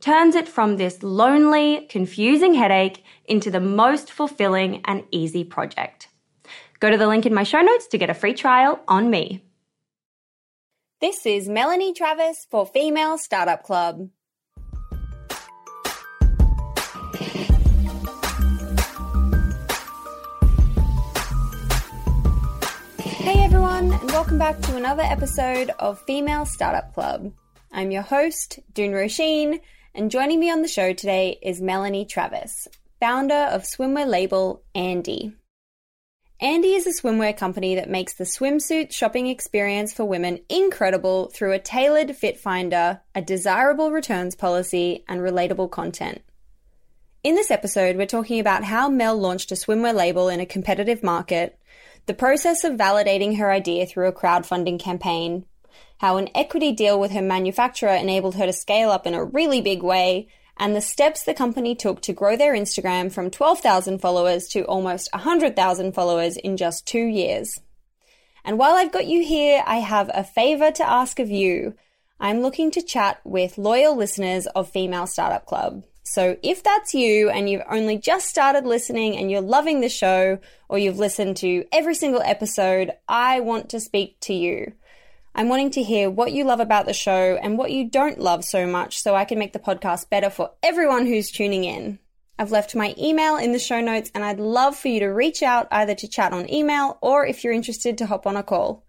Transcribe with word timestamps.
turns 0.00 0.34
it 0.34 0.48
from 0.48 0.76
this 0.76 1.02
lonely, 1.02 1.86
confusing 1.88 2.54
headache 2.54 3.04
into 3.24 3.50
the 3.50 3.60
most 3.60 4.12
fulfilling 4.12 4.82
and 4.84 5.04
easy 5.10 5.44
project. 5.44 6.08
Go 6.80 6.90
to 6.90 6.98
the 6.98 7.06
link 7.06 7.26
in 7.26 7.34
my 7.34 7.42
show 7.42 7.60
notes 7.60 7.86
to 7.88 7.98
get 7.98 8.10
a 8.10 8.14
free 8.14 8.34
trial 8.34 8.80
on 8.86 9.10
me. 9.10 9.42
This 11.00 11.26
is 11.26 11.48
Melanie 11.48 11.92
Travis 11.92 12.46
for 12.50 12.66
Female 12.66 13.18
Startup 13.18 13.62
Club. 13.62 14.08
Hey 22.98 23.42
everyone, 23.42 23.92
and 23.92 24.10
welcome 24.12 24.38
back 24.38 24.60
to 24.60 24.76
another 24.76 25.02
episode 25.02 25.70
of 25.78 26.00
Female 26.02 26.46
Startup 26.46 26.94
Club. 26.94 27.32
I'm 27.72 27.90
your 27.90 28.02
host, 28.02 28.60
Doone 28.72 28.92
Roisin, 28.92 29.60
and 29.96 30.10
joining 30.10 30.38
me 30.38 30.50
on 30.50 30.60
the 30.60 30.68
show 30.68 30.92
today 30.92 31.38
is 31.40 31.62
Melanie 31.62 32.04
Travis, 32.04 32.68
founder 33.00 33.34
of 33.34 33.62
swimwear 33.62 34.06
label 34.06 34.62
Andie. 34.74 35.32
Andie 36.38 36.74
is 36.74 36.86
a 36.86 36.90
swimwear 36.90 37.34
company 37.34 37.76
that 37.76 37.88
makes 37.88 38.12
the 38.12 38.24
swimsuit 38.24 38.92
shopping 38.92 39.26
experience 39.26 39.94
for 39.94 40.04
women 40.04 40.40
incredible 40.50 41.30
through 41.32 41.52
a 41.52 41.58
tailored 41.58 42.14
fit 42.14 42.38
finder, 42.38 43.00
a 43.14 43.22
desirable 43.22 43.90
returns 43.90 44.34
policy, 44.34 45.02
and 45.08 45.22
relatable 45.22 45.70
content. 45.70 46.20
In 47.24 47.34
this 47.34 47.50
episode, 47.50 47.96
we're 47.96 48.04
talking 48.04 48.38
about 48.38 48.64
how 48.64 48.90
Mel 48.90 49.16
launched 49.16 49.50
a 49.50 49.54
swimwear 49.54 49.94
label 49.94 50.28
in 50.28 50.40
a 50.40 50.46
competitive 50.46 51.02
market, 51.02 51.58
the 52.04 52.12
process 52.12 52.64
of 52.64 52.74
validating 52.74 53.38
her 53.38 53.50
idea 53.50 53.86
through 53.86 54.08
a 54.08 54.12
crowdfunding 54.12 54.78
campaign, 54.78 55.46
how 55.98 56.16
an 56.16 56.28
equity 56.34 56.72
deal 56.72 57.00
with 57.00 57.12
her 57.12 57.22
manufacturer 57.22 57.90
enabled 57.90 58.34
her 58.36 58.46
to 58.46 58.52
scale 58.52 58.90
up 58.90 59.06
in 59.06 59.14
a 59.14 59.24
really 59.24 59.60
big 59.60 59.82
way, 59.82 60.28
and 60.56 60.74
the 60.74 60.80
steps 60.80 61.22
the 61.22 61.34
company 61.34 61.74
took 61.74 62.00
to 62.02 62.12
grow 62.12 62.36
their 62.36 62.54
Instagram 62.54 63.12
from 63.12 63.30
12,000 63.30 63.98
followers 63.98 64.48
to 64.48 64.62
almost 64.64 65.08
100,000 65.12 65.92
followers 65.92 66.36
in 66.36 66.56
just 66.56 66.86
two 66.86 67.04
years. 67.04 67.60
And 68.44 68.58
while 68.58 68.74
I've 68.74 68.92
got 68.92 69.06
you 69.06 69.24
here, 69.24 69.62
I 69.66 69.76
have 69.76 70.10
a 70.14 70.22
favor 70.22 70.70
to 70.70 70.88
ask 70.88 71.18
of 71.18 71.30
you. 71.30 71.74
I'm 72.20 72.40
looking 72.40 72.70
to 72.72 72.82
chat 72.82 73.20
with 73.24 73.58
loyal 73.58 73.96
listeners 73.96 74.46
of 74.46 74.70
Female 74.70 75.06
Startup 75.06 75.44
Club. 75.44 75.82
So 76.04 76.36
if 76.42 76.62
that's 76.62 76.94
you 76.94 77.28
and 77.28 77.50
you've 77.50 77.64
only 77.68 77.98
just 77.98 78.28
started 78.28 78.64
listening 78.64 79.16
and 79.16 79.28
you're 79.28 79.40
loving 79.40 79.80
the 79.80 79.88
show 79.88 80.38
or 80.68 80.78
you've 80.78 81.00
listened 81.00 81.36
to 81.38 81.64
every 81.72 81.96
single 81.96 82.22
episode, 82.22 82.92
I 83.08 83.40
want 83.40 83.70
to 83.70 83.80
speak 83.80 84.20
to 84.20 84.32
you. 84.32 84.72
I'm 85.38 85.50
wanting 85.50 85.72
to 85.72 85.82
hear 85.82 86.08
what 86.08 86.32
you 86.32 86.44
love 86.44 86.60
about 86.60 86.86
the 86.86 86.94
show 86.94 87.38
and 87.42 87.58
what 87.58 87.70
you 87.70 87.90
don't 87.90 88.18
love 88.18 88.42
so 88.42 88.66
much 88.66 89.02
so 89.02 89.14
I 89.14 89.26
can 89.26 89.38
make 89.38 89.52
the 89.52 89.58
podcast 89.58 90.08
better 90.08 90.30
for 90.30 90.52
everyone 90.62 91.04
who's 91.04 91.30
tuning 91.30 91.64
in. 91.64 91.98
I've 92.38 92.52
left 92.52 92.74
my 92.74 92.94
email 92.96 93.36
in 93.36 93.52
the 93.52 93.58
show 93.58 93.82
notes 93.82 94.10
and 94.14 94.24
I'd 94.24 94.40
love 94.40 94.76
for 94.76 94.88
you 94.88 95.00
to 95.00 95.08
reach 95.08 95.42
out 95.42 95.68
either 95.70 95.94
to 95.94 96.08
chat 96.08 96.32
on 96.32 96.50
email 96.50 96.96
or 97.02 97.26
if 97.26 97.44
you're 97.44 97.52
interested 97.52 97.98
to 97.98 98.06
hop 98.06 98.26
on 98.26 98.38
a 98.38 98.42
call. 98.42 98.86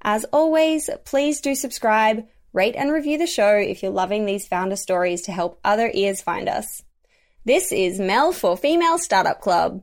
As 0.00 0.24
always, 0.26 0.88
please 1.04 1.40
do 1.40 1.56
subscribe, 1.56 2.24
rate 2.52 2.76
and 2.76 2.92
review 2.92 3.18
the 3.18 3.26
show 3.26 3.56
if 3.56 3.82
you're 3.82 3.90
loving 3.90 4.26
these 4.26 4.46
founder 4.46 4.76
stories 4.76 5.22
to 5.22 5.32
help 5.32 5.58
other 5.64 5.90
ears 5.92 6.20
find 6.20 6.48
us. 6.48 6.84
This 7.44 7.72
is 7.72 7.98
Mel 7.98 8.30
for 8.30 8.56
Female 8.56 8.98
Startup 8.98 9.40
Club. 9.40 9.82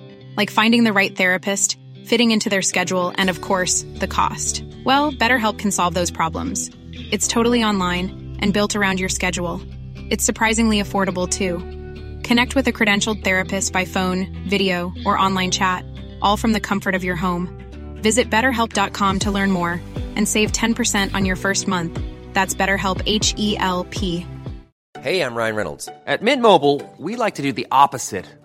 Like 0.37 0.49
finding 0.49 0.83
the 0.83 0.93
right 0.93 1.15
therapist, 1.15 1.77
fitting 2.05 2.31
into 2.31 2.49
their 2.49 2.61
schedule, 2.61 3.13
and 3.15 3.29
of 3.29 3.41
course, 3.41 3.83
the 3.95 4.07
cost. 4.07 4.63
Well, 4.85 5.11
BetterHelp 5.11 5.59
can 5.59 5.71
solve 5.71 5.93
those 5.93 6.11
problems. 6.11 6.69
It's 6.93 7.27
totally 7.27 7.63
online 7.63 8.37
and 8.39 8.53
built 8.53 8.75
around 8.75 8.99
your 8.99 9.09
schedule. 9.09 9.61
It's 10.09 10.25
surprisingly 10.25 10.81
affordable 10.81 11.27
too. 11.27 11.57
Connect 12.27 12.55
with 12.55 12.67
a 12.67 12.71
credentialed 12.71 13.23
therapist 13.23 13.73
by 13.73 13.85
phone, 13.85 14.27
video, 14.47 14.93
or 15.05 15.17
online 15.17 15.51
chat, 15.51 15.85
all 16.21 16.37
from 16.37 16.53
the 16.53 16.59
comfort 16.59 16.95
of 16.95 17.03
your 17.03 17.15
home. 17.15 17.49
Visit 17.95 18.29
betterhelp.com 18.29 19.19
to 19.19 19.31
learn 19.31 19.51
more 19.51 19.81
and 20.15 20.27
save 20.27 20.51
10% 20.51 21.13
on 21.13 21.25
your 21.25 21.35
first 21.35 21.67
month. 21.67 21.99
That's 22.33 22.53
BetterHelp 22.53 23.01
H 23.05 23.33
E 23.37 23.57
L 23.57 23.85
P. 23.89 24.25
Hey, 24.99 25.21
I'm 25.21 25.35
Ryan 25.35 25.55
Reynolds. 25.55 25.89
At 26.05 26.21
Mint 26.21 26.41
Mobile, 26.43 26.81
we 26.97 27.15
like 27.15 27.35
to 27.35 27.41
do 27.41 27.53
the 27.53 27.67
opposite 27.71 28.27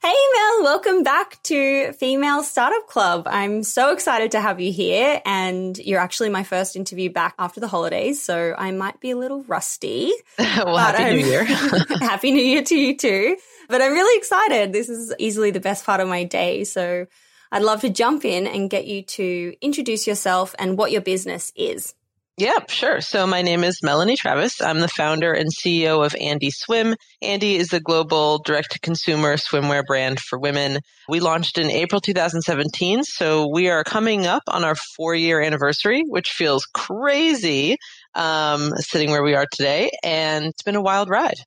Hey 0.00 0.14
Mel, 0.36 0.62
welcome 0.62 1.02
back 1.02 1.42
to 1.44 1.92
Female 1.94 2.44
Startup 2.44 2.86
Club. 2.86 3.26
I'm 3.28 3.64
so 3.64 3.92
excited 3.92 4.30
to 4.32 4.40
have 4.40 4.60
you 4.60 4.70
here 4.72 5.20
and 5.26 5.76
you're 5.76 5.98
actually 5.98 6.28
my 6.28 6.44
first 6.44 6.76
interview 6.76 7.10
back 7.10 7.34
after 7.38 7.58
the 7.58 7.66
holidays, 7.66 8.22
so 8.22 8.54
I 8.56 8.70
might 8.70 9.00
be 9.00 9.10
a 9.10 9.16
little 9.16 9.42
rusty. 9.44 10.12
well, 10.38 10.76
happy 10.76 11.02
I'm- 11.02 11.16
new 11.16 11.26
year. 11.26 11.44
happy 12.00 12.30
new 12.30 12.42
year 12.42 12.62
to 12.62 12.76
you 12.78 12.96
too. 12.96 13.36
But 13.68 13.82
I'm 13.82 13.92
really 13.92 14.16
excited. 14.18 14.72
This 14.72 14.88
is 14.88 15.12
easily 15.18 15.50
the 15.50 15.60
best 15.60 15.84
part 15.84 16.00
of 16.00 16.08
my 16.08 16.22
day, 16.24 16.62
so 16.64 17.06
I'd 17.50 17.62
love 17.62 17.80
to 17.80 17.90
jump 17.90 18.24
in 18.24 18.46
and 18.46 18.70
get 18.70 18.86
you 18.86 19.02
to 19.02 19.54
introduce 19.60 20.06
yourself 20.06 20.54
and 20.58 20.78
what 20.78 20.92
your 20.92 21.00
business 21.00 21.52
is. 21.56 21.94
Yep, 22.38 22.70
sure. 22.70 23.00
So 23.00 23.26
my 23.26 23.42
name 23.42 23.64
is 23.64 23.82
Melanie 23.82 24.14
Travis. 24.14 24.60
I'm 24.60 24.78
the 24.78 24.86
founder 24.86 25.32
and 25.32 25.50
CEO 25.50 26.06
of 26.06 26.14
Andie 26.14 26.52
Swim. 26.52 26.94
Andie 27.20 27.56
is 27.56 27.72
a 27.72 27.80
global 27.80 28.38
direct 28.38 28.70
to 28.72 28.78
consumer 28.78 29.36
swimwear 29.36 29.84
brand 29.84 30.20
for 30.20 30.38
women. 30.38 30.78
We 31.08 31.18
launched 31.18 31.58
in 31.58 31.68
April 31.68 32.00
2017. 32.00 33.02
So 33.02 33.48
we 33.52 33.70
are 33.70 33.82
coming 33.82 34.28
up 34.28 34.44
on 34.46 34.62
our 34.62 34.76
four 34.76 35.16
year 35.16 35.40
anniversary, 35.40 36.04
which 36.06 36.28
feels 36.28 36.64
crazy, 36.72 37.76
um, 38.14 38.70
sitting 38.76 39.10
where 39.10 39.24
we 39.24 39.34
are 39.34 39.46
today. 39.50 39.90
And 40.04 40.44
it's 40.44 40.62
been 40.62 40.76
a 40.76 40.80
wild 40.80 41.10
ride. 41.10 41.38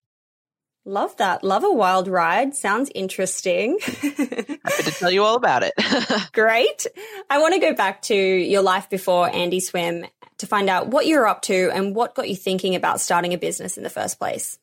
Love 0.83 1.15
that. 1.17 1.41
Love 1.41 1.63
a 1.63 1.71
wild 1.71 2.09
ride. 2.09 2.53
Sounds 2.53 2.91
interesting. 2.93 3.79
Happy 4.01 4.83
to 4.83 4.91
tell 4.91 5.11
you 5.11 5.23
all 5.23 5.35
about 5.35 5.63
it. 5.63 5.71
Great. 6.33 6.85
I 7.29 7.39
want 7.39 7.53
to 7.53 7.61
go 7.61 7.73
back 7.73 8.01
to 8.03 8.13
your 8.13 8.61
life 8.61 8.89
before 8.89 9.33
Andie 9.33 9.61
Swim 9.61 10.05
to 10.41 10.47
find 10.47 10.69
out 10.69 10.87
what 10.89 11.07
you're 11.07 11.25
up 11.25 11.41
to 11.43 11.71
and 11.73 11.95
what 11.95 12.13
got 12.13 12.29
you 12.29 12.35
thinking 12.35 12.75
about 12.75 12.99
starting 12.99 13.33
a 13.33 13.37
business 13.37 13.77
in 13.77 13.83
the 13.83 13.89
first 13.89 14.19
place. 14.19 14.59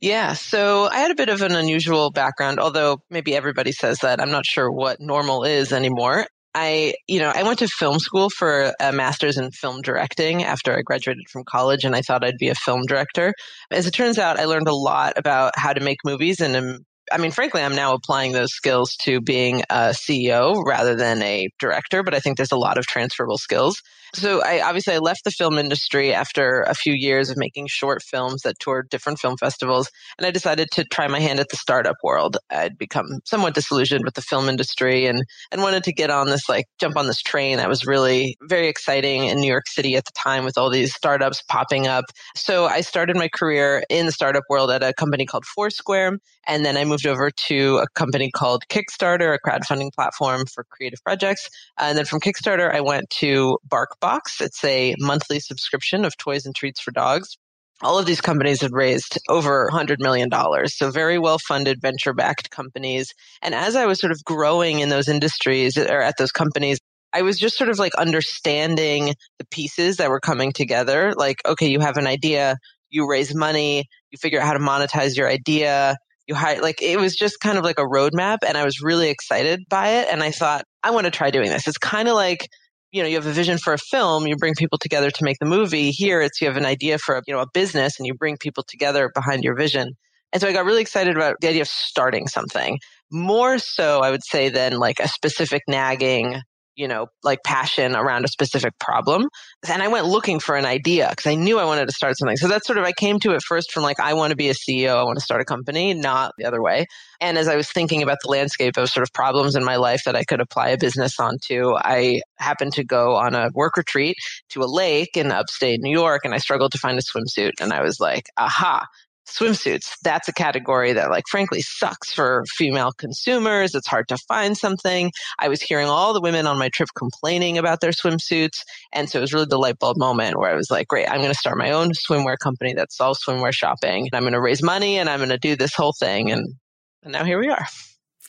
Yeah, 0.00 0.34
so 0.34 0.88
I 0.88 0.98
had 0.98 1.10
a 1.10 1.16
bit 1.16 1.28
of 1.28 1.42
an 1.42 1.54
unusual 1.54 2.10
background, 2.10 2.60
although 2.60 2.98
maybe 3.10 3.34
everybody 3.34 3.72
says 3.72 3.98
that. 4.00 4.20
I'm 4.20 4.30
not 4.30 4.46
sure 4.46 4.70
what 4.70 5.00
normal 5.00 5.44
is 5.44 5.72
anymore. 5.72 6.26
I, 6.54 6.94
you 7.06 7.20
know, 7.20 7.30
I 7.34 7.42
went 7.42 7.58
to 7.58 7.68
film 7.68 7.98
school 7.98 8.30
for 8.30 8.72
a 8.80 8.92
master's 8.92 9.38
in 9.38 9.50
film 9.50 9.82
directing 9.82 10.44
after 10.44 10.76
I 10.76 10.82
graduated 10.82 11.24
from 11.30 11.44
college 11.48 11.84
and 11.84 11.94
I 11.94 12.02
thought 12.02 12.24
I'd 12.24 12.38
be 12.38 12.48
a 12.48 12.54
film 12.54 12.82
director. 12.86 13.34
As 13.70 13.86
it 13.86 13.92
turns 13.92 14.18
out, 14.18 14.38
I 14.38 14.44
learned 14.44 14.68
a 14.68 14.74
lot 14.74 15.14
about 15.16 15.52
how 15.56 15.72
to 15.72 15.80
make 15.80 15.98
movies 16.04 16.40
and 16.40 16.84
I 17.12 17.18
mean, 17.18 17.30
frankly, 17.30 17.62
I'm 17.62 17.74
now 17.74 17.94
applying 17.94 18.32
those 18.32 18.52
skills 18.52 18.96
to 19.02 19.20
being 19.20 19.62
a 19.70 19.90
CEO 19.90 20.62
rather 20.64 20.94
than 20.94 21.22
a 21.22 21.48
director, 21.58 22.02
but 22.02 22.14
I 22.14 22.20
think 22.20 22.36
there's 22.36 22.52
a 22.52 22.56
lot 22.56 22.78
of 22.78 22.86
transferable 22.86 23.38
skills. 23.38 23.82
So 24.14 24.42
I 24.42 24.62
obviously 24.62 24.94
I 24.94 24.98
left 24.98 25.24
the 25.24 25.30
film 25.30 25.58
industry 25.58 26.14
after 26.14 26.62
a 26.62 26.74
few 26.74 26.94
years 26.94 27.30
of 27.30 27.36
making 27.36 27.66
short 27.66 28.02
films 28.02 28.42
that 28.42 28.58
toured 28.58 28.88
different 28.88 29.18
film 29.18 29.36
festivals 29.36 29.90
and 30.16 30.26
I 30.26 30.30
decided 30.30 30.68
to 30.72 30.84
try 30.84 31.08
my 31.08 31.20
hand 31.20 31.40
at 31.40 31.50
the 31.50 31.56
startup 31.56 31.96
world. 32.02 32.38
I'd 32.50 32.78
become 32.78 33.06
somewhat 33.24 33.54
disillusioned 33.54 34.04
with 34.04 34.14
the 34.14 34.22
film 34.22 34.48
industry 34.48 35.06
and 35.06 35.22
and 35.52 35.62
wanted 35.62 35.84
to 35.84 35.92
get 35.92 36.10
on 36.10 36.28
this 36.28 36.48
like 36.48 36.66
jump 36.80 36.96
on 36.96 37.06
this 37.06 37.20
train 37.20 37.58
that 37.58 37.68
was 37.68 37.86
really 37.86 38.36
very 38.42 38.68
exciting 38.68 39.26
in 39.26 39.40
New 39.40 39.46
York 39.48 39.68
City 39.68 39.96
at 39.96 40.06
the 40.06 40.12
time 40.12 40.44
with 40.44 40.56
all 40.56 40.70
these 40.70 40.94
startups 40.94 41.42
popping 41.42 41.86
up. 41.86 42.06
So 42.34 42.66
I 42.66 42.80
started 42.80 43.16
my 43.16 43.28
career 43.28 43.82
in 43.90 44.06
the 44.06 44.12
startup 44.12 44.44
world 44.48 44.70
at 44.70 44.82
a 44.82 44.94
company 44.94 45.26
called 45.26 45.44
Foursquare 45.44 46.18
and 46.46 46.64
then 46.64 46.76
I 46.76 46.84
moved 46.84 46.97
over 47.06 47.30
to 47.30 47.78
a 47.78 47.86
company 47.94 48.30
called 48.30 48.64
Kickstarter, 48.68 49.34
a 49.34 49.38
crowdfunding 49.48 49.92
platform 49.92 50.44
for 50.52 50.64
creative 50.70 51.02
projects. 51.02 51.48
And 51.78 51.96
then 51.96 52.04
from 52.04 52.20
Kickstarter 52.20 52.74
I 52.74 52.80
went 52.80 53.10
to 53.18 53.58
Barkbox. 53.68 54.40
It's 54.40 54.62
a 54.64 54.94
monthly 54.98 55.40
subscription 55.40 56.04
of 56.04 56.16
toys 56.16 56.46
and 56.46 56.54
treats 56.54 56.80
for 56.80 56.90
dogs. 56.90 57.36
All 57.80 57.98
of 57.98 58.06
these 58.06 58.20
companies 58.20 58.60
had 58.60 58.72
raised 58.72 59.18
over 59.28 59.70
$100 59.72 59.96
million. 60.00 60.28
So 60.66 60.90
very 60.90 61.18
well 61.18 61.38
funded 61.38 61.80
venture 61.80 62.12
backed 62.12 62.50
companies. 62.50 63.12
And 63.40 63.54
as 63.54 63.76
I 63.76 63.86
was 63.86 64.00
sort 64.00 64.10
of 64.10 64.24
growing 64.24 64.80
in 64.80 64.88
those 64.88 65.08
industries 65.08 65.76
or 65.78 66.00
at 66.00 66.16
those 66.18 66.32
companies, 66.32 66.78
I 67.12 67.22
was 67.22 67.38
just 67.38 67.56
sort 67.56 67.70
of 67.70 67.78
like 67.78 67.94
understanding 67.94 69.14
the 69.38 69.46
pieces 69.50 69.96
that 69.96 70.10
were 70.10 70.20
coming 70.20 70.52
together. 70.52 71.12
Like, 71.16 71.38
okay, 71.46 71.68
you 71.68 71.80
have 71.80 71.96
an 71.96 72.06
idea, 72.06 72.56
you 72.90 73.08
raise 73.08 73.34
money, 73.34 73.84
you 74.10 74.18
figure 74.18 74.40
out 74.40 74.46
how 74.46 74.52
to 74.54 74.58
monetize 74.58 75.16
your 75.16 75.28
idea, 75.28 75.96
you 76.28 76.34
hire, 76.34 76.60
like, 76.60 76.82
it 76.82 77.00
was 77.00 77.16
just 77.16 77.40
kind 77.40 77.58
of 77.58 77.64
like 77.64 77.78
a 77.78 77.84
roadmap. 77.84 78.38
And 78.46 78.56
I 78.56 78.64
was 78.64 78.80
really 78.82 79.08
excited 79.08 79.64
by 79.68 79.88
it. 79.88 80.08
And 80.10 80.22
I 80.22 80.30
thought, 80.30 80.64
I 80.82 80.90
want 80.90 81.06
to 81.06 81.10
try 81.10 81.30
doing 81.30 81.50
this. 81.50 81.66
It's 81.66 81.78
kind 81.78 82.06
of 82.06 82.14
like, 82.14 82.48
you 82.92 83.02
know, 83.02 83.08
you 83.08 83.16
have 83.16 83.26
a 83.26 83.32
vision 83.32 83.58
for 83.58 83.72
a 83.72 83.78
film, 83.78 84.26
you 84.26 84.36
bring 84.36 84.54
people 84.54 84.78
together 84.78 85.10
to 85.10 85.24
make 85.24 85.38
the 85.40 85.46
movie. 85.46 85.90
Here 85.90 86.20
it's 86.20 86.40
you 86.40 86.46
have 86.46 86.56
an 86.56 86.66
idea 86.66 86.98
for, 86.98 87.16
a, 87.16 87.22
you 87.26 87.34
know, 87.34 87.40
a 87.40 87.48
business 87.52 87.98
and 87.98 88.06
you 88.06 88.14
bring 88.14 88.36
people 88.36 88.64
together 88.66 89.10
behind 89.14 89.42
your 89.42 89.56
vision. 89.56 89.94
And 90.32 90.40
so 90.42 90.48
I 90.48 90.52
got 90.52 90.66
really 90.66 90.82
excited 90.82 91.16
about 91.16 91.36
the 91.40 91.48
idea 91.48 91.62
of 91.62 91.68
starting 91.68 92.28
something 92.28 92.78
more 93.10 93.58
so, 93.58 94.00
I 94.00 94.10
would 94.10 94.24
say, 94.24 94.50
than 94.50 94.78
like 94.78 95.00
a 95.00 95.08
specific 95.08 95.62
nagging, 95.66 96.40
you 96.78 96.86
know, 96.86 97.08
like 97.24 97.40
passion 97.44 97.96
around 97.96 98.24
a 98.24 98.28
specific 98.28 98.72
problem. 98.78 99.28
And 99.68 99.82
I 99.82 99.88
went 99.88 100.06
looking 100.06 100.38
for 100.38 100.54
an 100.54 100.64
idea 100.64 101.08
because 101.10 101.26
I 101.26 101.34
knew 101.34 101.58
I 101.58 101.64
wanted 101.64 101.86
to 101.86 101.92
start 101.92 102.16
something. 102.16 102.36
So 102.36 102.46
that's 102.46 102.66
sort 102.66 102.78
of, 102.78 102.84
I 102.84 102.92
came 102.92 103.18
to 103.20 103.32
it 103.32 103.42
first 103.42 103.72
from 103.72 103.82
like, 103.82 103.98
I 103.98 104.14
want 104.14 104.30
to 104.30 104.36
be 104.36 104.48
a 104.48 104.54
CEO. 104.54 104.96
I 104.96 105.02
want 105.02 105.18
to 105.18 105.24
start 105.24 105.40
a 105.40 105.44
company, 105.44 105.92
not 105.92 106.32
the 106.38 106.44
other 106.44 106.62
way. 106.62 106.86
And 107.20 107.36
as 107.36 107.48
I 107.48 107.56
was 107.56 107.68
thinking 107.68 108.02
about 108.02 108.18
the 108.22 108.30
landscape 108.30 108.76
of 108.76 108.88
sort 108.88 109.02
of 109.02 109.12
problems 109.12 109.56
in 109.56 109.64
my 109.64 109.74
life 109.74 110.02
that 110.04 110.14
I 110.14 110.22
could 110.22 110.40
apply 110.40 110.68
a 110.68 110.78
business 110.78 111.18
onto, 111.18 111.74
I 111.76 112.20
happened 112.38 112.74
to 112.74 112.84
go 112.84 113.16
on 113.16 113.34
a 113.34 113.50
work 113.54 113.76
retreat 113.76 114.16
to 114.50 114.62
a 114.62 114.70
lake 114.70 115.16
in 115.16 115.32
upstate 115.32 115.80
New 115.82 115.92
York 115.92 116.20
and 116.24 116.32
I 116.32 116.38
struggled 116.38 116.70
to 116.72 116.78
find 116.78 116.96
a 116.96 117.02
swimsuit. 117.02 117.60
And 117.60 117.72
I 117.72 117.82
was 117.82 117.98
like, 117.98 118.26
aha, 118.36 118.86
swimsuits. 119.28 119.90
That's 120.02 120.28
a 120.28 120.32
category 120.32 120.92
that 120.92 121.10
like 121.10 121.24
frankly 121.28 121.60
sucks 121.60 122.12
for 122.12 122.44
female 122.56 122.92
consumers. 122.92 123.74
It's 123.74 123.86
hard 123.86 124.08
to 124.08 124.18
find 124.28 124.56
something. 124.56 125.12
I 125.38 125.48
was 125.48 125.62
hearing 125.62 125.86
all 125.86 126.12
the 126.12 126.20
women 126.20 126.46
on 126.46 126.58
my 126.58 126.68
trip 126.68 126.88
complaining 126.96 127.58
about 127.58 127.80
their 127.80 127.90
swimsuits 127.90 128.62
and 128.92 129.08
so 129.08 129.18
it 129.18 129.22
was 129.22 129.32
really 129.32 129.46
the 129.48 129.58
light 129.58 129.78
bulb 129.78 129.96
moment 129.96 130.38
where 130.38 130.50
i 130.50 130.54
was 130.54 130.70
like 130.70 130.88
great 130.88 131.08
i'm 131.08 131.20
going 131.20 131.32
to 131.32 131.38
start 131.38 131.58
my 131.58 131.70
own 131.70 131.90
swimwear 131.92 132.36
company 132.38 132.74
that 132.74 132.92
sells 132.92 133.20
swimwear 133.22 133.52
shopping 133.52 134.08
i'm 134.12 134.22
going 134.22 134.32
to 134.32 134.40
raise 134.40 134.62
money 134.62 134.98
and 134.98 135.08
i'm 135.08 135.18
going 135.18 135.28
to 135.28 135.38
do 135.38 135.56
this 135.56 135.74
whole 135.74 135.94
thing 135.98 136.30
and 136.30 136.54
and 137.02 137.12
now 137.12 137.24
here 137.24 137.38
we 137.38 137.48
are. 137.48 137.66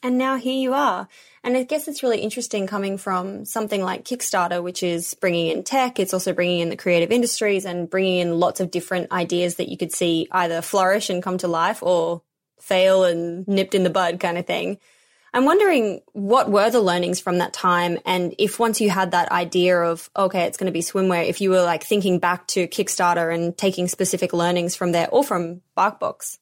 And 0.03 0.17
now 0.17 0.37
here 0.37 0.53
you 0.53 0.73
are. 0.73 1.07
And 1.43 1.55
I 1.55 1.63
guess 1.63 1.87
it's 1.87 2.03
really 2.03 2.19
interesting 2.19 2.67
coming 2.67 2.97
from 2.97 3.45
something 3.45 3.81
like 3.81 4.05
Kickstarter, 4.05 4.61
which 4.61 4.83
is 4.83 5.13
bringing 5.13 5.47
in 5.47 5.63
tech. 5.63 5.99
It's 5.99 6.13
also 6.13 6.33
bringing 6.33 6.59
in 6.59 6.69
the 6.69 6.75
creative 6.75 7.11
industries 7.11 7.65
and 7.65 7.89
bringing 7.89 8.19
in 8.19 8.39
lots 8.39 8.59
of 8.59 8.71
different 8.71 9.11
ideas 9.11 9.55
that 9.55 9.69
you 9.69 9.77
could 9.77 9.93
see 9.93 10.27
either 10.31 10.61
flourish 10.61 11.09
and 11.09 11.23
come 11.23 11.37
to 11.37 11.47
life 11.47 11.81
or 11.81 12.21
fail 12.59 13.05
and 13.05 13.47
nipped 13.47 13.73
in 13.73 13.83
the 13.83 13.89
bud 13.89 14.19
kind 14.19 14.37
of 14.37 14.45
thing. 14.45 14.79
I'm 15.33 15.45
wondering 15.45 16.01
what 16.13 16.49
were 16.49 16.69
the 16.69 16.81
learnings 16.81 17.19
from 17.19 17.37
that 17.37 17.53
time? 17.53 17.99
And 18.05 18.33
if 18.39 18.59
once 18.59 18.81
you 18.81 18.89
had 18.89 19.11
that 19.11 19.31
idea 19.31 19.79
of, 19.79 20.09
okay, 20.17 20.43
it's 20.43 20.57
going 20.57 20.65
to 20.65 20.73
be 20.73 20.81
swimwear, 20.81 21.27
if 21.27 21.39
you 21.39 21.51
were 21.51 21.61
like 21.61 21.83
thinking 21.83 22.19
back 22.19 22.47
to 22.47 22.67
Kickstarter 22.67 23.33
and 23.33 23.55
taking 23.57 23.87
specific 23.87 24.33
learnings 24.33 24.75
from 24.75 24.91
there 24.91 25.07
or 25.09 25.23
from 25.23 25.61
Barkbox. 25.77 26.39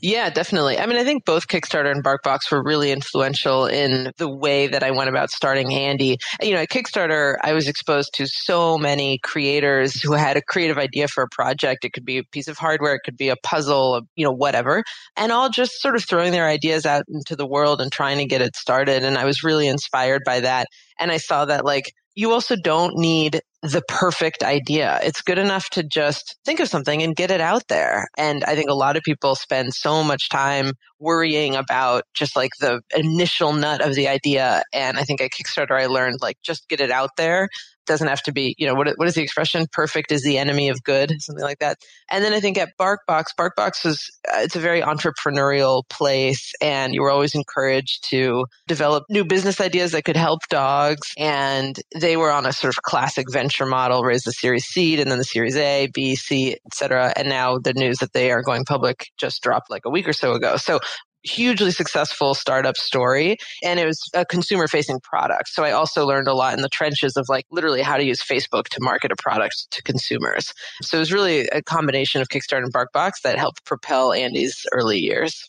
Yeah, 0.00 0.30
definitely. 0.30 0.78
I 0.78 0.86
mean, 0.86 0.98
I 0.98 1.04
think 1.04 1.24
both 1.24 1.48
Kickstarter 1.48 1.90
and 1.90 2.04
BarkBox 2.04 2.50
were 2.50 2.62
really 2.62 2.92
influential 2.92 3.66
in 3.66 4.12
the 4.18 4.28
way 4.28 4.66
that 4.68 4.82
I 4.82 4.90
went 4.92 5.10
about 5.10 5.30
starting 5.30 5.72
Andie. 5.72 6.18
You 6.40 6.52
know, 6.52 6.60
at 6.60 6.68
Kickstarter, 6.68 7.36
I 7.42 7.52
was 7.52 7.66
exposed 7.68 8.14
to 8.14 8.26
so 8.26 8.78
many 8.78 9.18
creators 9.18 10.00
who 10.00 10.12
had 10.12 10.36
a 10.36 10.42
creative 10.42 10.78
idea 10.78 11.08
for 11.08 11.24
a 11.24 11.28
project. 11.28 11.84
It 11.84 11.92
could 11.92 12.04
be 12.04 12.18
a 12.18 12.24
piece 12.24 12.48
of 12.48 12.56
hardware, 12.56 12.94
it 12.94 13.02
could 13.04 13.16
be 13.16 13.28
a 13.28 13.36
puzzle, 13.36 14.02
you 14.14 14.24
know, 14.24 14.32
whatever, 14.32 14.84
and 15.16 15.32
all 15.32 15.48
just 15.48 15.80
sort 15.80 15.96
of 15.96 16.04
throwing 16.04 16.32
their 16.32 16.46
ideas 16.46 16.86
out 16.86 17.04
into 17.08 17.34
the 17.34 17.46
world 17.46 17.80
and 17.80 17.90
trying 17.90 18.18
to 18.18 18.26
get 18.26 18.42
it 18.42 18.56
started. 18.56 19.04
And 19.04 19.18
I 19.18 19.24
was 19.24 19.42
really 19.42 19.66
inspired 19.66 20.22
by 20.24 20.40
that. 20.40 20.68
And 20.98 21.10
I 21.10 21.18
saw 21.18 21.44
that 21.46 21.64
like 21.64 21.92
you 22.14 22.32
also 22.32 22.54
don't 22.56 22.96
need 22.96 23.40
the 23.62 23.82
perfect 23.88 24.42
idea. 24.42 25.00
It's 25.02 25.22
good 25.22 25.38
enough 25.38 25.68
to 25.70 25.82
just 25.82 26.36
think 26.44 26.60
of 26.60 26.68
something 26.68 27.02
and 27.02 27.16
get 27.16 27.30
it 27.30 27.40
out 27.40 27.66
there. 27.68 28.08
And 28.16 28.44
I 28.44 28.54
think 28.54 28.70
a 28.70 28.74
lot 28.74 28.96
of 28.96 29.02
people 29.02 29.34
spend 29.34 29.74
so 29.74 30.04
much 30.04 30.28
time 30.28 30.72
worrying 31.04 31.54
about 31.54 32.04
just 32.14 32.34
like 32.34 32.52
the 32.58 32.80
initial 32.96 33.52
nut 33.52 33.80
of 33.80 33.94
the 33.94 34.08
idea. 34.08 34.62
And 34.72 34.98
I 34.98 35.02
think 35.02 35.20
at 35.20 35.30
Kickstarter, 35.30 35.78
I 35.78 35.86
learned 35.86 36.18
like 36.22 36.38
just 36.42 36.68
get 36.68 36.80
it 36.80 36.90
out 36.90 37.10
there 37.16 37.48
doesn't 37.86 38.08
have 38.08 38.22
to 38.22 38.32
be, 38.32 38.54
you 38.58 38.66
know, 38.66 38.74
what, 38.74 38.88
what 38.96 39.08
is 39.08 39.14
the 39.14 39.22
expression? 39.22 39.66
Perfect 39.70 40.12
is 40.12 40.22
the 40.22 40.38
enemy 40.38 40.68
of 40.68 40.82
good, 40.82 41.12
something 41.20 41.44
like 41.44 41.58
that. 41.58 41.78
And 42.10 42.24
then 42.24 42.32
I 42.32 42.40
think 42.40 42.58
at 42.58 42.70
BarkBox, 42.78 43.26
BarkBox 43.38 43.86
is, 43.86 44.10
uh, 44.32 44.40
it's 44.40 44.56
a 44.56 44.60
very 44.60 44.80
entrepreneurial 44.80 45.82
place 45.88 46.52
and 46.60 46.94
you 46.94 47.02
were 47.02 47.10
always 47.10 47.34
encouraged 47.34 48.08
to 48.10 48.46
develop 48.66 49.04
new 49.08 49.24
business 49.24 49.60
ideas 49.60 49.92
that 49.92 50.04
could 50.04 50.16
help 50.16 50.40
dogs. 50.48 51.12
And 51.18 51.78
they 51.94 52.16
were 52.16 52.30
on 52.30 52.46
a 52.46 52.52
sort 52.52 52.74
of 52.74 52.82
classic 52.82 53.26
venture 53.30 53.66
model, 53.66 54.02
raise 54.02 54.22
the 54.22 54.32
series 54.32 54.64
seed 54.64 55.00
and 55.00 55.10
then 55.10 55.18
the 55.18 55.24
series 55.24 55.56
A, 55.56 55.88
B, 55.92 56.16
C, 56.16 56.52
et 56.52 56.74
cetera. 56.74 57.12
And 57.16 57.28
now 57.28 57.58
the 57.58 57.74
news 57.74 57.98
that 57.98 58.12
they 58.12 58.30
are 58.30 58.42
going 58.42 58.64
public 58.64 59.08
just 59.18 59.42
dropped 59.42 59.70
like 59.70 59.82
a 59.84 59.90
week 59.90 60.08
or 60.08 60.12
so 60.12 60.32
ago. 60.32 60.56
So 60.56 60.80
hugely 61.24 61.70
successful 61.70 62.34
startup 62.34 62.76
story 62.76 63.36
and 63.62 63.80
it 63.80 63.86
was 63.86 64.10
a 64.14 64.24
consumer 64.24 64.68
facing 64.68 65.00
product. 65.00 65.48
So 65.48 65.64
I 65.64 65.72
also 65.72 66.06
learned 66.06 66.28
a 66.28 66.34
lot 66.34 66.54
in 66.54 66.62
the 66.62 66.68
trenches 66.68 67.16
of 67.16 67.26
like 67.28 67.46
literally 67.50 67.82
how 67.82 67.96
to 67.96 68.04
use 68.04 68.22
Facebook 68.22 68.68
to 68.68 68.78
market 68.80 69.10
a 69.10 69.16
product 69.16 69.70
to 69.70 69.82
consumers. 69.82 70.52
So 70.82 70.98
it 70.98 71.00
was 71.00 71.12
really 71.12 71.48
a 71.48 71.62
combination 71.62 72.20
of 72.20 72.28
Kickstarter 72.28 72.62
and 72.62 72.72
BarkBox 72.72 73.22
that 73.24 73.38
helped 73.38 73.64
propel 73.64 74.12
Andie's 74.12 74.66
early 74.72 74.98
years. 74.98 75.48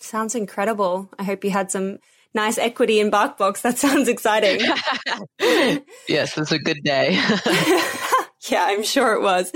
Sounds 0.00 0.34
incredible. 0.34 1.08
I 1.18 1.24
hope 1.24 1.44
you 1.44 1.50
had 1.50 1.70
some 1.70 1.98
nice 2.34 2.58
equity 2.58 3.00
in 3.00 3.10
BarkBox. 3.10 3.62
That 3.62 3.78
sounds 3.78 4.08
exciting. 4.08 4.60
yes, 6.08 6.36
it's 6.36 6.52
a 6.52 6.58
good 6.58 6.82
day. 6.82 7.12
yeah, 8.48 8.66
I'm 8.68 8.82
sure 8.82 9.14
it 9.14 9.22
was. 9.22 9.52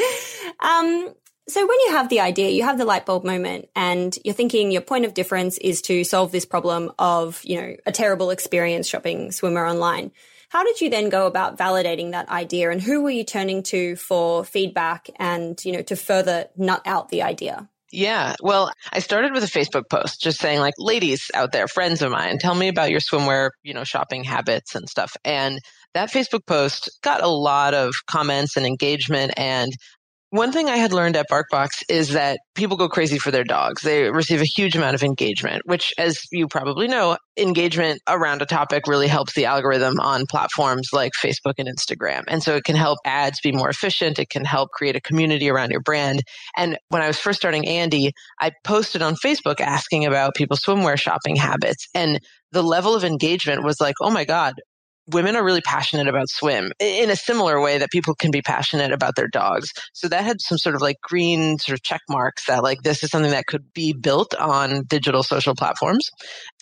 Um, 0.60 1.14
so 1.48 1.66
when 1.66 1.78
you 1.86 1.92
have 1.92 2.08
the 2.08 2.20
idea, 2.20 2.50
you 2.50 2.62
have 2.62 2.78
the 2.78 2.84
light 2.84 3.06
bulb 3.06 3.24
moment 3.24 3.68
and 3.74 4.16
you're 4.24 4.34
thinking 4.34 4.70
your 4.70 4.82
point 4.82 5.04
of 5.04 5.14
difference 5.14 5.56
is 5.58 5.80
to 5.82 6.04
solve 6.04 6.30
this 6.30 6.44
problem 6.44 6.92
of, 6.98 7.40
you 7.44 7.60
know, 7.60 7.76
a 7.86 7.92
terrible 7.92 8.30
experience 8.30 8.86
shopping 8.86 9.30
swimwear 9.30 9.68
online. 9.68 10.12
How 10.50 10.64
did 10.64 10.80
you 10.80 10.90
then 10.90 11.08
go 11.08 11.26
about 11.26 11.58
validating 11.58 12.12
that 12.12 12.28
idea 12.28 12.70
and 12.70 12.80
who 12.80 13.02
were 13.02 13.10
you 13.10 13.24
turning 13.24 13.62
to 13.64 13.96
for 13.96 14.44
feedback 14.44 15.08
and, 15.16 15.62
you 15.64 15.72
know, 15.72 15.82
to 15.82 15.96
further 15.96 16.46
nut 16.56 16.82
out 16.84 17.08
the 17.08 17.22
idea? 17.22 17.68
Yeah. 17.90 18.34
Well, 18.42 18.70
I 18.92 18.98
started 18.98 19.32
with 19.32 19.42
a 19.44 19.46
Facebook 19.46 19.88
post 19.88 20.20
just 20.20 20.38
saying 20.38 20.60
like, 20.60 20.74
ladies 20.78 21.30
out 21.34 21.52
there, 21.52 21.66
friends 21.66 22.02
of 22.02 22.10
mine, 22.10 22.38
tell 22.38 22.54
me 22.54 22.68
about 22.68 22.90
your 22.90 23.00
swimwear, 23.00 23.50
you 23.62 23.72
know, 23.72 23.84
shopping 23.84 24.24
habits 24.24 24.74
and 24.74 24.88
stuff. 24.88 25.16
And 25.24 25.60
that 25.94 26.10
Facebook 26.10 26.44
post 26.46 26.90
got 27.02 27.22
a 27.22 27.28
lot 27.28 27.72
of 27.72 27.94
comments 28.06 28.58
and 28.58 28.66
engagement. 28.66 29.32
And 29.38 29.72
one 30.30 30.52
thing 30.52 30.68
I 30.68 30.76
had 30.76 30.92
learned 30.92 31.16
at 31.16 31.26
BarkBox 31.30 31.84
is 31.88 32.10
that 32.10 32.40
people 32.54 32.76
go 32.76 32.88
crazy 32.88 33.18
for 33.18 33.30
their 33.30 33.44
dogs. 33.44 33.82
They 33.82 34.10
receive 34.10 34.42
a 34.42 34.44
huge 34.44 34.76
amount 34.76 34.94
of 34.94 35.02
engagement, 35.02 35.62
which, 35.64 35.94
as 35.96 36.18
you 36.30 36.48
probably 36.48 36.86
know, 36.86 37.16
engagement 37.38 38.02
around 38.06 38.42
a 38.42 38.46
topic 38.46 38.86
really 38.86 39.08
helps 39.08 39.32
the 39.32 39.46
algorithm 39.46 39.98
on 40.00 40.26
platforms 40.28 40.90
like 40.92 41.12
Facebook 41.12 41.54
and 41.56 41.68
Instagram. 41.68 42.24
And 42.28 42.42
so 42.42 42.56
it 42.56 42.64
can 42.64 42.76
help 42.76 42.98
ads 43.06 43.40
be 43.40 43.52
more 43.52 43.70
efficient. 43.70 44.18
It 44.18 44.28
can 44.28 44.44
help 44.44 44.70
create 44.70 44.96
a 44.96 45.00
community 45.00 45.48
around 45.48 45.70
your 45.70 45.80
brand. 45.80 46.22
And 46.56 46.76
when 46.88 47.00
I 47.00 47.06
was 47.06 47.18
first 47.18 47.38
starting 47.38 47.66
Andie, 47.66 48.12
I 48.38 48.50
posted 48.64 49.00
on 49.00 49.14
Facebook 49.14 49.60
asking 49.60 50.04
about 50.04 50.34
people's 50.34 50.60
swimwear 50.60 50.98
shopping 50.98 51.36
habits. 51.36 51.88
And 51.94 52.20
the 52.52 52.62
level 52.62 52.94
of 52.94 53.04
engagement 53.04 53.64
was 53.64 53.80
like, 53.80 53.94
oh 54.00 54.10
my 54.10 54.24
God, 54.24 54.54
women 55.08 55.36
are 55.36 55.44
really 55.44 55.60
passionate 55.60 56.08
about 56.08 56.28
swim 56.28 56.72
in 56.78 57.10
a 57.10 57.16
similar 57.16 57.60
way 57.60 57.78
that 57.78 57.90
people 57.90 58.14
can 58.14 58.30
be 58.30 58.42
passionate 58.42 58.92
about 58.92 59.16
their 59.16 59.28
dogs. 59.28 59.70
So 59.92 60.08
that 60.08 60.24
had 60.24 60.40
some 60.40 60.58
sort 60.58 60.74
of 60.74 60.82
like 60.82 60.96
green 61.02 61.58
sort 61.58 61.78
of 61.78 61.82
check 61.82 62.02
marks 62.08 62.46
that 62.46 62.62
like 62.62 62.82
this 62.82 63.02
is 63.02 63.10
something 63.10 63.30
that 63.30 63.46
could 63.46 63.72
be 63.72 63.92
built 63.92 64.34
on 64.34 64.84
digital 64.84 65.22
social 65.22 65.54
platforms. 65.54 66.10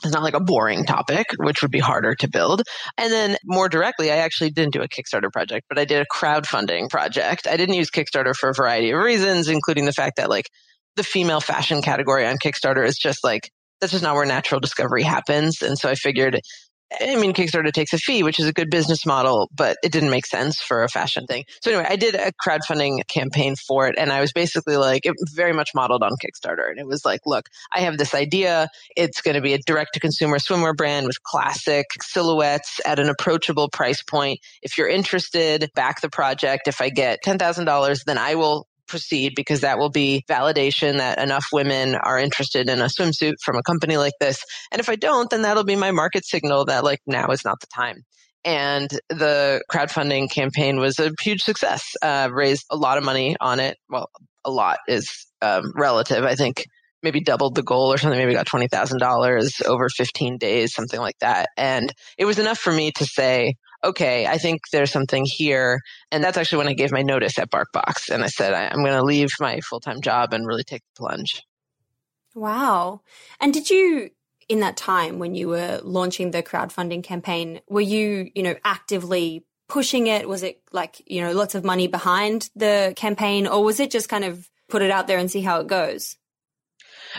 It's 0.04 0.12
not 0.12 0.22
like 0.22 0.34
a 0.34 0.40
boring 0.40 0.84
topic, 0.84 1.26
which 1.38 1.62
would 1.62 1.70
be 1.70 1.80
harder 1.80 2.14
to 2.14 2.28
build. 2.28 2.62
And 2.96 3.12
then 3.12 3.36
more 3.44 3.68
directly, 3.68 4.10
I 4.10 4.16
actually 4.16 4.50
didn't 4.50 4.72
do 4.72 4.82
a 4.82 4.88
Kickstarter 4.88 5.32
project, 5.32 5.66
but 5.68 5.78
I 5.78 5.84
did 5.84 6.00
a 6.00 6.06
crowdfunding 6.14 6.88
project. 6.88 7.46
I 7.46 7.56
didn't 7.56 7.74
use 7.74 7.90
Kickstarter 7.90 8.34
for 8.34 8.50
a 8.50 8.54
variety 8.54 8.90
of 8.90 9.00
reasons, 9.00 9.48
including 9.48 9.86
the 9.86 9.92
fact 9.92 10.16
that 10.16 10.30
like 10.30 10.48
the 10.94 11.04
female 11.04 11.40
fashion 11.40 11.82
category 11.82 12.26
on 12.26 12.36
Kickstarter 12.38 12.86
is 12.86 12.96
just 12.96 13.22
like 13.22 13.50
that's 13.80 13.92
just 13.92 14.02
not 14.02 14.14
where 14.14 14.24
natural 14.24 14.60
discovery 14.60 15.02
happens. 15.02 15.60
And 15.60 15.78
so 15.78 15.88
I 15.88 15.94
figured 15.94 16.40
I 17.00 17.16
mean, 17.16 17.32
Kickstarter 17.32 17.72
takes 17.72 17.92
a 17.92 17.98
fee, 17.98 18.22
which 18.22 18.38
is 18.38 18.46
a 18.46 18.52
good 18.52 18.70
business 18.70 19.04
model, 19.04 19.50
but 19.54 19.76
it 19.82 19.90
didn't 19.90 20.10
make 20.10 20.24
sense 20.24 20.60
for 20.60 20.84
a 20.84 20.88
fashion 20.88 21.26
thing. 21.26 21.44
So 21.60 21.72
anyway, 21.72 21.86
I 21.88 21.96
did 21.96 22.14
a 22.14 22.30
crowdfunding 22.32 23.06
campaign 23.08 23.56
for 23.56 23.88
it 23.88 23.96
and 23.98 24.12
I 24.12 24.20
was 24.20 24.32
basically 24.32 24.76
like, 24.76 25.04
it 25.04 25.14
very 25.34 25.52
much 25.52 25.70
modeled 25.74 26.04
on 26.04 26.12
Kickstarter. 26.12 26.70
And 26.70 26.78
it 26.78 26.86
was 26.86 27.04
like, 27.04 27.20
look, 27.26 27.48
I 27.74 27.80
have 27.80 27.98
this 27.98 28.14
idea. 28.14 28.68
It's 28.96 29.20
going 29.20 29.34
to 29.34 29.40
be 29.40 29.52
a 29.52 29.58
direct 29.58 29.94
to 29.94 30.00
consumer 30.00 30.38
swimwear 30.38 30.76
brand 30.76 31.06
with 31.06 31.22
classic 31.24 31.86
silhouettes 32.02 32.80
at 32.86 33.00
an 33.00 33.08
approachable 33.08 33.68
price 33.68 34.02
point. 34.02 34.40
If 34.62 34.78
you're 34.78 34.88
interested, 34.88 35.70
back 35.74 36.00
the 36.00 36.08
project. 36.08 36.68
If 36.68 36.80
I 36.80 36.90
get 36.90 37.18
$10,000, 37.24 38.04
then 38.04 38.18
I 38.18 38.36
will 38.36 38.68
proceed 38.86 39.32
because 39.34 39.60
that 39.60 39.78
will 39.78 39.90
be 39.90 40.24
validation 40.28 40.98
that 40.98 41.18
enough 41.18 41.46
women 41.52 41.94
are 41.94 42.18
interested 42.18 42.68
in 42.68 42.80
a 42.80 42.86
swimsuit 42.86 43.34
from 43.44 43.56
a 43.56 43.62
company 43.62 43.96
like 43.96 44.14
this. 44.20 44.42
And 44.72 44.80
if 44.80 44.88
I 44.88 44.96
don't, 44.96 45.30
then 45.30 45.42
that'll 45.42 45.64
be 45.64 45.76
my 45.76 45.90
market 45.90 46.24
signal 46.24 46.64
that 46.66 46.84
like 46.84 47.00
now 47.06 47.28
is 47.28 47.44
not 47.44 47.60
the 47.60 47.66
time. 47.74 48.02
And 48.44 48.88
the 49.08 49.60
crowdfunding 49.70 50.30
campaign 50.30 50.78
was 50.78 51.00
a 51.00 51.10
huge 51.20 51.42
success, 51.42 51.84
uh, 52.00 52.28
raised 52.32 52.64
a 52.70 52.76
lot 52.76 52.96
of 52.96 53.04
money 53.04 53.36
on 53.40 53.58
it. 53.58 53.76
Well, 53.88 54.08
a 54.44 54.50
lot 54.50 54.78
is 54.86 55.26
um, 55.42 55.72
relative. 55.74 56.24
I 56.24 56.36
think 56.36 56.64
maybe 57.06 57.20
doubled 57.20 57.54
the 57.54 57.62
goal 57.62 57.92
or 57.92 57.98
something, 57.98 58.18
maybe 58.18 58.32
got 58.32 58.48
$20,000 58.48 59.64
over 59.64 59.88
15 59.88 60.38
days, 60.38 60.74
something 60.74 60.98
like 60.98 61.16
that. 61.20 61.50
And 61.56 61.92
it 62.18 62.24
was 62.24 62.40
enough 62.40 62.58
for 62.58 62.72
me 62.72 62.90
to 62.96 63.04
say, 63.04 63.54
okay, 63.84 64.26
I 64.26 64.38
think 64.38 64.62
there's 64.72 64.90
something 64.90 65.24
here. 65.24 65.82
And 66.10 66.24
that's 66.24 66.36
actually 66.36 66.58
when 66.58 66.68
I 66.68 66.72
gave 66.72 66.90
my 66.90 67.02
notice 67.02 67.38
at 67.38 67.48
BarkBox. 67.48 68.10
And 68.12 68.24
I 68.24 68.26
said, 68.26 68.54
I'm 68.54 68.82
going 68.82 68.98
to 68.98 69.04
leave 69.04 69.28
my 69.38 69.60
full 69.60 69.78
time 69.78 70.00
job 70.00 70.32
and 70.32 70.44
really 70.44 70.64
take 70.64 70.82
the 70.82 70.98
plunge. 70.98 71.44
Wow. 72.34 73.02
And 73.40 73.54
did 73.54 73.70
you, 73.70 74.10
in 74.48 74.58
that 74.60 74.76
time 74.76 75.20
when 75.20 75.36
you 75.36 75.46
were 75.46 75.78
launching 75.84 76.32
the 76.32 76.42
crowdfunding 76.42 77.04
campaign, 77.04 77.60
were 77.68 77.80
you, 77.80 78.32
you 78.34 78.42
know, 78.42 78.56
actively 78.64 79.44
pushing 79.68 80.08
it? 80.08 80.28
Was 80.28 80.42
it 80.42 80.60
like, 80.72 81.00
you 81.06 81.22
know, 81.22 81.30
lots 81.30 81.54
of 81.54 81.64
money 81.64 81.86
behind 81.86 82.50
the 82.56 82.94
campaign 82.96 83.46
or 83.46 83.62
was 83.62 83.78
it 83.78 83.92
just 83.92 84.08
kind 84.08 84.24
of 84.24 84.50
put 84.68 84.82
it 84.82 84.90
out 84.90 85.06
there 85.06 85.18
and 85.18 85.30
see 85.30 85.42
how 85.42 85.60
it 85.60 85.68
goes? 85.68 86.16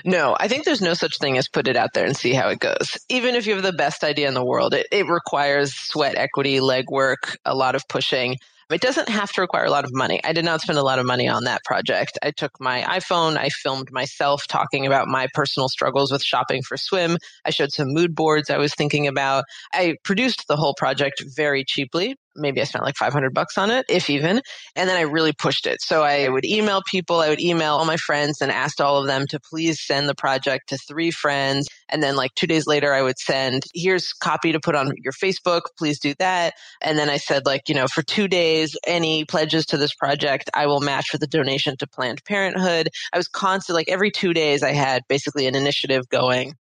No, 0.05 0.35
I 0.39 0.47
think 0.47 0.65
there's 0.65 0.81
no 0.81 0.93
such 0.93 1.17
thing 1.19 1.37
as 1.37 1.47
put 1.47 1.67
it 1.67 1.75
out 1.75 1.93
there 1.93 2.05
and 2.05 2.15
see 2.15 2.33
how 2.33 2.49
it 2.49 2.59
goes. 2.59 2.97
Even 3.09 3.35
if 3.35 3.45
you 3.45 3.53
have 3.53 3.63
the 3.63 3.73
best 3.73 4.03
idea 4.03 4.27
in 4.27 4.33
the 4.33 4.45
world, 4.45 4.73
it, 4.73 4.87
it 4.91 5.07
requires 5.07 5.73
sweat 5.73 6.15
equity, 6.15 6.59
legwork, 6.59 7.35
a 7.45 7.55
lot 7.55 7.75
of 7.75 7.87
pushing. 7.87 8.37
It 8.69 8.81
doesn't 8.81 9.07
have 9.07 9.31
to 9.33 9.41
require 9.41 9.63
a 9.63 9.71
lot 9.71 9.85
of 9.85 9.93
money. 9.93 10.21
I 10.25 10.33
did 10.33 10.43
not 10.43 10.59
spend 10.59 10.77
a 10.77 10.83
lot 10.83 10.99
of 10.99 11.05
money 11.05 11.27
on 11.27 11.45
that 11.45 11.63
project. 11.63 12.19
I 12.21 12.31
took 12.31 12.59
my 12.59 12.81
iPhone, 12.81 13.37
I 13.37 13.47
filmed 13.47 13.91
myself 13.93 14.45
talking 14.47 14.85
about 14.85 15.07
my 15.07 15.27
personal 15.33 15.69
struggles 15.69 16.11
with 16.11 16.21
shopping 16.21 16.61
for 16.61 16.75
swim. 16.75 17.17
I 17.45 17.51
showed 17.51 17.71
some 17.71 17.87
mood 17.93 18.13
boards 18.13 18.49
I 18.49 18.57
was 18.57 18.73
thinking 18.73 19.07
about. 19.07 19.45
I 19.71 19.95
produced 20.03 20.49
the 20.49 20.57
whole 20.57 20.73
project 20.77 21.23
very 21.33 21.63
cheaply 21.63 22.17
maybe 22.38 22.62
I 22.62 22.65
spent 22.65 22.86
like 22.86 22.96
500 22.96 23.34
bucks 23.34 23.58
on 23.58 23.72
it, 23.72 23.86
if 23.89 24.10
even. 24.10 24.41
And 24.75 24.89
then 24.89 24.98
I 24.98 25.01
really 25.01 25.34
pushed 25.34 25.65
it. 25.65 25.82
So 25.82 26.03
I 26.03 26.29
would 26.29 26.46
email 26.46 26.82
people, 26.89 27.20
I 27.20 27.29
would 27.29 27.41
email 27.41 27.75
all 27.75 27.86
my 27.86 27.98
friends 27.98 28.41
and 28.41 28.51
asked 28.51 28.79
all 28.79 28.98
of 28.98 29.08
them 29.08 29.25
to 29.27 29.39
please 29.39 29.82
send 29.86 30.08
the 30.08 30.15
project 30.15 30.70
to 30.70 30.77
three 30.77 31.12
friends. 31.12 31.67
And 31.89 32.03
then 32.03 32.15
like 32.15 32.34
two 32.36 32.48
days 32.48 32.67
later, 32.67 32.94
I 32.94 33.01
would 33.01 33.17
send, 33.17 33.63
here's 33.74 34.13
copy 34.13 34.51
to 34.51 34.60
put 34.60 34.75
on 34.75 34.94
your 34.98 35.13
Facebook. 35.13 35.62
Please 35.77 36.00
do 36.00 36.13
that. 36.20 36.53
And 36.82 36.98
then 36.98 37.10
I 37.10 37.17
said 37.17 37.46
like, 37.46 37.67
you 37.67 37.75
know, 37.75 37.88
for 37.88 38.03
two 38.03 38.27
days, 38.27 38.77
any 38.86 39.25
pledges 39.25 39.65
to 39.67 39.77
this 39.77 39.94
project, 39.94 40.50
I 40.53 40.67
will 40.67 40.82
match 40.82 41.08
with 41.12 41.24
a 41.24 41.27
donation 41.27 41.77
to 41.77 41.88
Planned 41.88 42.24
Parenthood. 42.25 42.89
I 43.13 43.17
was 43.17 43.27
constant, 43.27 43.75
like 43.75 43.89
every 43.89 44.12
two 44.12 44.34
days 44.34 44.63
I 44.63 44.74
had 44.74 45.03
basically 45.08 45.48
an 45.48 45.56
initiative 45.56 46.08
going 46.10 46.56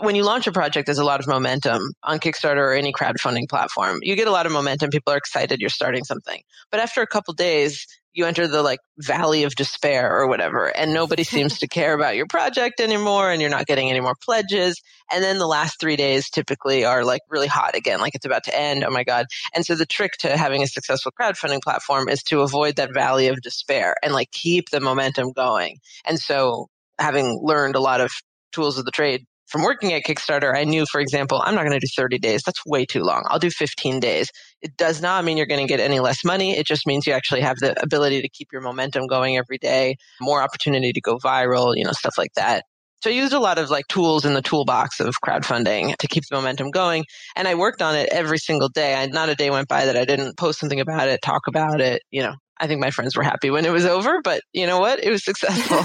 when 0.00 0.14
you 0.14 0.24
launch 0.24 0.46
a 0.46 0.52
project, 0.52 0.86
there's 0.86 0.98
a 0.98 1.04
lot 1.04 1.20
of 1.20 1.26
momentum 1.26 1.82
on 2.02 2.18
Kickstarter 2.18 2.58
or 2.58 2.72
any 2.72 2.92
crowdfunding 2.92 3.48
platform. 3.48 3.98
You 4.02 4.16
get 4.16 4.28
a 4.28 4.32
lot 4.32 4.46
of 4.46 4.52
momentum. 4.52 4.90
People 4.90 5.12
are 5.12 5.16
excited 5.16 5.60
you're 5.60 5.70
starting 5.70 6.04
something. 6.04 6.40
But 6.70 6.80
after 6.80 7.00
a 7.02 7.06
couple 7.06 7.34
days, 7.34 7.86
you 8.12 8.26
enter 8.26 8.46
the 8.46 8.62
like 8.62 8.78
valley 8.98 9.42
of 9.42 9.54
despair 9.54 10.16
or 10.16 10.28
whatever, 10.28 10.66
and 10.66 10.92
nobody 10.94 11.24
seems 11.34 11.58
to 11.58 11.68
care 11.68 11.94
about 11.94 12.16
your 12.16 12.26
project 12.26 12.80
anymore, 12.80 13.30
and 13.30 13.40
you're 13.40 13.50
not 13.50 13.66
getting 13.66 13.90
any 13.90 14.00
more 14.00 14.14
pledges. 14.22 14.80
And 15.12 15.22
then 15.22 15.38
the 15.38 15.46
last 15.46 15.80
three 15.80 15.96
days 15.96 16.30
typically 16.30 16.84
are 16.84 17.04
like 17.04 17.22
really 17.28 17.48
hot 17.48 17.74
again, 17.74 18.00
like 18.00 18.14
it's 18.14 18.26
about 18.26 18.44
to 18.44 18.58
end. 18.58 18.84
Oh 18.84 18.90
my 18.90 19.04
God. 19.04 19.26
And 19.54 19.64
so 19.66 19.74
the 19.74 19.86
trick 19.86 20.12
to 20.20 20.36
having 20.36 20.62
a 20.62 20.66
successful 20.66 21.12
crowdfunding 21.20 21.62
platform 21.62 22.08
is 22.08 22.22
to 22.24 22.40
avoid 22.40 22.76
that 22.76 22.94
valley 22.94 23.28
of 23.28 23.40
despair 23.42 23.96
and 24.02 24.12
like 24.12 24.30
keep 24.30 24.70
the 24.70 24.80
momentum 24.80 25.32
going. 25.32 25.78
And 26.04 26.18
so 26.18 26.68
having 26.98 27.40
learned 27.42 27.74
a 27.74 27.80
lot 27.80 28.00
of 28.00 28.12
tools 28.52 28.78
of 28.78 28.84
the 28.84 28.92
trade 28.92 29.26
from 29.46 29.62
working 29.62 29.92
at 29.92 30.04
Kickstarter, 30.04 30.56
I 30.56 30.64
knew, 30.64 30.86
for 30.90 31.00
example, 31.00 31.42
I'm 31.44 31.54
not 31.54 31.62
going 31.62 31.78
to 31.78 31.86
do 31.86 31.90
30 31.96 32.18
days. 32.18 32.42
That's 32.44 32.64
way 32.66 32.84
too 32.86 33.02
long. 33.02 33.24
I'll 33.28 33.38
do 33.38 33.50
15 33.50 34.00
days. 34.00 34.30
It 34.62 34.76
does 34.76 35.02
not 35.02 35.24
mean 35.24 35.36
you're 35.36 35.46
going 35.46 35.66
to 35.66 35.70
get 35.70 35.80
any 35.80 36.00
less 36.00 36.24
money. 36.24 36.56
It 36.56 36.66
just 36.66 36.86
means 36.86 37.06
you 37.06 37.12
actually 37.12 37.42
have 37.42 37.56
the 37.58 37.80
ability 37.82 38.22
to 38.22 38.28
keep 38.28 38.48
your 38.52 38.62
momentum 38.62 39.06
going 39.06 39.36
every 39.36 39.58
day, 39.58 39.96
more 40.20 40.42
opportunity 40.42 40.92
to 40.92 41.00
go 41.00 41.18
viral, 41.18 41.76
you 41.76 41.84
know, 41.84 41.92
stuff 41.92 42.14
like 42.16 42.32
that. 42.36 42.64
So 43.02 43.10
I 43.10 43.12
used 43.12 43.34
a 43.34 43.38
lot 43.38 43.58
of 43.58 43.68
like 43.68 43.86
tools 43.88 44.24
in 44.24 44.32
the 44.32 44.40
toolbox 44.40 44.98
of 44.98 45.12
crowdfunding 45.22 45.94
to 45.96 46.08
keep 46.08 46.24
the 46.30 46.36
momentum 46.36 46.70
going. 46.70 47.04
And 47.36 47.46
I 47.46 47.54
worked 47.54 47.82
on 47.82 47.94
it 47.94 48.08
every 48.10 48.38
single 48.38 48.70
day. 48.70 48.94
I, 48.94 49.04
not 49.06 49.28
a 49.28 49.34
day 49.34 49.50
went 49.50 49.68
by 49.68 49.84
that 49.84 49.96
I 49.96 50.06
didn't 50.06 50.38
post 50.38 50.58
something 50.58 50.80
about 50.80 51.08
it, 51.08 51.20
talk 51.20 51.42
about 51.46 51.82
it. 51.82 52.00
You 52.10 52.22
know, 52.22 52.34
I 52.58 52.66
think 52.66 52.80
my 52.80 52.90
friends 52.90 53.14
were 53.14 53.22
happy 53.22 53.50
when 53.50 53.66
it 53.66 53.72
was 53.72 53.84
over, 53.84 54.22
but 54.22 54.40
you 54.54 54.66
know 54.66 54.78
what? 54.78 55.04
It 55.04 55.10
was 55.10 55.22
successful. 55.22 55.82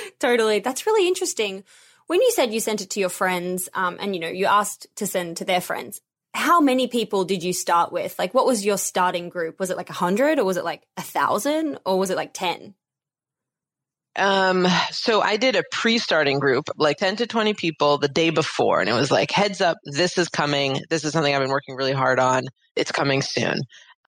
totally. 0.18 0.60
That's 0.60 0.86
really 0.86 1.06
interesting. 1.06 1.62
When 2.06 2.22
you 2.22 2.30
said 2.32 2.52
you 2.52 2.60
sent 2.60 2.80
it 2.80 2.90
to 2.90 3.00
your 3.00 3.08
friends, 3.08 3.68
um, 3.74 3.96
and 4.00 4.14
you 4.14 4.20
know, 4.20 4.28
you 4.28 4.46
asked 4.46 4.86
to 4.96 5.06
send 5.06 5.38
to 5.38 5.44
their 5.44 5.60
friends, 5.60 6.00
how 6.34 6.60
many 6.60 6.86
people 6.86 7.24
did 7.24 7.42
you 7.42 7.52
start 7.52 7.92
with? 7.92 8.16
Like, 8.18 8.34
what 8.34 8.46
was 8.46 8.64
your 8.64 8.78
starting 8.78 9.28
group? 9.28 9.58
Was 9.58 9.70
it 9.70 9.76
like 9.76 9.90
a 9.90 9.94
hundred 9.94 10.38
or 10.38 10.44
was 10.44 10.56
it 10.56 10.64
like 10.64 10.82
a 10.96 11.02
thousand 11.02 11.78
or 11.84 11.98
was 11.98 12.10
it 12.10 12.16
like 12.16 12.34
10? 12.34 12.74
Um, 14.16 14.66
so 14.90 15.20
I 15.20 15.36
did 15.36 15.56
a 15.56 15.62
pre-starting 15.70 16.38
group, 16.38 16.64
like 16.76 16.96
10 16.98 17.16
to 17.16 17.26
20 17.26 17.54
people 17.54 17.98
the 17.98 18.08
day 18.08 18.30
before. 18.30 18.80
And 18.80 18.88
it 18.88 18.94
was 18.94 19.10
like, 19.10 19.30
heads 19.30 19.60
up, 19.60 19.76
this 19.84 20.16
is 20.16 20.28
coming. 20.28 20.80
This 20.88 21.04
is 21.04 21.12
something 21.12 21.34
I've 21.34 21.42
been 21.42 21.50
working 21.50 21.74
really 21.74 21.92
hard 21.92 22.18
on. 22.18 22.44
It's 22.76 22.92
coming 22.92 23.22
soon. 23.22 23.60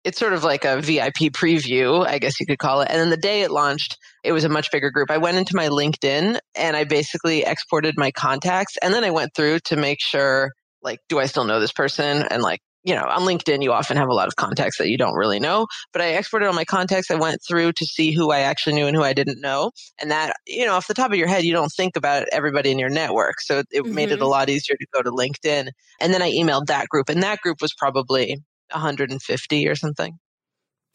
It's 0.05 0.19
sort 0.19 0.33
of 0.33 0.45
like 0.45 0.65
a 0.65 0.81
VIP 0.81 1.33
preview, 1.33 2.07
I 2.07 2.19
guess 2.19 2.41
you 2.41 2.47
could 2.47 2.59
call 2.59 2.81
it. 2.81 2.89
And 2.91 3.01
then 3.01 3.11
the 3.11 3.17
day 3.17 3.43
it 3.43 3.51
launched, 3.51 3.97
it 4.25 4.33
was 4.33 4.45
a 4.45 4.49
much 4.49 4.71
bigger 4.71 4.91
group. 4.91 5.11
I 5.11 5.19
went 5.19 5.37
into 5.37 5.57
my 5.57 5.69
LinkedIn 5.69 6.39
and 6.55 6.77
I 6.77 6.85
basically 6.85 7.45
exported 7.45 7.95
my 7.97 8.11
contacts. 8.11 8.77
And 8.83 8.95
then 8.95 9.05
I 9.05 9.11
went 9.11 9.35
through 9.35 9.61
to 9.67 9.77
make 9.77 10.01
sure, 10.01 10.53
like, 10.83 10.99
do 11.09 11.19
I 11.19 11.27
still 11.27 11.45
know 11.45 11.61
this 11.61 11.73
person? 11.73 12.25
And 12.31 12.43
like, 12.43 12.61
you 12.85 12.95
know, 12.95 13.05
on 13.05 13.23
LinkedIn, 13.23 13.63
you 13.63 13.73
often 13.73 13.97
have 13.97 14.09
a 14.09 14.15
lot 14.15 14.29
of 14.29 14.37
contacts 14.37 14.79
that 14.79 14.89
you 14.89 14.97
don't 14.97 15.15
really 15.15 15.41
know. 15.41 15.67
But 15.93 16.01
I 16.01 16.17
exported 16.17 16.47
all 16.47 16.55
my 16.55 16.65
contacts. 16.65 17.11
I 17.11 17.17
went 17.17 17.41
through 17.47 17.73
to 17.73 17.85
see 17.85 18.13
who 18.13 18.31
I 18.31 18.41
actually 18.41 18.77
knew 18.77 18.87
and 18.87 18.97
who 18.97 19.03
I 19.03 19.13
didn't 19.13 19.41
know. 19.41 19.73
And 20.01 20.11
that, 20.11 20.37
you 20.47 20.65
know, 20.65 20.75
off 20.75 20.87
the 20.87 20.95
top 20.95 21.11
of 21.11 21.19
your 21.19 21.29
head, 21.29 21.45
you 21.45 21.53
don't 21.53 21.73
think 21.77 21.97
about 21.97 22.29
everybody 22.33 22.71
in 22.71 22.79
your 22.79 22.89
network. 22.89 23.41
So 23.41 23.59
it 23.59 23.67
mm-hmm. 23.83 23.95
made 23.95 24.11
it 24.11 24.15
a 24.15 24.17
mm-hmm. 24.17 24.31
lot 24.31 24.49
easier 24.49 24.77
to 24.77 24.87
go 24.95 25.03
to 25.03 25.11
LinkedIn. 25.11 25.69
And 26.01 26.15
then 26.15 26.23
I 26.23 26.31
emailed 26.31 26.67
that 26.67 26.89
group, 26.89 27.09
and 27.09 27.23
that 27.23 27.41
group 27.41 27.61
was 27.61 27.75
probably 27.75 28.39
150 28.71 29.69
or 29.69 29.75
something. 29.75 30.19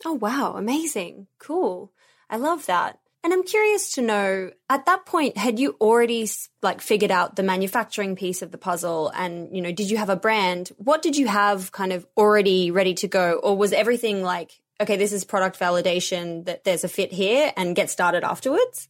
Oh, 0.05 0.13
wow. 0.13 0.53
Amazing. 0.55 1.27
Cool. 1.39 1.91
I 2.29 2.37
love 2.37 2.65
that. 2.65 2.99
And 3.23 3.31
I'm 3.31 3.43
curious 3.43 3.93
to 3.93 4.01
know, 4.01 4.51
at 4.69 4.85
that 4.85 5.05
point, 5.05 5.37
had 5.37 5.57
you 5.57 5.77
already 5.79 6.29
like 6.61 6.81
figured 6.81 7.11
out 7.11 7.37
the 7.37 7.43
manufacturing 7.43 8.17
piece 8.17 8.41
of 8.41 8.51
the 8.51 8.57
puzzle? 8.57 9.09
And, 9.15 9.55
you 9.55 9.61
know, 9.61 9.71
did 9.71 9.89
you 9.89 9.95
have 9.95 10.09
a 10.09 10.17
brand? 10.17 10.71
What 10.75 11.01
did 11.01 11.15
you 11.15 11.27
have 11.27 11.71
kind 11.71 11.93
of 11.93 12.05
already 12.17 12.69
ready 12.69 12.93
to 12.95 13.07
go? 13.07 13.39
Or 13.41 13.55
was 13.55 13.71
everything 13.71 14.23
like, 14.23 14.59
okay, 14.81 14.97
this 14.97 15.13
is 15.13 15.23
product 15.23 15.57
validation 15.57 16.43
that 16.45 16.65
there's 16.65 16.83
a 16.83 16.89
fit 16.89 17.13
here 17.13 17.53
and 17.55 17.77
get 17.77 17.89
started 17.89 18.25
afterwards? 18.25 18.89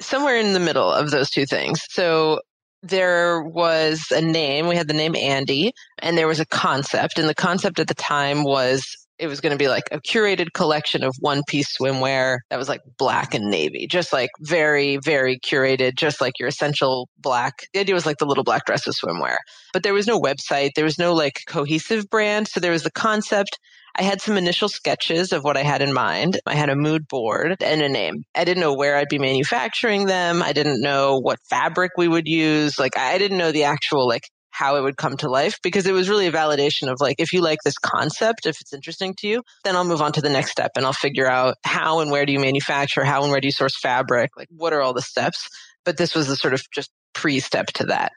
Somewhere 0.00 0.38
in 0.38 0.54
the 0.54 0.60
middle 0.60 0.90
of 0.90 1.12
those 1.12 1.30
two 1.30 1.46
things. 1.46 1.82
So 1.88 2.40
there 2.82 3.42
was 3.42 4.04
a 4.10 4.20
name. 4.20 4.66
We 4.66 4.76
had 4.76 4.88
the 4.88 4.94
name 4.94 5.14
Andie, 5.14 5.72
and 5.98 6.18
there 6.18 6.28
was 6.28 6.40
a 6.40 6.46
concept. 6.46 7.18
And 7.18 7.28
the 7.28 7.34
concept 7.34 7.78
at 7.78 7.88
the 7.88 7.94
time 7.94 8.42
was 8.42 8.84
it 9.18 9.28
was 9.28 9.40
going 9.40 9.52
to 9.52 9.58
be 9.58 9.68
like 9.68 9.84
a 9.92 10.00
curated 10.00 10.52
collection 10.52 11.04
of 11.04 11.14
one 11.20 11.42
piece 11.46 11.76
swimwear 11.76 12.38
that 12.50 12.58
was 12.58 12.68
like 12.68 12.80
black 12.98 13.34
and 13.34 13.50
navy, 13.50 13.86
just 13.86 14.12
like 14.12 14.30
very, 14.40 14.96
very 14.96 15.38
curated, 15.38 15.94
just 15.96 16.20
like 16.20 16.40
your 16.40 16.48
essential 16.48 17.08
black. 17.18 17.68
The 17.72 17.80
idea 17.80 17.94
was 17.94 18.04
like 18.04 18.18
the 18.18 18.26
little 18.26 18.42
black 18.42 18.66
dress 18.66 18.86
of 18.88 18.94
swimwear, 18.96 19.36
but 19.72 19.84
there 19.84 19.94
was 19.94 20.08
no 20.08 20.20
website. 20.20 20.70
There 20.74 20.84
was 20.84 20.98
no 20.98 21.14
like 21.14 21.40
cohesive 21.46 22.10
brand. 22.10 22.48
So 22.48 22.58
there 22.58 22.72
was 22.72 22.82
the 22.82 22.90
concept. 22.90 23.58
I 23.94 24.02
had 24.02 24.20
some 24.20 24.36
initial 24.36 24.68
sketches 24.68 25.32
of 25.32 25.44
what 25.44 25.56
I 25.56 25.62
had 25.62 25.82
in 25.82 25.92
mind. 25.92 26.40
I 26.46 26.54
had 26.54 26.70
a 26.70 26.76
mood 26.76 27.06
board 27.08 27.62
and 27.62 27.82
a 27.82 27.88
name. 27.88 28.24
I 28.34 28.44
didn't 28.44 28.62
know 28.62 28.74
where 28.74 28.96
I'd 28.96 29.08
be 29.08 29.18
manufacturing 29.18 30.06
them. 30.06 30.42
I 30.42 30.52
didn't 30.52 30.80
know 30.80 31.18
what 31.18 31.38
fabric 31.50 31.92
we 31.96 32.08
would 32.08 32.26
use. 32.26 32.78
Like 32.78 32.96
I 32.96 33.18
didn't 33.18 33.38
know 33.38 33.52
the 33.52 33.64
actual 33.64 34.08
like 34.08 34.24
how 34.52 34.76
it 34.76 34.82
would 34.82 34.96
come 34.96 35.16
to 35.16 35.30
life 35.30 35.58
because 35.62 35.86
it 35.86 35.92
was 35.92 36.08
really 36.08 36.26
a 36.26 36.32
validation 36.32 36.90
of 36.90 37.00
like, 37.00 37.16
if 37.18 37.32
you 37.32 37.40
like 37.40 37.58
this 37.64 37.78
concept, 37.78 38.46
if 38.46 38.60
it's 38.60 38.72
interesting 38.72 39.14
to 39.18 39.26
you, 39.26 39.42
then 39.64 39.74
I'll 39.74 39.84
move 39.84 40.02
on 40.02 40.12
to 40.12 40.20
the 40.20 40.28
next 40.28 40.50
step 40.52 40.72
and 40.76 40.84
I'll 40.84 40.92
figure 40.92 41.26
out 41.26 41.56
how 41.64 42.00
and 42.00 42.10
where 42.10 42.26
do 42.26 42.32
you 42.32 42.38
manufacture, 42.38 43.02
how 43.02 43.22
and 43.22 43.32
where 43.32 43.40
do 43.40 43.48
you 43.48 43.52
source 43.52 43.78
fabric, 43.80 44.30
like 44.36 44.48
what 44.50 44.72
are 44.72 44.82
all 44.82 44.92
the 44.92 45.02
steps. 45.02 45.48
But 45.84 45.96
this 45.96 46.14
was 46.14 46.28
the 46.28 46.36
sort 46.36 46.54
of 46.54 46.62
just 46.72 46.90
pre 47.14 47.40
step 47.40 47.66
to 47.68 47.86
that. 47.86 48.12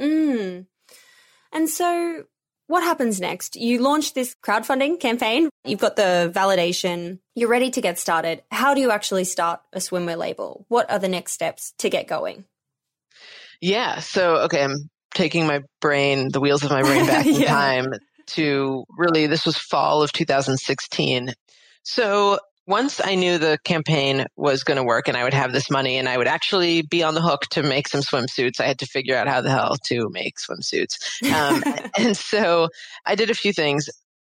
Mm. 0.00 0.66
And 1.52 1.68
so 1.68 2.24
what 2.66 2.82
happens 2.82 3.20
next? 3.20 3.56
You 3.56 3.78
launch 3.78 4.14
this 4.14 4.34
crowdfunding 4.42 4.98
campaign. 4.98 5.50
You've 5.64 5.80
got 5.80 5.96
the 5.96 6.32
validation. 6.34 7.18
You're 7.34 7.48
ready 7.48 7.70
to 7.70 7.80
get 7.80 7.98
started. 7.98 8.42
How 8.50 8.74
do 8.74 8.80
you 8.80 8.90
actually 8.90 9.24
start 9.24 9.60
a 9.72 9.78
swimwear 9.78 10.16
label? 10.16 10.64
What 10.68 10.90
are 10.90 10.98
the 10.98 11.08
next 11.08 11.32
steps 11.32 11.74
to 11.78 11.90
get 11.90 12.08
going? 12.08 12.44
Yeah. 13.60 14.00
So, 14.00 14.36
okay, 14.44 14.62
I'm 14.62 14.88
taking 15.14 15.46
my 15.46 15.62
brain, 15.80 16.30
the 16.32 16.40
wheels 16.40 16.64
of 16.64 16.70
my 16.70 16.82
brain 16.82 17.06
back 17.06 17.26
in 17.26 17.34
yeah. 17.34 17.48
time 17.48 17.92
to 18.28 18.84
really, 18.96 19.26
this 19.26 19.44
was 19.44 19.58
fall 19.58 20.02
of 20.02 20.12
2016. 20.12 21.34
So 21.82 22.38
once 22.66 23.00
I 23.02 23.14
knew 23.14 23.38
the 23.38 23.58
campaign 23.64 24.26
was 24.36 24.64
going 24.64 24.76
to 24.76 24.84
work 24.84 25.08
and 25.08 25.16
I 25.16 25.24
would 25.24 25.34
have 25.34 25.52
this 25.52 25.70
money 25.70 25.98
and 25.98 26.08
I 26.08 26.16
would 26.16 26.26
actually 26.26 26.82
be 26.82 27.02
on 27.02 27.14
the 27.14 27.20
hook 27.20 27.42
to 27.50 27.62
make 27.62 27.88
some 27.88 28.00
swimsuits, 28.00 28.60
I 28.60 28.66
had 28.66 28.78
to 28.78 28.86
figure 28.86 29.16
out 29.16 29.28
how 29.28 29.40
the 29.40 29.50
hell 29.50 29.76
to 29.86 30.08
make 30.10 30.36
swimsuits. 30.38 30.96
Um, 31.30 31.62
and 31.98 32.16
so 32.16 32.68
I 33.04 33.14
did 33.14 33.30
a 33.30 33.34
few 33.34 33.52
things. 33.52 33.88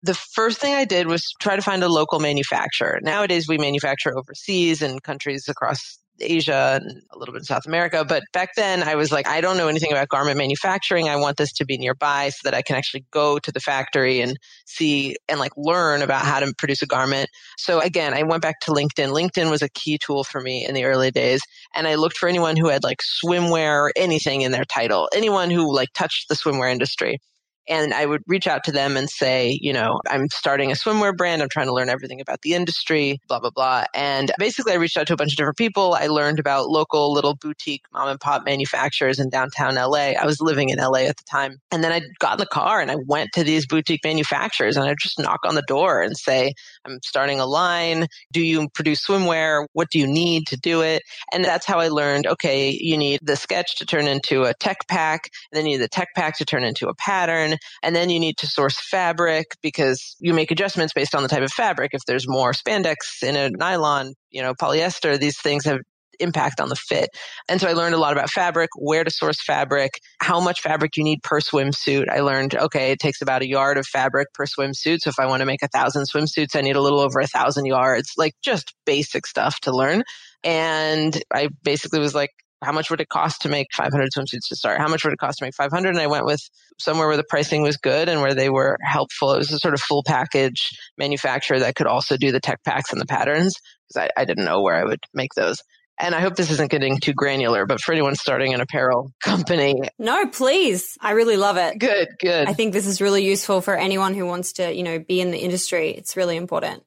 The 0.04 0.14
first 0.14 0.60
thing 0.60 0.74
I 0.74 0.86
did 0.86 1.08
was 1.08 1.34
try 1.40 1.56
to 1.56 1.62
find 1.62 1.84
a 1.84 1.90
local 1.90 2.20
manufacturer. 2.20 3.00
Nowadays, 3.02 3.48
we 3.48 3.58
manufacture 3.58 4.16
overseas 4.16 4.82
in 4.82 5.00
countries 5.00 5.48
across 5.48 5.98
Asia 6.20 6.80
and 6.82 7.02
a 7.12 7.18
little 7.18 7.34
bit 7.34 7.40
in 7.40 7.46
South 7.46 7.66
America. 7.66 8.06
But 8.08 8.24
back 8.34 8.56
then 8.56 8.84
I 8.84 8.96
was 8.96 9.12
like, 9.12 9.28
I 9.28 9.42
don't 9.42 9.58
know 9.58 9.68
anything 9.68 9.92
about 9.92 10.10
garment 10.10 10.38
manufacturing. 10.38 11.10
I 11.10 11.16
want 11.16 11.38
this 11.38 11.52
to 11.54 11.66
be 11.66 11.78
nearby 11.78 12.30
so 12.30 12.40
that 12.44 12.54
I 12.54 12.62
can 12.62 12.76
actually 12.76 13.06
go 13.12 13.40
to 13.40 13.52
the 13.52 13.60
factory 13.60 14.22
and 14.22 14.38
see 14.66 15.16
and 15.28 15.40
like 15.40 15.52
learn 15.58 16.02
about 16.02 16.26
how 16.26 16.40
to 16.40 16.54
produce 16.58 16.82
a 16.82 16.88
garment. 16.88 17.30
So 17.58 17.80
again, 17.80 18.14
I 18.14 18.24
went 18.24 18.42
back 18.42 18.60
to 18.62 18.72
LinkedIn. 18.72 19.10
LinkedIn 19.10 19.50
was 19.50 19.62
a 19.62 19.70
key 19.70 19.98
tool 19.98 20.24
for 20.24 20.42
me 20.42 20.66
in 20.68 20.74
the 20.74 20.86
early 20.86 21.12
days. 21.12 21.42
And 21.76 21.88
I 21.88 21.96
looked 21.96 22.18
for 22.18 22.30
anyone 22.30 22.58
who 22.58 22.70
had 22.70 22.84
like 22.84 23.00
swimwear 23.24 23.82
or 23.82 23.94
anything 23.96 24.42
in 24.42 24.52
their 24.52 24.66
title, 24.66 25.10
anyone 25.14 25.50
who 25.50 25.74
like 25.74 25.90
touched 25.94 26.30
the 26.30 26.36
swimwear 26.36 26.72
industry. 26.72 27.20
And 27.68 27.94
I 27.94 28.06
would 28.06 28.24
reach 28.28 28.48
out 28.48 28.64
to 28.66 28.72
them 28.72 28.98
and 28.98 29.10
say, 29.10 29.58
you 29.62 29.74
know, 29.74 30.00
I'm 30.10 30.30
starting 30.30 30.72
a 30.72 30.76
swimwear 30.76 31.16
brand. 31.16 31.42
I'm 31.42 31.50
trying 31.50 31.68
to 31.68 31.74
learn 31.74 31.90
everything 31.90 32.22
about 32.22 32.42
the 32.42 32.54
industry, 32.54 33.20
blah, 33.28 33.40
blah, 33.40 33.50
blah. 33.50 33.86
And 33.94 34.32
basically, 34.38 34.74
I 34.74 34.76
reached 34.76 34.98
out 34.98 35.08
to 35.08 35.14
a 35.14 35.18
bunch 35.18 35.34
of 35.34 35.38
different 35.38 35.58
people. 35.58 35.94
I 35.94 36.08
learned 36.08 36.40
about 36.40 36.70
local 36.70 37.14
little 37.14 37.36
boutique 37.36 37.84
mom 37.94 38.10
and 38.10 38.20
pop 38.20 38.46
manufacturers 38.46 39.20
in 39.20 39.30
downtown 39.30 39.76
LA. 39.76 40.14
I 40.20 40.26
was 40.26 40.42
living 40.42 40.70
in 40.70 40.80
LA 40.80 41.02
at 41.02 41.18
the 41.18 41.24
time. 41.24 41.60
And 41.72 41.84
then 41.84 41.92
I 41.92 42.02
got 42.20 42.34
in 42.34 42.40
the 42.40 42.46
car 42.46 42.80
and 42.80 42.92
I 42.92 42.96
went 42.96 43.32
to 43.34 43.44
these 43.44 43.66
boutique 43.66 44.04
manufacturers 44.04 44.78
and 44.78 44.88
I 44.88 44.96
just 45.00 45.20
knock 45.20 45.40
on 45.46 45.56
the 45.56 45.64
door 45.64 46.02
and 46.02 46.18
say, 46.18 46.54
I'm 46.86 47.00
starting 47.04 47.40
a 47.40 47.46
line. 47.46 48.08
Do 48.32 48.42
you 48.42 48.70
produce 48.70 49.06
swimwear? 49.06 49.66
What 49.74 49.90
do 49.92 50.00
you 50.00 50.08
need 50.08 50.48
to 50.48 50.58
do 50.58 50.82
it? 50.82 51.04
And 51.32 51.44
that's 51.44 51.66
how 51.66 51.80
I 51.80 51.90
learned, 51.90 52.28
okay, 52.28 52.70
you 52.70 52.98
need 52.98 53.20
the 53.22 53.36
sketch 53.36 53.76
to 53.78 53.86
turn 53.86 54.08
into 54.08 54.44
a 54.44 54.54
tech 54.54 54.88
pack. 54.88 55.30
And 55.52 55.58
then 55.58 55.66
you 55.66 55.78
need 55.78 55.84
the 55.84 55.90
tech 55.90 56.10
pack 56.16 56.38
to 56.38 56.46
turn 56.46 56.64
into 56.64 56.88
a 56.88 56.96
pattern. 56.96 57.57
And 57.84 57.96
then 57.96 58.10
you 58.10 58.20
need 58.20 58.38
to 58.38 58.48
source 58.48 58.80
fabric 58.80 59.58
because 59.62 60.16
you 60.20 60.34
make 60.34 60.52
adjustments 60.52 60.94
based 60.94 61.16
on 61.16 61.24
the 61.24 61.30
type 61.30 61.44
of 61.44 61.52
fabric. 61.52 61.92
If 61.94 62.02
there's 62.06 62.28
more 62.28 62.54
spandex 62.54 63.24
in 63.24 63.36
a 63.36 63.50
nylon, 63.50 64.14
you 64.30 64.42
know, 64.42 64.54
polyester, 64.54 65.20
these 65.20 65.40
things 65.40 65.66
have 65.66 65.80
impact 66.20 66.60
on 66.60 66.70
the 66.70 66.76
fit. 66.76 67.10
And 67.48 67.62
so 67.62 67.68
I 67.68 67.74
learned 67.74 67.96
a 67.96 68.00
lot 68.00 68.14
about 68.14 68.30
fabric, 68.30 68.70
where 68.76 69.04
to 69.04 69.12
source 69.12 69.42
fabric, 69.44 69.92
how 70.20 70.40
much 70.40 70.62
fabric 70.62 70.98
you 70.98 71.04
need 71.04 71.22
per 71.24 71.40
swimsuit. 71.40 72.10
I 72.10 72.22
learned, 72.22 72.56
okay, 72.56 72.92
it 72.92 73.00
takes 73.00 73.22
about 73.22 73.42
a 73.42 73.48
yard 73.48 73.78
of 73.78 73.86
fabric 73.86 74.34
per 74.34 74.46
swimsuit. 74.46 75.00
So 75.02 75.10
if 75.10 75.20
I 75.20 75.28
want 75.28 75.42
to 75.42 75.46
make 75.46 75.62
a 75.64 75.68
thousand 75.68 76.06
swimsuits, 76.06 76.56
I 76.56 76.62
need 76.62 76.76
a 76.76 76.82
little 76.82 77.00
over 77.00 77.20
a 77.20 77.28
thousand 77.28 77.66
yards, 77.66 78.14
like 78.18 78.34
just 78.42 78.74
basic 78.86 79.26
stuff 79.26 79.60
to 79.62 79.72
learn. 79.72 80.04
And 80.44 81.20
I 81.34 81.50
basically 81.64 82.00
was 82.00 82.16
like, 82.16 82.32
how 82.64 82.72
much 82.72 82.90
would 82.90 83.02
it 83.02 83.10
cost 83.10 83.42
to 83.42 83.50
make 83.50 83.68
500 83.74 84.10
swimsuits 84.12 84.48
to 84.50 84.56
start? 84.56 84.80
How 84.80 84.88
much 84.88 85.04
would 85.04 85.14
it 85.14 85.20
cost 85.20 85.40
to 85.40 85.46
make 85.46 85.56
500? 85.56 85.90
And 85.90 86.00
I 86.00 86.08
went 86.08 86.26
with 86.26 86.42
somewhere 86.80 87.08
where 87.08 87.18
the 87.18 87.24
pricing 87.24 87.62
was 87.62 87.78
good 87.78 88.10
and 88.10 88.22
where 88.22 88.34
they 88.34 88.50
were 88.50 88.78
helpful. 88.84 89.34
It 89.34 89.38
was 89.38 89.52
a 89.52 89.60
sort 89.60 89.74
of 89.74 89.82
full 89.82 90.04
package 90.04 90.70
manufacturer 90.98 91.60
that 91.60 91.76
could 91.76 91.88
also 91.88 92.18
do 92.18 92.32
the 92.32 92.40
tech 92.40 92.64
packs 92.64 92.92
and 92.92 93.02
the 93.02 93.06
patterns 93.06 93.56
because 93.88 94.10
I, 94.18 94.22
I 94.22 94.26
didn't 94.26 94.46
know 94.46 94.62
where 94.62 94.76
I 94.76 94.84
would 94.84 95.00
make 95.14 95.34
those. 95.36 95.62
And 96.00 96.14
I 96.14 96.20
hope 96.20 96.36
this 96.36 96.52
isn't 96.52 96.70
getting 96.70 97.00
too 97.00 97.14
granular, 97.14 97.66
but 97.66 97.82
for 97.82 97.92
anyone 97.92 98.16
starting 98.16 98.54
an 98.54 98.62
apparel 98.62 99.12
company. 99.24 99.82
No, 99.98 100.28
please. 100.28 100.96
I 101.02 101.12
really 101.12 101.38
love 101.38 101.58
it. 101.58 101.80
Good, 101.80 102.10
good. 102.20 102.48
I 102.48 102.54
think 102.54 102.74
this 102.74 102.86
is 102.86 103.02
really 103.02 103.26
useful 103.26 103.62
for 103.62 103.76
anyone 103.76 104.14
who 104.14 104.26
wants 104.26 104.54
to, 104.54 104.74
you 104.74 104.84
know, 104.84 105.00
be 105.00 105.22
in 105.22 105.32
the 105.32 105.40
industry. 105.40 105.90
It's 105.90 106.16
really 106.16 106.38
important. 106.38 106.84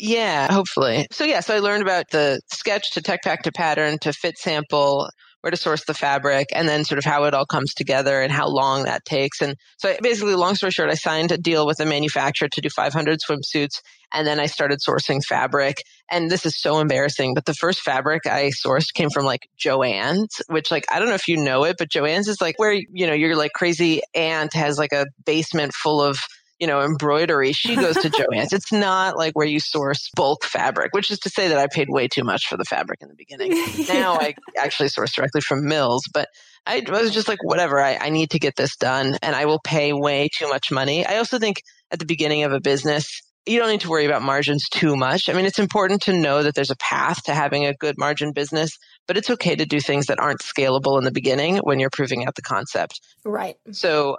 Yeah, 0.00 0.52
hopefully. 0.52 1.06
So 1.12 1.24
yeah, 1.24 1.40
so 1.40 1.54
I 1.54 1.58
learned 1.58 1.82
about 1.82 2.10
the 2.10 2.40
sketch 2.52 2.92
to 2.92 3.02
tech 3.02 3.22
pack 3.22 3.42
to 3.42 3.52
pattern 3.52 3.98
to 4.00 4.12
fit 4.12 4.38
sample, 4.38 5.10
where 5.42 5.50
to 5.50 5.56
source 5.56 5.84
the 5.84 5.94
fabric, 5.94 6.48
and 6.54 6.68
then 6.68 6.84
sort 6.84 6.98
of 6.98 7.04
how 7.04 7.24
it 7.24 7.34
all 7.34 7.46
comes 7.46 7.74
together 7.74 8.20
and 8.20 8.32
how 8.32 8.48
long 8.48 8.84
that 8.84 9.04
takes. 9.04 9.42
And 9.42 9.56
so 9.76 9.94
basically, 10.02 10.34
long 10.34 10.54
story 10.54 10.72
short, 10.72 10.90
I 10.90 10.94
signed 10.94 11.32
a 11.32 11.38
deal 11.38 11.66
with 11.66 11.80
a 11.80 11.86
manufacturer 11.86 12.48
to 12.48 12.60
do 12.60 12.70
500 12.70 13.18
swimsuits. 13.20 13.80
And 14.12 14.26
then 14.26 14.40
I 14.40 14.46
started 14.46 14.80
sourcing 14.86 15.22
fabric. 15.22 15.76
And 16.10 16.30
this 16.30 16.44
is 16.44 16.60
so 16.60 16.80
embarrassing, 16.80 17.34
but 17.34 17.44
the 17.44 17.54
first 17.54 17.80
fabric 17.80 18.26
I 18.26 18.50
sourced 18.50 18.92
came 18.92 19.10
from 19.10 19.24
like 19.24 19.48
Joann's, 19.58 20.42
which 20.48 20.70
like, 20.70 20.84
I 20.90 20.98
don't 20.98 21.08
know 21.08 21.14
if 21.14 21.28
you 21.28 21.36
know 21.36 21.64
it, 21.64 21.76
but 21.78 21.90
Joann's 21.90 22.26
is 22.26 22.40
like 22.40 22.58
where, 22.58 22.72
you 22.72 23.06
know, 23.06 23.12
your 23.12 23.36
like 23.36 23.52
crazy 23.52 24.00
aunt 24.14 24.52
has 24.54 24.78
like 24.78 24.92
a 24.92 25.06
basement 25.24 25.74
full 25.74 26.02
of 26.02 26.18
you 26.60 26.66
know, 26.66 26.82
embroidery, 26.82 27.52
she 27.52 27.74
goes 27.74 27.96
to 27.96 28.10
Joann's. 28.10 28.52
It's 28.52 28.70
not 28.70 29.16
like 29.16 29.34
where 29.34 29.46
you 29.46 29.58
source 29.58 30.10
bulk 30.14 30.44
fabric, 30.44 30.92
which 30.92 31.10
is 31.10 31.18
to 31.20 31.30
say 31.30 31.48
that 31.48 31.58
I 31.58 31.66
paid 31.66 31.88
way 31.88 32.06
too 32.06 32.22
much 32.22 32.46
for 32.46 32.58
the 32.58 32.64
fabric 32.64 33.00
in 33.00 33.08
the 33.08 33.14
beginning. 33.16 33.50
Now 33.88 34.14
I 34.14 34.34
actually 34.58 34.88
source 34.88 35.12
directly 35.12 35.40
from 35.40 35.66
mills, 35.66 36.04
but 36.12 36.28
I 36.66 36.84
was 36.88 37.12
just 37.12 37.28
like, 37.28 37.42
whatever, 37.42 37.80
I, 37.80 37.96
I 37.96 38.10
need 38.10 38.30
to 38.30 38.38
get 38.38 38.56
this 38.56 38.76
done 38.76 39.16
and 39.22 39.34
I 39.34 39.46
will 39.46 39.58
pay 39.58 39.92
way 39.92 40.28
too 40.36 40.48
much 40.48 40.70
money. 40.70 41.04
I 41.06 41.16
also 41.16 41.38
think 41.38 41.62
at 41.90 41.98
the 41.98 42.04
beginning 42.04 42.44
of 42.44 42.52
a 42.52 42.60
business, 42.60 43.22
you 43.46 43.58
don't 43.58 43.70
need 43.70 43.80
to 43.80 43.88
worry 43.88 44.04
about 44.04 44.22
margins 44.22 44.68
too 44.68 44.96
much. 44.96 45.28
I 45.28 45.32
mean, 45.32 45.46
it's 45.46 45.58
important 45.58 46.02
to 46.02 46.12
know 46.12 46.42
that 46.42 46.54
there's 46.54 46.70
a 46.70 46.76
path 46.76 47.22
to 47.24 47.34
having 47.34 47.64
a 47.64 47.74
good 47.74 47.96
margin 47.96 48.32
business, 48.32 48.78
but 49.08 49.16
it's 49.16 49.30
okay 49.30 49.56
to 49.56 49.64
do 49.64 49.80
things 49.80 50.06
that 50.06 50.20
aren't 50.20 50.40
scalable 50.40 50.98
in 50.98 51.04
the 51.04 51.10
beginning 51.10 51.56
when 51.58 51.80
you're 51.80 51.90
proving 51.90 52.26
out 52.26 52.34
the 52.34 52.42
concept. 52.42 53.00
Right. 53.24 53.56
So 53.72 54.18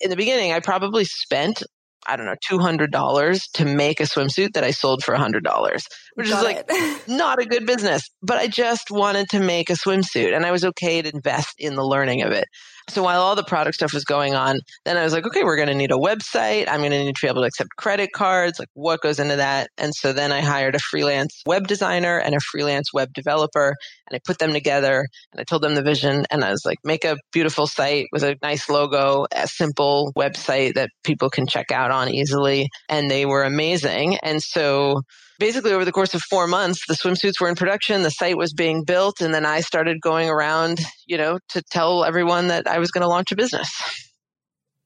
in 0.00 0.10
the 0.10 0.16
beginning, 0.16 0.52
I 0.52 0.60
probably 0.60 1.04
spent 1.04 1.62
I 2.06 2.16
don't 2.16 2.26
know, 2.26 2.36
$200 2.48 3.50
to 3.54 3.64
make 3.64 4.00
a 4.00 4.04
swimsuit 4.04 4.52
that 4.52 4.64
I 4.64 4.70
sold 4.70 5.02
for 5.02 5.14
$100, 5.14 5.86
which 6.14 6.28
Got 6.28 6.38
is 6.38 6.42
like 6.44 7.08
not 7.08 7.40
a 7.40 7.46
good 7.46 7.66
business. 7.66 8.08
But 8.22 8.38
I 8.38 8.46
just 8.46 8.90
wanted 8.90 9.28
to 9.30 9.40
make 9.40 9.70
a 9.70 9.74
swimsuit 9.74 10.34
and 10.34 10.46
I 10.46 10.52
was 10.52 10.64
okay 10.64 11.02
to 11.02 11.14
invest 11.14 11.54
in 11.58 11.74
the 11.74 11.84
learning 11.84 12.22
of 12.22 12.32
it. 12.32 12.48
So 12.88 13.02
while 13.02 13.20
all 13.20 13.34
the 13.34 13.42
product 13.42 13.74
stuff 13.74 13.92
was 13.92 14.04
going 14.04 14.34
on, 14.34 14.60
then 14.84 14.96
I 14.96 15.02
was 15.02 15.12
like, 15.12 15.26
okay, 15.26 15.42
we're 15.42 15.56
going 15.56 15.68
to 15.68 15.74
need 15.74 15.90
a 15.90 15.96
website. 15.96 16.68
I'm 16.68 16.80
going 16.80 16.92
to 16.92 17.04
need 17.04 17.16
to 17.16 17.20
be 17.20 17.28
able 17.28 17.42
to 17.42 17.48
accept 17.48 17.70
credit 17.76 18.10
cards. 18.14 18.60
Like 18.60 18.68
what 18.74 19.00
goes 19.00 19.18
into 19.18 19.36
that? 19.36 19.70
And 19.76 19.92
so 19.92 20.12
then 20.12 20.30
I 20.30 20.40
hired 20.40 20.76
a 20.76 20.78
freelance 20.78 21.42
web 21.46 21.66
designer 21.66 22.18
and 22.18 22.34
a 22.34 22.40
freelance 22.40 22.92
web 22.92 23.12
developer 23.12 23.74
and 24.08 24.16
I 24.16 24.20
put 24.24 24.38
them 24.38 24.52
together 24.52 25.08
and 25.32 25.40
I 25.40 25.44
told 25.44 25.62
them 25.62 25.74
the 25.74 25.82
vision 25.82 26.26
and 26.30 26.44
I 26.44 26.50
was 26.50 26.62
like, 26.64 26.78
make 26.84 27.04
a 27.04 27.16
beautiful 27.32 27.66
site 27.66 28.06
with 28.12 28.22
a 28.22 28.36
nice 28.40 28.68
logo, 28.68 29.26
a 29.32 29.48
simple 29.48 30.12
website 30.16 30.74
that 30.74 30.90
people 31.02 31.28
can 31.28 31.46
check 31.48 31.72
out 31.72 31.90
on 31.90 32.08
easily. 32.08 32.68
And 32.88 33.10
they 33.10 33.26
were 33.26 33.42
amazing. 33.42 34.18
And 34.22 34.40
so 34.40 35.02
basically 35.38 35.72
over 35.72 35.84
the 35.84 35.92
course 35.92 36.14
of 36.14 36.22
four 36.22 36.46
months, 36.46 36.86
the 36.86 36.94
swimsuits 36.94 37.40
were 37.40 37.48
in 37.48 37.54
production, 37.54 38.02
the 38.02 38.10
site 38.10 38.36
was 38.36 38.52
being 38.52 38.84
built, 38.84 39.20
and 39.20 39.34
then 39.34 39.46
I 39.46 39.60
started 39.60 40.00
going 40.00 40.28
around, 40.28 40.80
you 41.06 41.18
know, 41.18 41.38
to 41.50 41.62
tell 41.70 42.04
everyone 42.04 42.48
that 42.48 42.66
I 42.66 42.78
was 42.78 42.90
going 42.90 43.02
to 43.02 43.08
launch 43.08 43.32
a 43.32 43.36
business. 43.36 43.70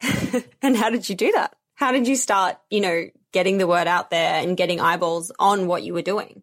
and 0.62 0.76
how 0.76 0.90
did 0.90 1.08
you 1.08 1.14
do 1.14 1.32
that? 1.32 1.54
How 1.74 1.92
did 1.92 2.06
you 2.06 2.16
start, 2.16 2.58
you 2.70 2.80
know, 2.80 3.06
getting 3.32 3.58
the 3.58 3.66
word 3.66 3.86
out 3.86 4.10
there 4.10 4.42
and 4.42 4.56
getting 4.56 4.80
eyeballs 4.80 5.32
on 5.38 5.66
what 5.66 5.82
you 5.82 5.94
were 5.94 6.02
doing? 6.02 6.42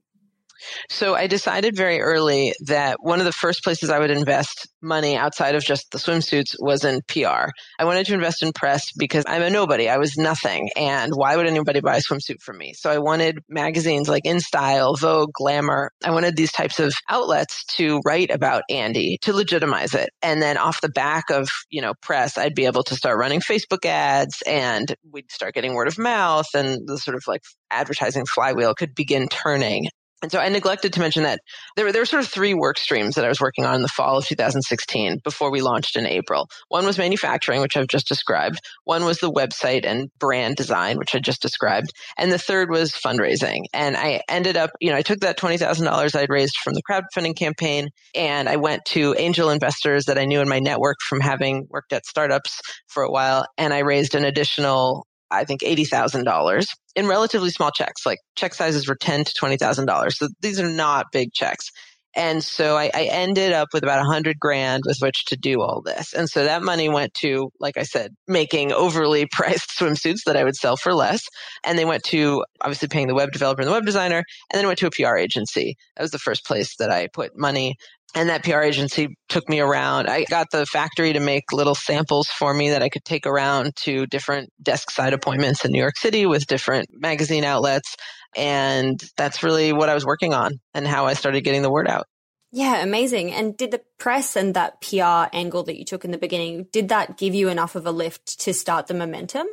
So 0.89 1.15
I 1.15 1.27
decided 1.27 1.75
very 1.75 2.01
early 2.01 2.53
that 2.65 2.97
one 3.01 3.19
of 3.19 3.25
the 3.25 3.31
first 3.31 3.63
places 3.63 3.89
I 3.89 3.99
would 3.99 4.11
invest 4.11 4.67
money 4.81 5.15
outside 5.15 5.55
of 5.55 5.63
just 5.63 5.91
the 5.91 5.97
swimsuits 5.97 6.55
was 6.59 6.83
in 6.83 7.01
PR. 7.07 7.49
I 7.79 7.85
wanted 7.85 8.05
to 8.07 8.13
invest 8.13 8.43
in 8.43 8.51
press 8.53 8.91
because 8.97 9.23
I'm 9.27 9.41
a 9.41 9.49
nobody. 9.49 9.89
I 9.89 9.97
was 9.97 10.17
nothing. 10.17 10.69
And 10.75 11.13
why 11.15 11.35
would 11.35 11.47
anybody 11.47 11.81
buy 11.81 11.97
a 11.97 12.01
swimsuit 12.01 12.41
from 12.41 12.57
me? 12.57 12.73
So 12.73 12.89
I 12.89 12.99
wanted 12.99 13.39
magazines 13.49 14.07
like 14.07 14.23
InStyle, 14.23 14.99
Vogue, 14.99 15.31
Glamour. 15.33 15.91
I 16.03 16.11
wanted 16.11 16.35
these 16.35 16.51
types 16.51 16.79
of 16.79 16.93
outlets 17.09 17.65
to 17.75 18.01
write 18.05 18.31
about 18.31 18.63
Andie 18.69 19.17
to 19.21 19.33
legitimize 19.33 19.93
it. 19.93 20.09
And 20.21 20.41
then 20.41 20.57
off 20.57 20.81
the 20.81 20.89
back 20.89 21.29
of, 21.29 21.49
you 21.69 21.81
know, 21.81 21.93
press, 22.01 22.37
I'd 22.37 22.55
be 22.55 22.65
able 22.65 22.83
to 22.83 22.95
start 22.95 23.17
running 23.17 23.41
Facebook 23.41 23.85
ads 23.85 24.41
and 24.45 24.93
we'd 25.11 25.31
start 25.31 25.53
getting 25.53 25.73
word 25.73 25.87
of 25.87 25.97
mouth 25.97 26.47
and 26.53 26.87
the 26.87 26.97
sort 26.97 27.15
of 27.15 27.23
like 27.27 27.41
advertising 27.71 28.25
flywheel 28.25 28.73
could 28.73 28.95
begin 28.95 29.27
turning. 29.27 29.87
And 30.23 30.31
so 30.31 30.39
I 30.39 30.49
neglected 30.49 30.93
to 30.93 30.99
mention 30.99 31.23
that 31.23 31.41
there 31.75 31.85
were, 31.85 31.91
there 31.91 32.01
were 32.01 32.07
sort 32.07 32.23
of 32.23 32.29
three 32.29 32.55
work 32.55 32.79
streams 32.79 33.15
that 33.15 33.25
I 33.25 33.27
was 33.27 33.39
working 33.39 33.65
on 33.65 33.75
in 33.75 33.81
the 33.83 33.87
fall 33.87 34.17
of 34.17 34.25
2016 34.25 35.19
before 35.23 35.51
we 35.51 35.61
launched 35.61 35.95
in 35.95 36.07
April. 36.07 36.49
One 36.69 36.85
was 36.85 36.97
manufacturing, 36.97 37.61
which 37.61 37.77
I've 37.77 37.87
just 37.87 38.07
described. 38.07 38.59
One 38.83 39.05
was 39.05 39.19
the 39.19 39.31
website 39.31 39.85
and 39.85 40.09
brand 40.17 40.55
design, 40.55 40.97
which 40.97 41.13
I 41.13 41.19
just 41.19 41.41
described. 41.41 41.91
And 42.17 42.31
the 42.31 42.39
third 42.39 42.71
was 42.71 42.91
fundraising. 42.91 43.65
And 43.73 43.95
I 43.95 44.21
ended 44.27 44.57
up, 44.57 44.71
you 44.81 44.89
know, 44.89 44.97
I 44.97 45.03
took 45.03 45.19
that 45.19 45.37
$20,000 45.37 46.15
I'd 46.15 46.29
raised 46.29 46.57
from 46.57 46.73
the 46.73 46.83
crowdfunding 46.83 47.35
campaign 47.35 47.89
and 48.15 48.49
I 48.49 48.55
went 48.55 48.85
to 48.85 49.15
angel 49.17 49.51
investors 49.51 50.05
that 50.05 50.17
I 50.17 50.25
knew 50.25 50.41
in 50.41 50.49
my 50.49 50.59
network 50.59 50.97
from 51.07 51.19
having 51.19 51.67
worked 51.69 51.93
at 51.93 52.05
startups 52.05 52.59
for 52.87 53.03
a 53.03 53.11
while. 53.11 53.45
And 53.57 53.73
I 53.73 53.79
raised 53.79 54.15
an 54.15 54.25
additional 54.25 55.06
I 55.31 55.43
think 55.43 55.61
$80,000 55.61 56.65
in 56.95 57.07
relatively 57.07 57.49
small 57.49 57.71
checks. 57.71 58.05
Like 58.05 58.19
check 58.35 58.53
sizes 58.53 58.87
were 58.87 58.95
ten 58.95 59.23
to 59.23 59.33
$20,000. 59.41 60.11
So 60.13 60.27
these 60.41 60.59
are 60.59 60.69
not 60.69 61.07
big 61.11 61.33
checks. 61.33 61.69
And 62.17 62.43
so 62.43 62.75
I, 62.75 62.89
I, 62.95 63.03
ended 63.11 63.53
up 63.53 63.67
with 63.73 63.83
about 63.83 64.01
a 64.01 64.09
hundred 64.09 64.39
grand 64.39 64.81
with 64.87 64.97
which 64.99 65.25
to 65.25 65.37
do 65.37 65.61
all 65.61 65.83
this. 65.83 66.13
And 66.13 66.27
so 66.27 66.45
that 66.45 66.63
money 66.63 66.89
went 66.89 67.13
to, 67.19 67.51
like 67.59 67.77
I 67.77 67.83
said, 67.83 68.15
making 68.27 68.71
overly 68.71 69.27
priced 69.31 69.77
swimsuits 69.77 70.23
that 70.25 70.35
I 70.35 70.43
would 70.43 70.55
sell 70.55 70.77
for 70.77 70.95
less. 70.95 71.21
And 71.63 71.77
they 71.77 71.85
went 71.85 72.03
to 72.05 72.43
obviously 72.59 72.87
paying 72.87 73.07
the 73.07 73.13
web 73.13 73.31
developer 73.31 73.61
and 73.61 73.67
the 73.69 73.73
web 73.73 73.85
designer. 73.85 74.23
And 74.51 74.57
then 74.57 74.65
went 74.65 74.79
to 74.79 74.87
a 74.87 74.91
PR 74.91 75.15
agency. 75.15 75.75
That 75.95 76.01
was 76.01 76.11
the 76.11 76.17
first 76.17 76.43
place 76.43 76.75
that 76.77 76.89
I 76.89 77.07
put 77.13 77.37
money. 77.37 77.75
And 78.17 78.29
that 78.29 78.43
PR 78.43 78.61
agency 78.61 79.15
took 79.29 79.47
me 79.47 79.59
around. 79.59 80.09
I 80.09 80.23
got 80.23 80.47
the 80.51 80.65
factory 80.65 81.13
to 81.13 81.19
make 81.19 81.53
little 81.53 81.75
samples 81.75 82.27
for 82.27 82.51
me 82.51 82.71
that 82.71 82.81
I 82.81 82.89
could 82.89 83.05
take 83.05 83.27
around 83.27 83.75
to 83.83 84.07
different 84.07 84.51
desk 84.59 84.89
side 84.89 85.13
appointments 85.13 85.63
in 85.63 85.71
New 85.71 85.77
York 85.77 85.99
City 85.99 86.25
with 86.25 86.47
different 86.47 86.87
magazine 86.91 87.43
outlets. 87.43 87.95
And 88.35 88.99
that's 89.17 89.43
really 89.43 89.71
what 89.71 89.89
I 89.89 89.93
was 89.93 90.03
working 90.03 90.33
on 90.33 90.53
and 90.73 90.87
how 90.87 91.05
I 91.05 91.13
started 91.13 91.41
getting 91.41 91.61
the 91.61 91.69
word 91.69 91.87
out. 91.87 92.07
Yeah, 92.51 92.81
amazing. 92.81 93.33
And 93.33 93.55
did 93.55 93.69
the 93.69 93.81
press 93.99 94.35
and 94.35 94.55
that 94.55 94.81
PR 94.81 95.29
angle 95.31 95.61
that 95.65 95.77
you 95.77 95.85
took 95.85 96.03
in 96.03 96.09
the 96.09 96.17
beginning, 96.17 96.65
did 96.71 96.89
that 96.89 97.19
give 97.19 97.35
you 97.35 97.49
enough 97.49 97.75
of 97.75 97.85
a 97.85 97.91
lift 97.91 98.39
to 98.39 98.51
start 98.51 98.87
the 98.87 98.95
momentum? 98.95 99.45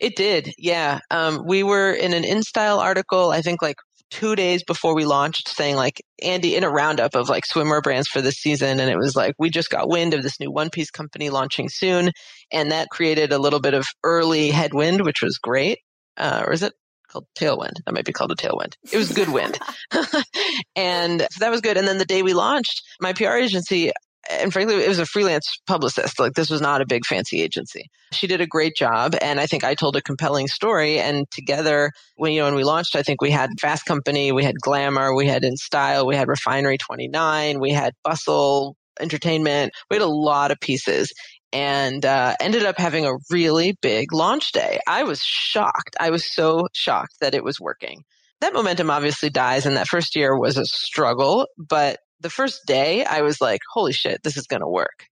It 0.00 0.16
did, 0.16 0.48
yeah. 0.56 1.00
Um, 1.10 1.42
we 1.46 1.62
were 1.62 1.92
in 1.92 2.14
an 2.14 2.22
InStyle 2.22 2.78
article, 2.78 3.32
I 3.32 3.42
think 3.42 3.60
like 3.60 3.76
two 4.10 4.36
days 4.36 4.62
before 4.64 4.94
we 4.94 5.04
launched 5.04 5.48
saying 5.48 5.76
like 5.76 6.02
Andie 6.22 6.56
in 6.56 6.64
a 6.64 6.70
roundup 6.70 7.14
of 7.14 7.28
like 7.28 7.44
swimwear 7.44 7.82
brands 7.82 8.08
for 8.08 8.20
this 8.20 8.36
season. 8.36 8.80
And 8.80 8.90
it 8.90 8.96
was 8.96 9.16
like, 9.16 9.34
we 9.38 9.50
just 9.50 9.70
got 9.70 9.88
wind 9.88 10.14
of 10.14 10.22
this 10.22 10.40
new 10.40 10.50
one 10.50 10.70
piece 10.70 10.90
company 10.90 11.30
launching 11.30 11.68
soon. 11.68 12.10
And 12.52 12.70
that 12.70 12.88
created 12.90 13.32
a 13.32 13.38
little 13.38 13.60
bit 13.60 13.74
of 13.74 13.86
early 14.02 14.50
headwind, 14.50 15.04
which 15.04 15.22
was 15.22 15.38
great. 15.38 15.78
Uh, 16.16 16.44
or 16.46 16.52
is 16.52 16.62
it 16.62 16.72
called 17.08 17.26
tailwind? 17.38 17.74
That 17.84 17.94
might 17.94 18.04
be 18.04 18.12
called 18.12 18.32
a 18.32 18.36
tailwind. 18.36 18.74
It 18.92 18.96
was 18.96 19.12
good 19.12 19.28
wind. 19.28 19.58
and 20.76 21.20
so 21.20 21.40
that 21.40 21.50
was 21.50 21.60
good. 21.60 21.76
And 21.76 21.86
then 21.86 21.98
the 21.98 22.04
day 22.04 22.22
we 22.22 22.34
launched, 22.34 22.82
my 23.00 23.12
PR 23.12 23.32
agency 23.32 23.92
and 24.30 24.52
frankly, 24.52 24.82
it 24.82 24.88
was 24.88 24.98
a 24.98 25.06
freelance 25.06 25.58
publicist. 25.66 26.18
Like 26.18 26.34
this 26.34 26.50
was 26.50 26.60
not 26.60 26.80
a 26.80 26.86
big 26.86 27.04
fancy 27.04 27.42
agency. 27.42 27.90
She 28.12 28.26
did 28.26 28.40
a 28.40 28.46
great 28.46 28.76
job. 28.76 29.14
And 29.20 29.40
I 29.40 29.46
think 29.46 29.64
I 29.64 29.74
told 29.74 29.96
a 29.96 30.02
compelling 30.02 30.48
story. 30.48 30.98
And 30.98 31.30
together, 31.30 31.90
when, 32.16 32.32
you 32.32 32.40
know, 32.40 32.46
when 32.46 32.54
we 32.54 32.64
launched, 32.64 32.96
I 32.96 33.02
think 33.02 33.20
we 33.20 33.30
had 33.30 33.50
Fast 33.60 33.84
Company, 33.84 34.32
we 34.32 34.44
had 34.44 34.60
Glamour, 34.60 35.14
we 35.14 35.26
had 35.26 35.44
In 35.44 35.56
Style, 35.56 36.06
we 36.06 36.16
had 36.16 36.28
Refinery 36.28 36.78
29, 36.78 37.60
we 37.60 37.70
had 37.70 37.94
Bustle 38.02 38.76
Entertainment. 38.98 39.72
We 39.90 39.96
had 39.96 40.02
a 40.02 40.06
lot 40.06 40.50
of 40.50 40.58
pieces 40.60 41.12
and 41.52 42.04
uh, 42.04 42.34
ended 42.40 42.64
up 42.64 42.78
having 42.78 43.06
a 43.06 43.16
really 43.30 43.76
big 43.80 44.12
launch 44.12 44.52
day. 44.52 44.80
I 44.86 45.04
was 45.04 45.20
shocked. 45.22 45.96
I 46.00 46.10
was 46.10 46.32
so 46.32 46.68
shocked 46.72 47.14
that 47.20 47.34
it 47.34 47.44
was 47.44 47.60
working. 47.60 48.02
That 48.40 48.52
momentum 48.52 48.90
obviously 48.90 49.30
dies, 49.30 49.64
and 49.64 49.76
that 49.76 49.88
first 49.88 50.14
year 50.14 50.38
was 50.38 50.58
a 50.58 50.66
struggle, 50.66 51.46
but 51.56 51.98
the 52.20 52.30
first 52.30 52.66
day, 52.66 53.04
I 53.04 53.22
was 53.22 53.40
like, 53.40 53.60
holy 53.72 53.92
shit, 53.92 54.22
this 54.22 54.36
is 54.36 54.46
going 54.46 54.62
to 54.62 54.68
work. 54.68 55.06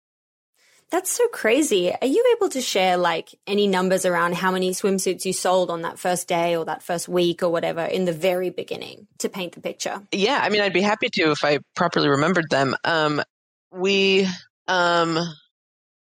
That's 0.94 1.10
so 1.10 1.28
crazy. 1.30 1.92
Are 1.92 2.08
you 2.08 2.36
able 2.38 2.50
to 2.50 2.62
share 2.62 2.98
like 2.98 3.30
any 3.48 3.66
numbers 3.66 4.06
around 4.06 4.36
how 4.36 4.52
many 4.52 4.72
swimsuits 4.74 5.26
you 5.26 5.34
sold 5.34 5.72
on 5.72 5.82
that 5.82 5.98
first 5.98 6.28
day 6.28 6.56
or 6.56 6.66
that 6.66 6.84
first 6.84 7.08
week 7.08 7.42
or 7.42 7.50
whatever 7.50 7.82
in 7.82 8.06
the 8.06 8.14
very 8.14 8.52
beginning 8.52 9.08
to 9.18 9.28
paint 9.28 9.54
the 9.54 9.60
picture? 9.60 10.04
Yeah, 10.12 10.40
I 10.40 10.50
mean, 10.50 10.62
I'd 10.62 10.72
be 10.72 10.84
happy 10.84 11.10
to 11.14 11.32
if 11.32 11.44
I 11.44 11.60
properly 11.76 12.10
remembered 12.10 12.46
them. 12.52 12.76
Um, 12.84 13.24
we, 13.72 14.28
um, 14.68 15.18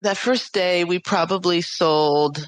that 0.00 0.16
first 0.16 0.55
day, 0.55 0.85
we 0.85 0.98
probably 0.98 1.61
sold, 1.61 2.42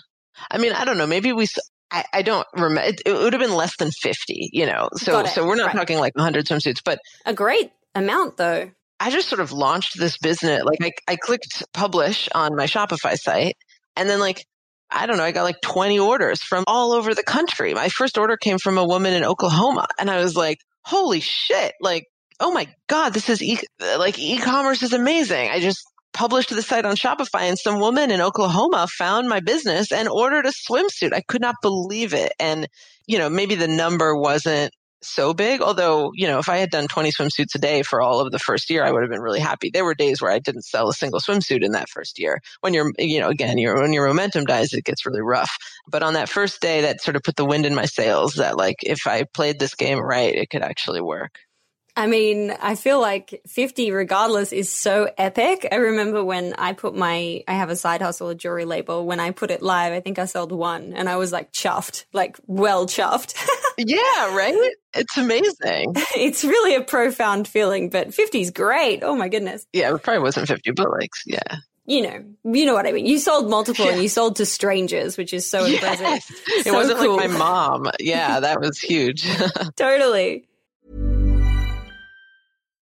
I 0.51 0.57
mean, 0.57 0.73
I 0.73 0.87
don't 0.87 0.97
know, 0.97 1.07
maybe 1.07 1.35
we, 1.35 1.49
I, 1.91 2.05
I 2.15 2.23
don't 2.23 2.47
remember. 2.55 2.81
It, 2.81 3.03
it, 3.05 3.13
would 3.13 3.35
have 3.35 3.43
been 3.43 3.55
less 3.55 3.77
than 3.77 3.91
50, 3.91 4.49
you 4.55 4.65
know. 4.65 4.89
So, 4.95 5.23
so 5.27 5.47
we're 5.47 5.57
not 5.57 5.67
right. 5.67 5.77
talking 5.77 5.99
like 5.99 6.17
100 6.17 6.47
swimsuits, 6.47 6.81
but 6.83 6.99
a 7.27 7.35
great 7.35 7.73
amount 7.95 8.37
though. 8.37 8.71
I 9.01 9.11
just 9.11 9.29
sort 9.29 9.41
of 9.41 9.53
launched 9.53 9.99
this 9.99 10.17
business. 10.19 10.63
Like 10.65 10.79
I, 10.81 11.13
I 11.13 11.17
clicked 11.17 11.65
publish 11.75 12.29
on 12.35 12.55
my 12.55 12.67
Shopify 12.67 13.17
site 13.17 13.57
and 13.97 14.09
then 14.09 14.21
like, 14.21 14.45
I 14.91 15.07
don't 15.07 15.17
know, 15.17 15.25
I 15.25 15.33
got 15.33 15.43
like 15.43 15.61
20 15.63 15.99
orders 15.99 16.43
from 16.43 16.65
all 16.67 16.93
over 16.93 17.15
the 17.15 17.25
country. 17.25 17.75
My 17.75 17.89
first 17.89 18.17
order 18.19 18.37
came 18.37 18.59
from 18.59 18.79
a 18.79 18.87
woman 18.87 19.13
in 19.13 19.25
Oklahoma 19.25 19.87
and 19.99 20.11
I 20.11 20.23
was 20.23 20.37
like, 20.37 20.59
holy 20.85 21.21
shit. 21.21 21.73
Like, 21.81 22.07
oh 22.39 22.53
my 22.53 22.69
God, 22.89 23.13
this 23.13 23.29
is 23.29 23.43
e- 23.43 23.59
like 23.81 24.19
e-commerce 24.19 24.83
is 24.83 24.93
amazing. 24.93 25.51
I 25.51 25.61
just 25.61 25.83
published 26.13 26.51
the 26.51 26.63
site 26.63 26.85
on 26.85 26.95
Shopify 26.95 27.43
and 27.43 27.59
some 27.59 27.81
woman 27.81 28.11
in 28.11 28.21
Oklahoma 28.21 28.87
found 28.99 29.29
my 29.29 29.41
business 29.41 29.91
and 29.91 30.09
ordered 30.09 30.47
a 30.47 30.53
swimsuit. 30.53 31.13
I 31.13 31.23
could 31.23 31.41
not 31.41 31.57
believe 31.63 32.15
it. 32.15 32.33
And, 32.39 32.69
you 33.07 33.19
know, 33.19 33.31
maybe 33.31 33.55
the 33.55 33.69
number 33.69 34.15
wasn't 34.15 34.73
so 35.03 35.35
big. 35.35 35.61
Although, 35.61 36.13
you 36.15 36.27
know, 36.27 36.39
if 36.39 36.49
I 36.49 36.59
had 36.59 36.71
done 36.71 36.89
20 36.89 37.13
swimsuits 37.13 37.55
a 37.55 37.59
day 37.59 37.83
for 37.83 38.01
all 38.01 38.21
of 38.21 38.31
the 38.33 38.39
first 38.39 38.71
year, 38.71 38.85
I 38.85 38.91
would 38.91 39.03
have 39.03 39.11
been 39.11 39.21
really 39.21 39.41
happy. 39.41 39.71
There 39.71 39.85
were 39.85 39.95
days 39.95 40.21
where 40.21 40.31
I 40.31 40.39
didn't 40.39 40.63
sell 40.63 40.89
a 40.89 40.95
single 40.95 41.21
swimsuit 41.21 41.65
in 41.65 41.73
that 41.73 41.89
first 41.89 42.19
year. 42.19 42.41
When 42.61 42.75
you're, 42.75 42.93
you 42.99 43.21
know, 43.21 43.29
again, 43.29 43.59
your 43.59 43.81
when 43.81 43.93
your 43.93 44.07
momentum 44.07 44.45
dies, 44.45 44.73
it 44.73 44.85
gets 44.85 45.07
really 45.07 45.23
rough. 45.23 45.57
But 45.89 46.03
on 46.03 46.15
that 46.15 46.29
first 46.29 46.61
day, 46.61 46.83
that 46.83 47.01
sort 47.01 47.17
of 47.17 47.23
put 47.23 47.37
the 47.37 47.45
wind 47.45 47.67
in 47.67 47.75
my 47.75 47.87
sails 47.87 48.35
that 48.35 48.57
like 48.57 48.77
if 48.83 49.07
I 49.07 49.25
played 49.25 49.59
this 49.59 49.75
game 49.75 49.99
right, 49.99 50.35
it 50.35 50.51
could 50.51 50.63
actually 50.63 51.01
work. 51.01 51.39
I 51.95 52.07
mean, 52.07 52.53
I 52.53 52.75
feel 52.75 53.01
like 53.01 53.43
50 53.47 53.91
regardless 53.91 54.53
is 54.53 54.71
so 54.71 55.11
epic. 55.19 55.69
I 55.71 55.77
remember 55.77 56.25
when 56.25 56.55
I 56.55 56.73
put 56.73 56.95
my, 56.95 57.45
I 57.47 57.53
have 57.53 57.69
a 57.69 57.77
side 57.77 58.01
hustle, 58.01 58.31
a 58.31 58.35
jewelry 58.35 58.65
label. 58.65 59.05
When 59.07 59.21
I 59.21 59.31
put 59.31 59.51
it 59.51 59.63
live, 59.63 59.93
I 59.93 60.01
think 60.01 60.19
I 60.19 60.25
sold 60.25 60.53
one 60.53 60.95
and 60.95 61.09
I 61.09 61.17
was 61.17 61.33
like 61.33 61.53
chuffed, 61.53 62.07
like 62.15 62.39
well 62.47 62.87
chuffed. 62.87 63.35
yeah, 63.79 64.35
right? 64.35 64.73
It's 64.95 65.19
amazing. 65.19 65.93
it's 66.17 66.45
really 66.45 66.77
a 66.77 66.83
profound 66.83 67.47
feeling, 67.47 67.91
but 67.91 68.15
50 68.15 68.41
is 68.41 68.51
great. 68.51 69.03
Oh 69.03 69.15
my 69.15 69.29
goodness. 69.29 69.67
Yeah, 69.75 69.95
it 69.95 70.03
probably 70.03 70.23
wasn't 70.23 70.49
50, 70.49 70.71
but 70.73 70.91
like, 70.91 71.11
yeah. 71.27 71.57
You 71.85 72.03
know, 72.03 72.25
you 72.55 72.65
know 72.65 72.75
what 72.75 72.87
I 72.87 72.93
mean. 72.93 73.07
You 73.07 73.19
sold 73.19 73.51
multiple 73.51 73.85
yeah. 73.87 73.93
and 73.93 74.03
you 74.03 74.09
sold 74.09 74.37
to 74.37 74.47
strangers, 74.47 75.19
which 75.19 75.35
is 75.35 75.51
so 75.51 75.67
yes. 75.67 75.75
impressive. 76.01 76.37
It 76.47 76.65
so 76.65 76.75
wasn't 76.75 77.01
cool. 77.01 77.17
like 77.17 77.29
my 77.29 77.37
mom. 77.37 77.91
Yeah, 77.99 78.39
that 78.41 78.61
was 78.61 78.79
huge. 78.81 79.27
totally. 79.77 80.47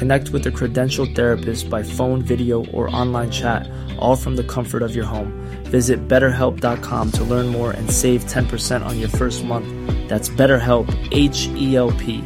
Connect 0.00 0.30
with 0.30 0.46
a 0.46 0.50
credentialed 0.50 1.14
therapist 1.14 1.68
by 1.68 1.82
phone, 1.82 2.22
video, 2.22 2.64
or 2.72 2.88
online 2.96 3.30
chat, 3.30 3.68
all 3.98 4.16
from 4.16 4.34
the 4.34 4.44
comfort 4.44 4.82
of 4.82 4.94
your 4.94 5.04
home. 5.04 5.30
Visit 5.64 6.08
betterhelp.com 6.08 7.12
to 7.12 7.24
learn 7.24 7.48
more 7.48 7.72
and 7.72 7.90
save 7.90 8.24
10% 8.24 8.82
on 8.82 8.98
your 8.98 9.10
first 9.10 9.44
month. 9.44 9.68
That's 10.08 10.30
BetterHelp, 10.30 10.88
H 11.12 11.48
E 11.48 11.76
L 11.76 11.90
P. 11.92 12.24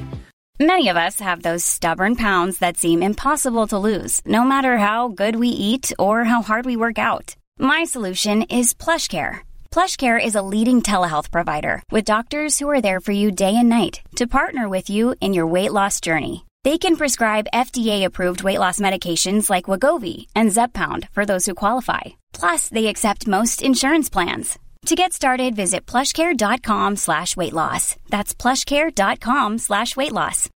Many 0.60 0.88
of 0.88 0.96
us 0.96 1.18
have 1.18 1.42
those 1.42 1.64
stubborn 1.64 2.14
pounds 2.14 2.58
that 2.58 2.76
seem 2.76 3.02
impossible 3.02 3.66
to 3.66 3.84
lose, 3.88 4.20
no 4.24 4.44
matter 4.44 4.78
how 4.78 5.08
good 5.08 5.34
we 5.34 5.48
eat 5.48 5.92
or 5.98 6.22
how 6.22 6.42
hard 6.42 6.64
we 6.66 6.76
work 6.76 7.00
out. 7.00 7.34
My 7.58 7.82
solution 7.82 8.42
is 8.42 8.72
PlushCare. 8.72 9.38
PlushCare 9.72 10.24
is 10.24 10.36
a 10.36 10.46
leading 10.54 10.80
telehealth 10.80 11.32
provider 11.32 11.82
with 11.90 12.04
doctors 12.04 12.60
who 12.60 12.70
are 12.70 12.80
there 12.80 13.00
for 13.00 13.10
you 13.10 13.32
day 13.32 13.56
and 13.56 13.68
night 13.68 14.00
to 14.14 14.28
partner 14.28 14.68
with 14.68 14.88
you 14.88 15.16
in 15.20 15.34
your 15.34 15.48
weight 15.48 15.72
loss 15.72 15.98
journey. 16.00 16.44
They 16.64 16.78
can 16.78 16.96
prescribe 16.96 17.46
FDA-approved 17.52 18.42
weight 18.42 18.58
loss 18.58 18.80
medications 18.80 19.50
like 19.50 19.66
Wegovy 19.66 20.28
and 20.34 20.50
Zepbound 20.50 21.10
for 21.10 21.26
those 21.26 21.44
who 21.44 21.54
qualify. 21.54 22.00
Plus, 22.32 22.70
they 22.70 22.86
accept 22.86 23.26
most 23.26 23.60
insurance 23.60 24.08
plans. 24.08 24.58
To 24.86 24.94
get 24.94 25.12
started, 25.12 25.54
visit 25.54 25.84
plushcare.com 25.84 26.96
slash 26.96 27.36
weight 27.36 27.52
loss. 27.52 27.96
That's 28.08 28.34
plushcare.com 28.34 29.58
slash 29.58 29.94
weight 29.94 30.12
loss. 30.12 30.48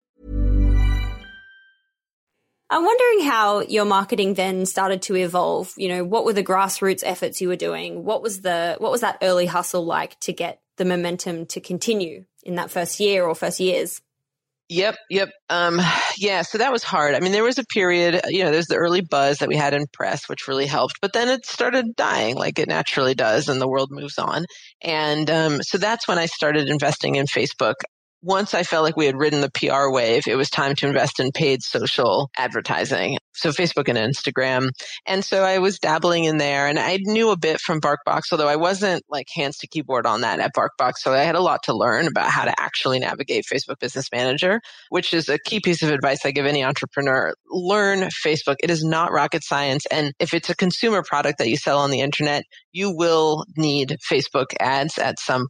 I'm 2.71 2.85
wondering 2.85 3.29
how 3.29 3.61
your 3.61 3.85
marketing 3.85 4.35
then 4.35 4.64
started 4.66 5.03
to 5.03 5.16
evolve. 5.16 5.75
You 5.77 5.88
know, 5.88 6.05
what 6.05 6.25
were 6.25 6.33
the 6.33 6.45
grassroots 6.45 7.03
efforts 7.05 7.40
you 7.40 7.49
were 7.49 7.57
doing? 7.57 8.05
What 8.05 8.23
was 8.23 8.42
the 8.42 8.77
what 8.79 8.92
was 8.92 9.01
that 9.01 9.19
early 9.23 9.47
hustle 9.47 9.85
like 9.85 10.19
to 10.21 10.33
get 10.33 10.61
the 10.77 10.85
momentum 10.85 11.47
to 11.47 11.61
continue 11.61 12.25
in 12.45 12.57
that 12.57 12.71
first 12.71 13.01
year 13.01 13.25
or 13.25 13.35
first 13.35 13.59
years? 13.59 14.01
Yep, 14.68 14.96
yep. 15.11 15.29
Um, 15.48 15.81
yeah, 16.18 16.42
so 16.42 16.59
that 16.59 16.72
was 16.72 16.83
hard. 16.83 17.14
I 17.14 17.20
mean, 17.20 17.31
there 17.31 17.44
was 17.44 17.59
a 17.59 17.64
period, 17.64 18.20
you 18.29 18.42
know, 18.42 18.50
there's 18.50 18.66
the 18.66 18.74
early 18.74 19.00
buzz 19.00 19.38
that 19.38 19.48
we 19.48 19.55
had 19.55 19.74
in 19.74 19.87
press, 19.92 20.29
which 20.29 20.48
really 20.48 20.66
helped, 20.66 21.00
but 21.00 21.12
then 21.12 21.29
it 21.29 21.46
started 21.46 21.94
dying 21.94 22.35
like 22.35 22.59
it 22.59 22.68
naturally 22.68 23.14
does 23.14 23.48
and 23.48 23.61
the 23.61 23.68
world 23.68 23.90
moves 23.92 24.18
on. 24.18 24.44
And 24.83 25.31
um, 25.31 25.62
so 25.62 25.79
that's 25.79 26.09
when 26.09 26.18
I 26.18 26.26
started 26.26 26.68
investing 26.68 27.14
in 27.14 27.26
Facebook 27.26 27.74
once 28.26 28.54
I 28.54 28.64
felt 28.64 28.82
like 28.82 28.96
we 28.96 29.06
had 29.06 29.16
ridden 29.16 29.40
the 29.40 29.50
PR 29.50 29.88
wave, 29.88 30.26
it 30.26 30.36
was 30.36 30.50
time 30.50 30.74
to 30.76 30.88
invest 30.88 31.20
in 31.20 31.30
paid 31.30 31.62
social 31.62 32.28
advertising. 32.36 33.18
So 33.34 33.50
Facebook 33.50 33.88
and 33.88 33.98
Instagram. 33.98 34.70
And 35.06 35.24
so 35.24 35.44
I 35.44 35.58
was 35.58 35.78
dabbling 35.78 36.24
in 36.24 36.38
there 36.38 36.66
and 36.66 36.78
I 36.78 36.98
knew 37.00 37.30
a 37.30 37.36
bit 37.36 37.60
from 37.60 37.80
BarkBox, 37.80 38.32
although 38.32 38.48
I 38.48 38.56
wasn't 38.56 39.04
like 39.08 39.28
hands 39.32 39.58
to 39.58 39.68
keyboard 39.68 40.06
on 40.06 40.22
that 40.22 40.40
at 40.40 40.52
BarkBox. 40.54 40.94
So 40.96 41.12
I 41.12 41.18
had 41.18 41.36
a 41.36 41.40
lot 41.40 41.62
to 41.64 41.76
learn 41.76 42.08
about 42.08 42.30
how 42.30 42.46
to 42.46 42.60
actually 42.60 42.98
navigate 42.98 43.44
Facebook 43.44 43.78
Business 43.78 44.08
Manager, 44.10 44.60
which 44.88 45.14
is 45.14 45.28
a 45.28 45.38
key 45.38 45.60
piece 45.60 45.82
of 45.82 45.90
advice 45.90 46.24
I 46.24 46.32
give 46.32 46.46
any 46.46 46.64
entrepreneur. 46.64 47.32
Learn 47.48 48.08
Facebook. 48.26 48.56
It 48.60 48.70
is 48.70 48.82
not 48.82 49.12
rocket 49.12 49.44
science. 49.44 49.86
And 49.86 50.12
if 50.18 50.34
it's 50.34 50.50
a 50.50 50.56
consumer 50.56 51.02
product 51.02 51.38
that 51.38 51.48
you 51.48 51.56
sell 51.56 51.78
on 51.78 51.90
the 51.90 52.00
internet, 52.00 52.42
you 52.72 52.90
will 52.90 53.44
need 53.56 53.98
Facebook 54.10 54.54
ads 54.58 54.98
at 54.98 55.20
some. 55.20 55.46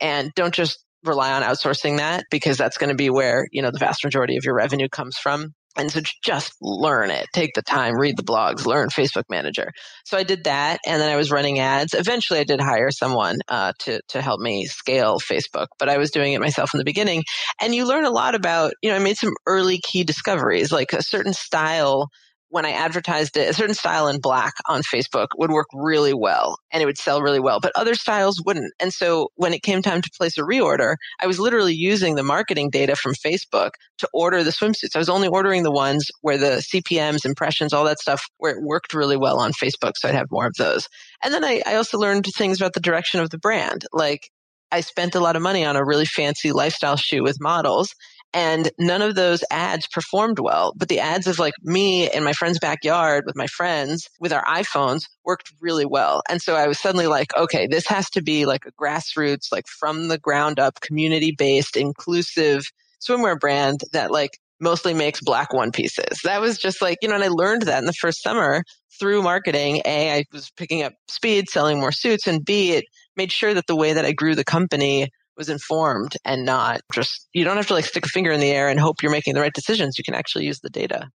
And 0.00 0.32
don't 0.34 0.54
just 0.54 0.85
rely 1.06 1.32
on 1.32 1.42
outsourcing 1.42 1.98
that 1.98 2.24
because 2.30 2.56
that's 2.56 2.78
going 2.78 2.90
to 2.90 2.96
be 2.96 3.10
where, 3.10 3.46
you 3.52 3.62
know, 3.62 3.70
the 3.70 3.78
vast 3.78 4.04
majority 4.04 4.36
of 4.36 4.44
your 4.44 4.54
revenue 4.54 4.88
comes 4.88 5.16
from. 5.16 5.54
And 5.76 5.92
so 5.92 6.00
just 6.24 6.54
learn 6.62 7.10
it. 7.10 7.26
Take 7.34 7.50
the 7.54 7.62
time, 7.62 7.98
read 7.98 8.16
the 8.16 8.22
blogs, 8.22 8.64
learn 8.64 8.88
Facebook 8.88 9.24
Manager. 9.28 9.72
So 10.06 10.16
I 10.16 10.22
did 10.22 10.44
that, 10.44 10.78
and 10.86 11.00
then 11.00 11.10
I 11.10 11.16
was 11.16 11.30
running 11.30 11.58
ads. 11.58 11.92
Eventually, 11.92 12.40
I 12.40 12.44
did 12.44 12.60
hire 12.60 12.90
someone 12.90 13.36
uh, 13.48 13.72
to 13.80 14.00
to 14.08 14.22
help 14.22 14.40
me 14.40 14.64
scale 14.64 15.18
Facebook, 15.18 15.66
but 15.78 15.90
I 15.90 15.98
was 15.98 16.10
doing 16.10 16.32
it 16.32 16.40
myself 16.40 16.72
in 16.72 16.78
the 16.78 16.84
beginning. 16.84 17.24
And 17.60 17.74
you 17.74 17.86
learn 17.86 18.06
a 18.06 18.10
lot 18.10 18.34
about. 18.34 18.72
You 18.82 18.90
know, 18.90 18.96
I 18.96 19.00
made 19.00 19.18
some 19.18 19.34
early 19.46 19.78
key 19.78 20.02
discoveries, 20.02 20.72
like 20.72 20.94
a 20.94 21.02
certain 21.02 21.34
style 21.34 22.08
when 22.48 22.64
I 22.64 22.70
advertised 22.70 23.36
it, 23.36 23.50
a 23.50 23.54
certain 23.54 23.74
style 23.74 24.08
in 24.08 24.20
black 24.20 24.54
on 24.66 24.82
Facebook 24.82 25.28
would 25.36 25.50
work 25.50 25.66
really 25.74 26.14
well 26.14 26.58
and 26.70 26.82
it 26.82 26.86
would 26.86 26.98
sell 26.98 27.20
really 27.20 27.40
well, 27.40 27.60
but 27.60 27.72
other 27.74 27.94
styles 27.94 28.40
wouldn't. 28.44 28.72
And 28.78 28.92
so 28.92 29.30
when 29.34 29.52
it 29.52 29.62
came 29.62 29.82
time 29.82 30.00
to 30.02 30.10
place 30.16 30.38
a 30.38 30.42
reorder, 30.42 30.96
I 31.20 31.26
was 31.26 31.40
literally 31.40 31.74
using 31.74 32.14
the 32.14 32.22
marketing 32.22 32.70
data 32.70 32.94
from 32.94 33.14
Facebook 33.14 33.70
to 33.98 34.08
order 34.12 34.44
the 34.44 34.50
swimsuits. 34.50 34.94
I 34.94 34.98
was 34.98 35.08
only 35.08 35.28
ordering 35.28 35.64
the 35.64 35.72
ones 35.72 36.08
where 36.20 36.38
the 36.38 36.64
CPMs, 36.72 37.24
impressions, 37.24 37.72
all 37.72 37.84
that 37.84 37.98
stuff, 37.98 38.22
where 38.38 38.52
it 38.52 38.62
worked 38.62 38.94
really 38.94 39.16
well 39.16 39.40
on 39.40 39.52
Facebook. 39.52 39.92
So 39.96 40.08
I'd 40.08 40.14
have 40.14 40.30
more 40.30 40.46
of 40.46 40.54
those. 40.56 40.88
And 41.22 41.34
then 41.34 41.44
I, 41.44 41.62
I 41.66 41.74
also 41.74 41.98
learned 41.98 42.26
things 42.26 42.60
about 42.60 42.74
the 42.74 42.80
direction 42.80 43.20
of 43.20 43.30
the 43.30 43.38
brand. 43.38 43.86
Like 43.92 44.30
I 44.70 44.80
spent 44.80 45.14
a 45.14 45.20
lot 45.20 45.36
of 45.36 45.42
money 45.42 45.64
on 45.64 45.76
a 45.76 45.84
really 45.84 46.04
fancy 46.04 46.52
lifestyle 46.52 46.96
shoot 46.96 47.22
with 47.22 47.38
models 47.40 47.94
and 48.36 48.70
none 48.78 49.00
of 49.00 49.14
those 49.14 49.42
ads 49.50 49.86
performed 49.86 50.38
well. 50.38 50.74
But 50.76 50.88
the 50.88 51.00
ads 51.00 51.26
of 51.26 51.38
like 51.38 51.54
me 51.62 52.12
in 52.12 52.22
my 52.22 52.34
friend's 52.34 52.58
backyard 52.58 53.24
with 53.24 53.34
my 53.34 53.46
friends 53.46 54.10
with 54.20 54.30
our 54.30 54.44
iPhones 54.44 55.04
worked 55.24 55.50
really 55.58 55.86
well. 55.86 56.22
And 56.28 56.42
so 56.42 56.54
I 56.54 56.66
was 56.66 56.78
suddenly 56.78 57.06
like, 57.06 57.34
okay, 57.34 57.66
this 57.66 57.86
has 57.86 58.10
to 58.10 58.22
be 58.22 58.44
like 58.44 58.66
a 58.66 58.72
grassroots, 58.72 59.50
like 59.50 59.66
from 59.66 60.08
the 60.08 60.18
ground 60.18 60.60
up, 60.60 60.82
community 60.82 61.34
based, 61.36 61.78
inclusive 61.78 62.64
swimwear 63.00 63.40
brand 63.40 63.80
that 63.92 64.10
like 64.10 64.38
mostly 64.60 64.92
makes 64.92 65.22
black 65.22 65.54
one 65.54 65.72
pieces. 65.72 66.20
That 66.24 66.42
was 66.42 66.58
just 66.58 66.82
like, 66.82 66.98
you 67.00 67.08
know, 67.08 67.14
and 67.14 67.24
I 67.24 67.28
learned 67.28 67.62
that 67.62 67.78
in 67.78 67.86
the 67.86 67.94
first 67.94 68.22
summer 68.22 68.62
through 69.00 69.22
marketing. 69.22 69.80
A, 69.86 70.12
I 70.12 70.24
was 70.30 70.50
picking 70.58 70.82
up 70.82 70.92
speed, 71.08 71.48
selling 71.48 71.80
more 71.80 71.92
suits, 71.92 72.26
and 72.26 72.44
B, 72.44 72.72
it 72.72 72.84
made 73.16 73.32
sure 73.32 73.54
that 73.54 73.66
the 73.66 73.76
way 73.76 73.94
that 73.94 74.04
I 74.04 74.12
grew 74.12 74.34
the 74.34 74.44
company 74.44 75.08
was 75.36 75.48
informed 75.48 76.16
and 76.24 76.44
not 76.44 76.80
just, 76.92 77.28
you 77.32 77.44
don't 77.44 77.56
have 77.56 77.66
to 77.68 77.74
like 77.74 77.84
stick 77.84 78.06
a 78.06 78.08
finger 78.08 78.32
in 78.32 78.40
the 78.40 78.50
air 78.50 78.68
and 78.68 78.80
hope 78.80 79.02
you're 79.02 79.12
making 79.12 79.34
the 79.34 79.40
right 79.40 79.52
decisions. 79.52 79.98
You 79.98 80.04
can 80.04 80.14
actually 80.14 80.44
use 80.46 80.60
the 80.60 80.70
data. 80.70 81.08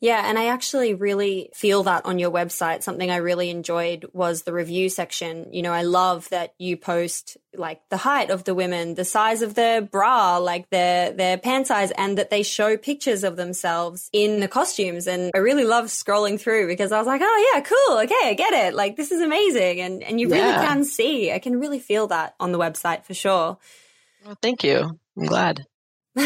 Yeah, 0.00 0.28
and 0.28 0.38
I 0.38 0.48
actually 0.48 0.92
really 0.92 1.50
feel 1.54 1.84
that 1.84 2.04
on 2.04 2.18
your 2.18 2.30
website. 2.30 2.82
Something 2.82 3.10
I 3.10 3.16
really 3.16 3.48
enjoyed 3.48 4.04
was 4.12 4.42
the 4.42 4.52
review 4.52 4.90
section. 4.90 5.52
You 5.52 5.62
know, 5.62 5.72
I 5.72 5.82
love 5.82 6.28
that 6.28 6.52
you 6.58 6.76
post 6.76 7.38
like 7.56 7.80
the 7.88 7.96
height 7.96 8.30
of 8.30 8.44
the 8.44 8.54
women, 8.54 8.96
the 8.96 9.04
size 9.04 9.40
of 9.40 9.54
their 9.54 9.80
bra, 9.80 10.36
like 10.38 10.68
their 10.68 11.12
their 11.12 11.38
pant 11.38 11.68
size, 11.68 11.90
and 11.92 12.18
that 12.18 12.28
they 12.28 12.42
show 12.42 12.76
pictures 12.76 13.24
of 13.24 13.36
themselves 13.36 14.10
in 14.12 14.40
the 14.40 14.48
costumes. 14.48 15.06
And 15.06 15.30
I 15.34 15.38
really 15.38 15.64
love 15.64 15.86
scrolling 15.86 16.38
through 16.38 16.66
because 16.66 16.92
I 16.92 16.98
was 16.98 17.06
like, 17.06 17.22
oh 17.24 17.52
yeah, 17.54 17.60
cool, 17.62 17.98
okay, 18.00 18.28
I 18.28 18.34
get 18.34 18.52
it. 18.52 18.74
Like 18.74 18.96
this 18.96 19.10
is 19.10 19.22
amazing, 19.22 19.80
and 19.80 20.02
and 20.02 20.20
you 20.20 20.28
really 20.28 20.52
can 20.66 20.84
see. 20.84 21.32
I 21.32 21.38
can 21.38 21.58
really 21.58 21.78
feel 21.78 22.08
that 22.08 22.34
on 22.38 22.52
the 22.52 22.58
website 22.58 23.04
for 23.04 23.14
sure. 23.14 23.56
Well, 24.26 24.36
thank 24.42 24.64
you. 24.64 24.98
I'm 25.16 25.26
glad. 25.26 25.64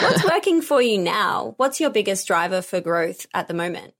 What's 0.00 0.24
working 0.24 0.60
for 0.60 0.82
you 0.82 0.98
now? 0.98 1.54
What's 1.56 1.80
your 1.80 1.90
biggest 1.90 2.26
driver 2.26 2.62
for 2.62 2.80
growth 2.80 3.26
at 3.32 3.48
the 3.48 3.54
moment? 3.54 3.94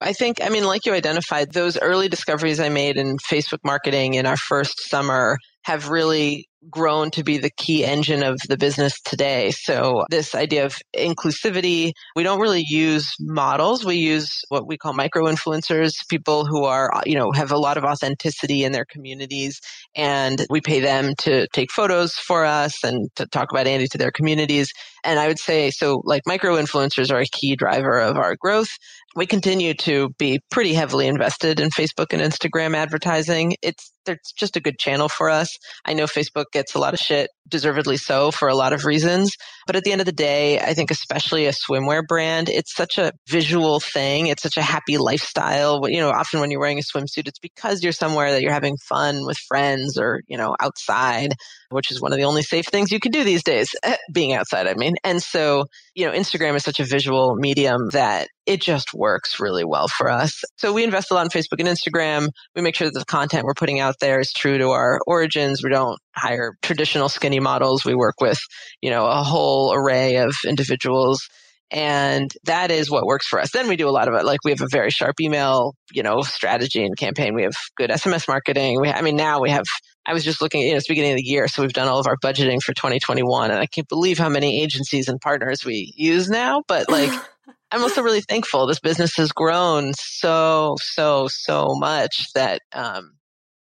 I 0.00 0.12
think, 0.12 0.40
I 0.42 0.48
mean, 0.48 0.64
like 0.64 0.86
you 0.86 0.92
identified, 0.92 1.52
those 1.52 1.76
early 1.78 2.08
discoveries 2.08 2.60
I 2.60 2.68
made 2.68 2.96
in 2.96 3.18
Facebook 3.18 3.58
marketing 3.64 4.14
in 4.14 4.26
our 4.26 4.36
first 4.36 4.88
summer 4.88 5.38
have 5.64 5.88
really 5.88 6.47
grown 6.70 7.10
to 7.12 7.22
be 7.22 7.38
the 7.38 7.50
key 7.50 7.84
engine 7.84 8.22
of 8.22 8.38
the 8.48 8.56
business 8.56 9.00
today. 9.00 9.50
So 9.52 10.04
this 10.10 10.34
idea 10.34 10.64
of 10.66 10.76
inclusivity, 10.96 11.92
we 12.16 12.22
don't 12.22 12.40
really 12.40 12.64
use 12.66 13.12
models. 13.20 13.84
We 13.84 13.96
use 13.96 14.42
what 14.48 14.66
we 14.66 14.76
call 14.76 14.92
micro 14.92 15.24
influencers, 15.24 15.92
people 16.08 16.46
who 16.46 16.64
are, 16.64 16.90
you 17.06 17.16
know, 17.16 17.30
have 17.32 17.52
a 17.52 17.58
lot 17.58 17.76
of 17.76 17.84
authenticity 17.84 18.64
in 18.64 18.72
their 18.72 18.84
communities 18.84 19.60
and 19.94 20.44
we 20.50 20.60
pay 20.60 20.80
them 20.80 21.14
to 21.18 21.46
take 21.52 21.70
photos 21.70 22.14
for 22.14 22.44
us 22.44 22.82
and 22.84 23.08
to 23.16 23.26
talk 23.26 23.50
about 23.50 23.66
Andie 23.66 23.88
to 23.88 23.98
their 23.98 24.12
communities. 24.12 24.72
And 25.04 25.18
I 25.18 25.28
would 25.28 25.38
say, 25.38 25.70
so 25.70 26.02
like 26.04 26.22
micro 26.26 26.56
influencers 26.56 27.12
are 27.12 27.20
a 27.20 27.26
key 27.26 27.56
driver 27.56 27.98
of 27.98 28.16
our 28.16 28.36
growth. 28.36 28.68
We 29.16 29.26
continue 29.26 29.74
to 29.74 30.10
be 30.18 30.40
pretty 30.50 30.74
heavily 30.74 31.06
invested 31.06 31.60
in 31.60 31.70
Facebook 31.70 32.12
and 32.12 32.20
Instagram 32.20 32.76
advertising. 32.76 33.56
It's, 33.62 33.92
it's 34.08 34.32
just 34.32 34.56
a 34.56 34.60
good 34.60 34.78
channel 34.78 35.08
for 35.08 35.30
us. 35.30 35.56
I 35.84 35.94
know 35.94 36.04
Facebook 36.04 36.46
gets 36.52 36.74
a 36.74 36.78
lot 36.78 36.94
of 36.94 37.00
shit, 37.00 37.30
deservedly 37.48 37.96
so, 37.96 38.30
for 38.30 38.48
a 38.48 38.54
lot 38.54 38.72
of 38.72 38.84
reasons. 38.84 39.36
But 39.66 39.76
at 39.76 39.84
the 39.84 39.92
end 39.92 40.00
of 40.00 40.06
the 40.06 40.12
day, 40.12 40.58
I 40.60 40.74
think 40.74 40.90
especially 40.90 41.46
a 41.46 41.52
swimwear 41.52 42.06
brand, 42.06 42.48
it's 42.48 42.74
such 42.74 42.98
a 42.98 43.12
visual 43.28 43.80
thing. 43.80 44.26
It's 44.26 44.42
such 44.42 44.56
a 44.56 44.62
happy 44.62 44.98
lifestyle. 44.98 45.88
You 45.88 46.00
know, 46.00 46.10
often 46.10 46.40
when 46.40 46.50
you're 46.50 46.60
wearing 46.60 46.78
a 46.78 46.82
swimsuit, 46.82 47.28
it's 47.28 47.38
because 47.38 47.82
you're 47.82 47.92
somewhere 47.92 48.32
that 48.32 48.42
you're 48.42 48.52
having 48.52 48.76
fun 48.88 49.24
with 49.26 49.38
friends 49.38 49.98
or, 49.98 50.22
you 50.26 50.36
know, 50.36 50.56
outside, 50.60 51.34
which 51.70 51.90
is 51.90 52.00
one 52.00 52.12
of 52.12 52.18
the 52.18 52.24
only 52.24 52.42
safe 52.42 52.66
things 52.66 52.90
you 52.90 53.00
can 53.00 53.12
do 53.12 53.24
these 53.24 53.42
days, 53.42 53.70
eh, 53.82 53.96
being 54.12 54.32
outside, 54.32 54.66
I 54.66 54.74
mean. 54.74 54.94
And 55.04 55.22
so, 55.22 55.66
you 55.94 56.06
know, 56.06 56.12
Instagram 56.12 56.54
is 56.54 56.64
such 56.64 56.80
a 56.80 56.84
visual 56.84 57.34
medium 57.36 57.88
that 57.90 58.28
it 58.46 58.62
just 58.62 58.94
works 58.94 59.38
really 59.38 59.64
well 59.64 59.88
for 59.88 60.08
us. 60.08 60.42
So 60.56 60.72
we 60.72 60.82
invest 60.82 61.10
a 61.10 61.14
lot 61.14 61.26
in 61.26 61.28
Facebook 61.28 61.60
and 61.60 61.68
Instagram. 61.68 62.28
We 62.56 62.62
make 62.62 62.74
sure 62.74 62.86
that 62.90 62.98
the 62.98 63.04
content 63.04 63.44
we're 63.44 63.52
putting 63.52 63.78
out 63.78 63.97
there 64.00 64.20
is 64.20 64.32
true 64.32 64.58
to 64.58 64.70
our 64.70 65.00
origins. 65.06 65.62
We 65.62 65.70
don't 65.70 65.98
hire 66.14 66.56
traditional 66.62 67.08
skinny 67.08 67.40
models. 67.40 67.84
We 67.84 67.94
work 67.94 68.20
with, 68.20 68.38
you 68.80 68.90
know, 68.90 69.06
a 69.06 69.22
whole 69.22 69.72
array 69.74 70.16
of 70.16 70.36
individuals. 70.46 71.28
And 71.70 72.32
that 72.44 72.70
is 72.70 72.90
what 72.90 73.04
works 73.04 73.26
for 73.26 73.40
us. 73.40 73.50
Then 73.52 73.68
we 73.68 73.76
do 73.76 73.88
a 73.88 73.90
lot 73.90 74.08
of 74.08 74.14
it. 74.14 74.24
Like 74.24 74.40
we 74.44 74.52
have 74.52 74.62
a 74.62 74.68
very 74.70 74.90
sharp 74.90 75.20
email, 75.20 75.74
you 75.92 76.02
know, 76.02 76.22
strategy 76.22 76.82
and 76.82 76.96
campaign. 76.96 77.34
We 77.34 77.42
have 77.42 77.56
good 77.76 77.90
SMS 77.90 78.26
marketing. 78.26 78.80
We, 78.80 78.88
I 78.88 79.02
mean, 79.02 79.16
now 79.16 79.40
we 79.40 79.50
have, 79.50 79.64
I 80.06 80.14
was 80.14 80.24
just 80.24 80.40
looking, 80.40 80.62
you 80.62 80.70
know, 80.70 80.78
it's 80.78 80.88
beginning 80.88 81.12
of 81.12 81.18
the 81.18 81.24
year. 81.24 81.46
So 81.46 81.60
we've 81.60 81.72
done 81.72 81.88
all 81.88 81.98
of 81.98 82.06
our 82.06 82.16
budgeting 82.16 82.62
for 82.62 82.72
2021 82.72 83.50
and 83.50 83.60
I 83.60 83.66
can't 83.66 83.88
believe 83.88 84.18
how 84.18 84.30
many 84.30 84.62
agencies 84.62 85.08
and 85.08 85.20
partners 85.20 85.64
we 85.64 85.92
use 85.94 86.30
now. 86.30 86.62
But 86.66 86.88
like, 86.88 87.10
I'm 87.70 87.82
also 87.82 88.02
really 88.02 88.22
thankful. 88.22 88.66
This 88.66 88.80
business 88.80 89.14
has 89.16 89.30
grown 89.30 89.92
so, 89.92 90.76
so, 90.80 91.28
so 91.28 91.74
much 91.78 92.32
that, 92.34 92.62
um, 92.72 93.17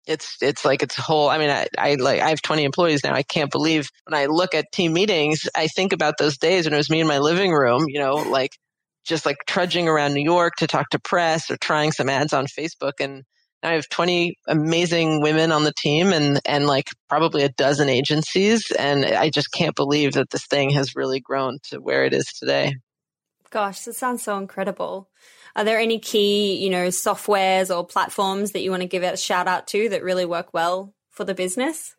it's 0.08 0.38
it's 0.40 0.64
like 0.64 0.82
it's 0.82 0.98
a 0.98 1.02
whole. 1.02 1.28
I 1.28 1.38
mean, 1.38 1.50
I, 1.50 1.66
I 1.76 1.94
like 1.96 2.20
I 2.20 2.30
have 2.30 2.42
20 2.42 2.64
employees 2.64 3.04
now. 3.04 3.14
I 3.14 3.22
can't 3.22 3.50
believe 3.50 3.90
when 4.06 4.18
I 4.18 4.26
look 4.26 4.54
at 4.54 4.72
team 4.72 4.94
meetings, 4.94 5.48
I 5.54 5.68
think 5.68 5.92
about 5.92 6.14
those 6.18 6.38
days 6.38 6.64
when 6.64 6.72
it 6.72 6.78
was 6.78 6.90
me 6.90 7.00
in 7.00 7.06
my 7.06 7.18
living 7.18 7.52
room. 7.52 7.84
You 7.88 8.00
know, 8.00 8.14
like 8.14 8.52
just 9.04 9.26
like 9.26 9.36
trudging 9.46 9.86
around 9.86 10.14
New 10.14 10.24
York 10.24 10.54
to 10.56 10.66
talk 10.66 10.88
to 10.90 10.98
press 10.98 11.50
or 11.50 11.56
trying 11.58 11.92
some 11.92 12.08
ads 12.08 12.32
on 12.32 12.46
Facebook 12.46 12.94
and. 13.00 13.22
I 13.60 13.72
have 13.72 13.88
20 13.88 14.36
amazing 14.46 15.20
women 15.20 15.50
on 15.50 15.64
the 15.64 15.72
team 15.76 16.12
and, 16.12 16.40
and 16.44 16.68
like 16.68 16.90
probably 17.08 17.42
a 17.42 17.48
dozen 17.48 17.88
agencies. 17.88 18.70
And 18.70 19.04
I 19.04 19.30
just 19.30 19.50
can't 19.50 19.74
believe 19.74 20.12
that 20.12 20.30
this 20.30 20.46
thing 20.46 20.70
has 20.70 20.94
really 20.94 21.18
grown 21.18 21.58
to 21.70 21.78
where 21.78 22.04
it 22.04 22.14
is 22.14 22.26
today. 22.26 22.76
Gosh, 23.50 23.80
that 23.80 23.94
sounds 23.94 24.22
so 24.22 24.38
incredible. 24.38 25.08
Are 25.58 25.64
there 25.64 25.80
any 25.80 25.98
key, 25.98 26.54
you 26.62 26.70
know, 26.70 26.86
softwares 26.86 27.76
or 27.76 27.84
platforms 27.84 28.52
that 28.52 28.60
you 28.60 28.70
want 28.70 28.82
to 28.82 28.88
give 28.88 29.02
a 29.02 29.16
shout 29.16 29.48
out 29.48 29.66
to 29.66 29.88
that 29.88 30.04
really 30.04 30.24
work 30.24 30.54
well 30.54 30.94
for 31.10 31.24
the 31.24 31.34
business? 31.34 31.96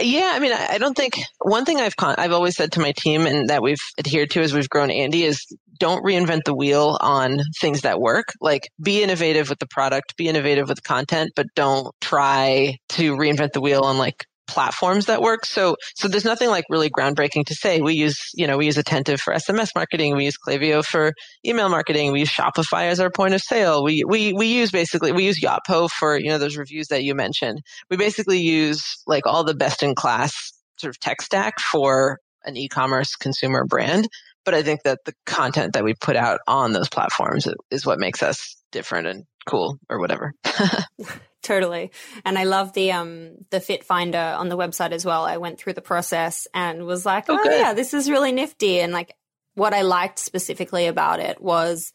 Yeah, 0.00 0.32
I 0.34 0.38
mean, 0.38 0.54
I 0.54 0.78
don't 0.78 0.96
think 0.96 1.18
one 1.42 1.66
thing 1.66 1.78
I've 1.78 1.94
con- 1.94 2.14
I've 2.16 2.32
always 2.32 2.56
said 2.56 2.72
to 2.72 2.80
my 2.80 2.92
team 2.92 3.26
and 3.26 3.50
that 3.50 3.62
we've 3.62 3.82
adhered 3.98 4.30
to 4.30 4.40
as 4.40 4.54
we've 4.54 4.70
grown 4.70 4.90
Andie 4.90 5.24
is 5.24 5.44
don't 5.78 6.02
reinvent 6.02 6.44
the 6.44 6.54
wheel 6.54 6.96
on 7.02 7.40
things 7.60 7.82
that 7.82 8.00
work. 8.00 8.28
Like 8.40 8.70
be 8.82 9.02
innovative 9.02 9.50
with 9.50 9.58
the 9.58 9.66
product, 9.66 10.16
be 10.16 10.26
innovative 10.26 10.70
with 10.70 10.82
content, 10.82 11.32
but 11.36 11.48
don't 11.54 11.94
try 12.00 12.78
to 12.90 13.14
reinvent 13.14 13.52
the 13.52 13.60
wheel 13.60 13.82
on 13.82 13.98
like 13.98 14.24
platforms 14.52 15.06
that 15.06 15.22
work. 15.22 15.46
So, 15.46 15.76
so 15.94 16.08
there's 16.08 16.24
nothing 16.24 16.50
like 16.50 16.64
really 16.68 16.90
groundbreaking 16.90 17.46
to 17.46 17.54
say. 17.54 17.80
We 17.80 17.94
use, 17.94 18.20
you 18.34 18.46
know, 18.46 18.58
we 18.58 18.66
use 18.66 18.76
Attentive 18.76 19.20
for 19.20 19.34
SMS 19.34 19.70
marketing. 19.74 20.14
We 20.14 20.26
use 20.26 20.36
Klaviyo 20.36 20.84
for 20.84 21.14
email 21.44 21.68
marketing. 21.68 22.12
We 22.12 22.20
use 22.20 22.30
Shopify 22.30 22.88
as 22.88 23.00
our 23.00 23.10
point 23.10 23.34
of 23.34 23.40
sale. 23.40 23.82
We, 23.82 24.04
we, 24.06 24.32
we 24.32 24.46
use 24.46 24.70
basically, 24.70 25.12
we 25.12 25.24
use 25.24 25.40
Yotpo 25.40 25.88
for, 25.88 26.18
you 26.18 26.28
know, 26.28 26.38
those 26.38 26.56
reviews 26.56 26.88
that 26.88 27.02
you 27.02 27.14
mentioned. 27.14 27.62
We 27.90 27.96
basically 27.96 28.40
use 28.40 29.02
like 29.06 29.26
all 29.26 29.44
the 29.44 29.54
best 29.54 29.82
in 29.82 29.94
class 29.94 30.52
sort 30.76 30.94
of 30.94 31.00
tech 31.00 31.22
stack 31.22 31.58
for 31.58 32.18
an 32.44 32.56
e-commerce 32.56 33.16
consumer 33.16 33.64
brand. 33.64 34.08
But 34.44 34.54
I 34.54 34.62
think 34.62 34.82
that 34.82 34.98
the 35.06 35.14
content 35.24 35.74
that 35.74 35.84
we 35.84 35.94
put 35.94 36.16
out 36.16 36.40
on 36.46 36.72
those 36.72 36.88
platforms 36.88 37.46
is 37.70 37.86
what 37.86 37.98
makes 37.98 38.22
us 38.22 38.56
different 38.72 39.06
and 39.06 39.24
cool 39.46 39.78
or 39.88 39.98
whatever. 40.00 40.32
totally. 41.42 41.90
And 42.24 42.38
I 42.38 42.44
love 42.44 42.72
the 42.72 42.92
um 42.92 43.32
the 43.50 43.60
fit 43.60 43.84
finder 43.84 44.18
on 44.18 44.48
the 44.48 44.56
website 44.56 44.92
as 44.92 45.04
well. 45.04 45.24
I 45.24 45.36
went 45.36 45.58
through 45.58 45.74
the 45.74 45.82
process 45.82 46.46
and 46.54 46.84
was 46.84 47.04
like, 47.04 47.26
oh, 47.28 47.38
oh 47.42 47.50
yeah, 47.50 47.74
this 47.74 47.94
is 47.94 48.10
really 48.10 48.32
nifty. 48.32 48.80
And 48.80 48.92
like 48.92 49.14
what 49.54 49.74
I 49.74 49.82
liked 49.82 50.18
specifically 50.18 50.86
about 50.86 51.20
it 51.20 51.40
was, 51.40 51.92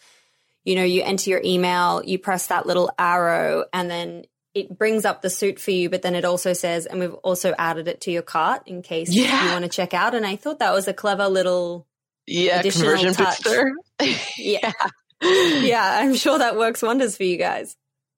you 0.64 0.76
know, 0.76 0.84
you 0.84 1.02
enter 1.04 1.30
your 1.30 1.42
email, 1.44 2.04
you 2.04 2.20
press 2.20 2.48
that 2.48 2.66
little 2.66 2.92
arrow, 3.00 3.66
and 3.74 3.90
then 3.90 4.26
it 4.54 4.78
brings 4.78 5.06
up 5.06 5.22
the 5.22 5.30
suit 5.30 5.60
for 5.60 5.72
you, 5.72 5.90
but 5.90 6.02
then 6.02 6.16
it 6.16 6.26
also 6.26 6.54
says, 6.54 6.86
and 6.86 7.00
we've 7.00 7.14
also 7.16 7.54
added 7.58 7.88
it 7.88 8.02
to 8.02 8.12
your 8.12 8.24
cart 8.24 8.64
in 8.66 8.82
case 8.82 9.14
yeah. 9.14 9.46
you 9.46 9.52
want 9.52 9.64
to 9.64 9.70
check 9.70 9.94
out. 9.94 10.16
And 10.16 10.26
I 10.26 10.36
thought 10.36 10.60
that 10.60 10.74
was 10.74 10.88
a 10.88 10.94
clever 10.94 11.28
little 11.28 11.88
yeah 12.26 12.62
conversion 12.62 13.14
touch. 13.14 13.46
yeah. 14.38 14.72
yeah, 15.22 16.00
I'm 16.02 16.16
sure 16.16 16.40
that 16.40 16.58
works 16.58 16.82
wonders 16.82 17.18
for 17.18 17.24
you 17.24 17.38
guys. 17.38 17.76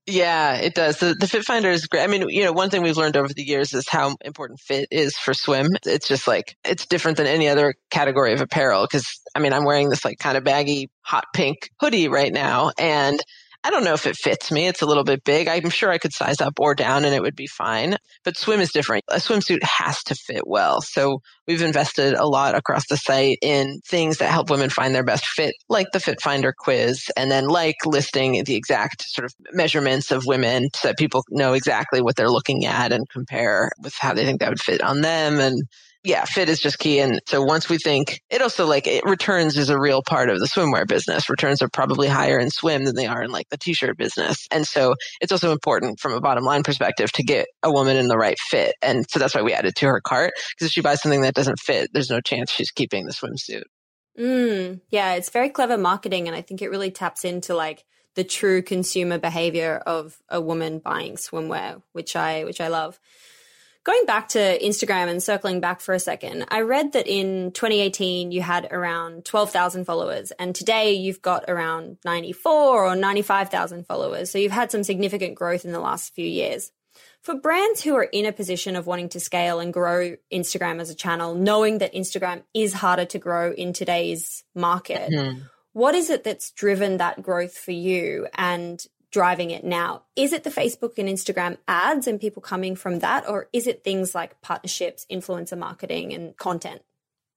Yeah, 0.10 0.56
it 0.56 0.74
does. 0.74 0.98
The, 0.98 1.14
the 1.14 1.28
Fit 1.28 1.44
Finder 1.44 1.70
is 1.70 1.86
great. 1.86 2.04
I 2.04 2.08
mean, 2.08 2.30
you 2.30 2.44
know, 2.44 2.52
one 2.52 2.72
thing 2.72 2.82
we've 2.82 2.98
learned 2.98 3.16
over 3.16 3.32
the 3.32 3.44
years 3.44 3.74
is 3.74 3.88
how 3.88 4.16
important 4.22 4.60
fit 4.60 4.88
is 4.90 5.16
for 5.16 5.36
swim. 5.36 5.68
It's 5.86 6.08
just 6.08 6.28
like, 6.28 6.58
it's 6.66 6.88
different 6.88 7.18
than 7.18 7.28
any 7.28 7.48
other 7.48 7.76
category 7.92 8.34
of 8.34 8.42
apparel. 8.42 8.88
Cause 8.88 9.06
I 9.36 9.40
mean, 9.40 9.54
I'm 9.54 9.66
wearing 9.66 9.90
this 9.90 10.04
like 10.04 10.18
kind 10.18 10.36
of 10.36 10.44
baggy 10.44 10.90
hot 11.02 11.26
pink 11.36 11.70
hoodie 11.80 12.08
right 12.08 12.34
now 12.34 12.72
and 12.80 13.20
I 13.64 13.72
don't 13.72 13.84
know 13.84 13.94
if 13.94 14.08
it 14.08 14.16
fits 14.16 14.52
me. 14.52 14.68
It's 14.68 14.82
a 14.82 14.86
little 14.86 15.04
bit 15.04 15.26
big. 15.26 15.50
I'm 15.50 15.70
sure 15.70 15.92
I 15.92 15.98
could 15.98 16.14
size 16.14 16.40
up 16.40 16.60
or 16.60 16.74
down 16.74 17.04
and 17.04 17.14
it 17.14 17.22
would 17.22 17.36
be 17.36 17.48
fine. 17.48 17.98
But 18.24 18.38
swim 18.38 18.62
is 18.62 18.72
different. 18.72 19.04
A 19.10 19.18
swimsuit 19.18 19.62
has 19.64 20.02
to 20.04 20.16
fit 20.16 20.48
well. 20.48 20.82
So 20.82 21.22
we've 21.46 21.62
invested 21.62 22.14
a 22.14 22.26
lot 22.26 22.56
across 22.56 22.88
the 22.88 22.96
site 22.96 23.38
in 23.42 23.82
things 23.86 24.18
that 24.20 24.32
help 24.32 24.50
women 24.50 24.70
find 24.70 24.96
their 24.96 25.04
best 25.04 25.26
fit, 25.26 25.54
like 25.68 25.88
the 25.92 26.00
Fit 26.00 26.22
Finder 26.22 26.54
quiz, 26.58 27.12
and 27.18 27.30
then 27.30 27.48
like 27.48 27.76
listing 27.86 28.44
the 28.46 28.56
exact 28.56 29.04
sort 29.10 29.26
of 29.26 29.34
measurements 29.52 30.10
of 30.12 30.26
women 30.26 30.70
so 30.74 30.88
that 30.88 30.98
people 30.98 31.24
know 31.30 31.52
exactly 31.52 32.02
what 32.02 32.16
they're 32.16 32.30
looking 32.30 32.66
at 32.66 32.94
and 32.94 33.10
compare 33.10 33.72
with 33.84 33.94
how 34.00 34.14
they 34.14 34.26
think 34.26 34.40
that 34.40 34.50
would 34.50 34.62
fit 34.62 34.82
on 34.82 35.02
them 35.02 35.40
and 35.40 35.64
yeah, 36.04 36.24
fit 36.24 36.48
is 36.48 36.62
just 36.62 36.80
key. 36.80 37.00
And 37.00 37.20
so 37.28 37.44
once 37.44 37.68
we 37.68 37.78
think 37.78 38.22
it 38.30 38.42
also 38.42 38.66
like 38.66 38.88
it 38.88 39.04
returns 39.04 39.58
is 39.58 39.70
a 39.70 39.80
real 39.80 40.02
part 40.02 40.30
of 40.30 40.40
the 40.40 40.46
swimwear 40.46 40.88
business. 40.88 41.30
Returns 41.30 41.62
are 41.62 41.68
probably 41.68 42.08
higher 42.08 42.40
in 42.40 42.50
swim 42.50 42.86
than 42.86 42.96
they 42.96 43.06
are 43.06 43.22
in 43.22 43.32
like 43.32 43.50
the 43.50 43.58
t-shirt 43.58 43.98
business. 43.98 44.48
And 44.50 44.66
so 44.66 44.96
it's 45.20 45.32
also 45.32 45.52
important 45.52 46.00
from 46.00 46.14
a 46.14 46.22
bottom 46.22 46.46
line 46.46 46.64
perspective 46.64 47.12
to 47.14 47.24
get 47.24 47.48
a 47.64 47.72
woman 47.72 47.98
in 47.98 48.08
the 48.08 48.18
right 48.18 48.38
fit. 48.40 48.76
And 48.82 49.06
so 49.10 49.20
that's 49.20 49.36
why 49.36 49.42
we 49.42 49.54
added 49.54 49.76
to 49.78 49.88
her 49.88 50.00
cart 50.00 50.32
because 50.56 50.68
if 50.68 50.72
she 50.72 50.82
buys 50.82 51.02
something 51.02 51.22
that 51.22 51.36
doesn't 51.36 51.60
fit, 51.60 51.90
there's 51.94 52.10
no 52.10 52.22
chance 52.22 52.50
she's 52.50 52.72
keeping 52.72 53.06
the 53.06 53.12
swimsuit. 53.12 53.64
Mm, 54.18 54.82
yeah, 54.90 55.14
it's 55.14 55.30
very 55.30 55.50
clever 55.50 55.78
marketing. 55.78 56.28
And 56.28 56.36
I 56.36 56.42
think 56.42 56.62
it 56.62 56.70
really 56.70 56.92
taps 56.92 57.26
into 57.26 57.56
like 57.56 57.84
the 58.16 58.24
true 58.24 58.62
consumer 58.62 59.18
behavior 59.18 59.82
of 59.86 60.18
a 60.30 60.40
woman 60.40 60.80
buying 60.80 61.16
swimwear, 61.16 61.82
which 61.92 62.16
I, 62.16 62.46
which 62.46 62.62
I 62.62 62.70
love. 62.70 63.00
Going 63.86 64.06
back 64.06 64.30
to 64.30 64.60
Instagram 64.60 65.08
and 65.08 65.24
circling 65.24 65.62
back 65.62 65.80
for 65.80 65.94
a 65.94 66.00
second, 66.00 66.46
I 66.50 66.62
read 66.62 66.92
that 66.94 67.08
in 67.08 67.52
2018 67.52 68.32
you 68.32 68.42
had 68.42 68.68
around 68.72 69.24
12,000 69.24 69.86
followers, 69.86 70.32
and 70.32 70.54
today 70.54 70.94
you've 70.94 71.22
got 71.22 71.46
around 71.48 71.98
94 72.04 72.86
or 72.86 72.96
95,000 72.96 73.88
followers. 73.88 74.32
So 74.32 74.38
you've 74.38 74.52
had 74.52 74.70
some 74.70 74.84
significant 74.84 75.36
growth 75.36 75.64
in 75.64 75.72
the 75.72 75.80
last 75.80 76.14
few 76.14 76.28
years. 76.28 76.72
For 77.22 77.36
brands 77.36 77.82
who 77.82 77.96
are 77.96 78.04
in 78.04 78.26
a 78.26 78.34
position 78.34 78.76
of 78.76 78.86
wanting 78.86 79.10
to 79.10 79.20
scale 79.20 79.60
and 79.60 79.74
grow 79.74 80.16
Instagram 80.32 80.82
as 80.82 80.90
a 80.90 80.96
channel, 80.96 81.36
knowing 81.36 81.78
that 81.78 81.94
Instagram 81.94 82.44
is 82.54 82.74
harder 82.74 83.06
to 83.06 83.20
grow 83.20 83.54
in 83.54 83.72
today's 83.72 84.44
market, 84.56 85.10
mm-hmm. 85.10 85.42
what 85.72 85.96
is 85.96 86.10
it 86.10 86.26
that's 86.26 86.52
driven 86.52 86.98
that 86.98 87.22
growth 87.22 87.58
for 87.58 87.72
you? 87.72 88.28
And 88.36 88.86
driving 89.12 89.52
it 89.52 89.64
now? 89.64 90.04
Is 90.16 90.34
it 90.34 90.44
the 90.44 90.50
Facebook 90.50 90.98
and 90.98 91.10
Instagram 91.10 91.58
ads 91.68 92.08
and 92.08 92.20
people 92.20 92.42
coming 92.42 92.76
from 92.76 93.00
that, 93.00 93.28
or 93.28 93.48
is 93.54 93.68
it 93.68 93.84
things 93.84 94.14
like 94.14 94.42
partnerships, 94.42 95.06
influencer 95.12 95.58
marketing, 95.58 96.14
and 96.14 96.38
content? 96.38 96.82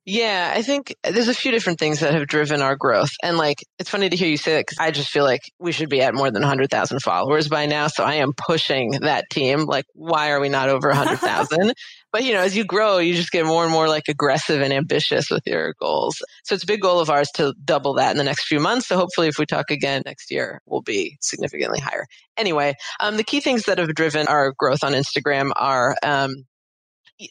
Yeah, 0.05 0.53
I 0.57 0.63
think 0.63 0.97
there's 1.05 1.29
a 1.29 1.35
few 1.35 1.53
different 1.53 1.79
things 1.79 2.01
that 2.01 2.13
have 2.13 2.27
driven 2.27 2.61
our 2.61 2.75
growth. 2.75 3.13
And 3.23 3.37
like, 3.37 3.59
it's 3.79 3.89
funny 3.89 4.09
to 4.09 4.17
hear 4.17 4.27
you 4.27 4.37
say 4.37 4.55
that 4.55 4.67
because 4.67 4.79
I 4.81 4.91
just 4.91 5.11
feel 5.11 5.23
like 5.23 5.43
we 5.61 5.71
should 5.71 5.89
be 5.89 6.03
at 6.03 6.13
more 6.13 6.29
than 6.29 6.43
100,000 6.43 6.99
followers 7.01 7.47
by 7.47 7.67
now. 7.67 7.87
So 7.87 8.03
I 8.03 8.15
am 8.15 8.33
pushing 8.33 8.91
that 9.03 9.27
team. 9.31 9.61
Like, 9.61 9.85
why 9.95 10.31
are 10.33 10.41
we 10.41 10.49
not 10.49 10.69
over 10.69 10.89
100,000? 10.89 11.73
but 12.13 12.25
you 12.25 12.33
know, 12.33 12.41
as 12.41 12.57
you 12.57 12.65
grow, 12.65 12.99
you 12.99 13.15
just 13.15 13.31
get 13.31 13.47
more 13.47 13.63
and 13.63 13.71
more 13.71 13.87
like 13.87 14.09
aggressive 14.09 14.61
and 14.61 14.73
ambitious 14.73 15.31
with 15.31 15.45
your 15.47 15.75
goals. 15.79 16.21
So 16.43 16.57
it's 16.57 16.65
a 16.65 16.67
big 16.67 16.81
goal 16.81 16.99
of 16.99 17.09
ours 17.09 17.31
to 17.37 17.55
double 17.65 17.95
that 17.95 18.11
in 18.11 18.17
the 18.17 18.25
next 18.25 18.49
few 18.49 18.59
months. 18.59 18.89
So 18.89 18.97
hopefully 18.97 19.29
if 19.29 19.39
we 19.39 19.47
talk 19.47 19.71
again 19.71 20.03
next 20.05 20.33
year, 20.33 20.61
we'll 20.67 20.83
be 20.83 21.17
significantly 21.21 21.79
higher. 21.79 22.07
Anyway, 22.37 22.75
um, 22.99 23.19
the 23.19 23.25
key 23.25 23.41
things 23.41 23.67
that 23.67 23.79
have 23.79 23.95
driven 23.95 24.27
our 24.27 24.53
growth 24.59 24.83
on 24.83 24.95
Instagram 24.95 25.53
are, 25.55 25.95
um, 26.03 26.35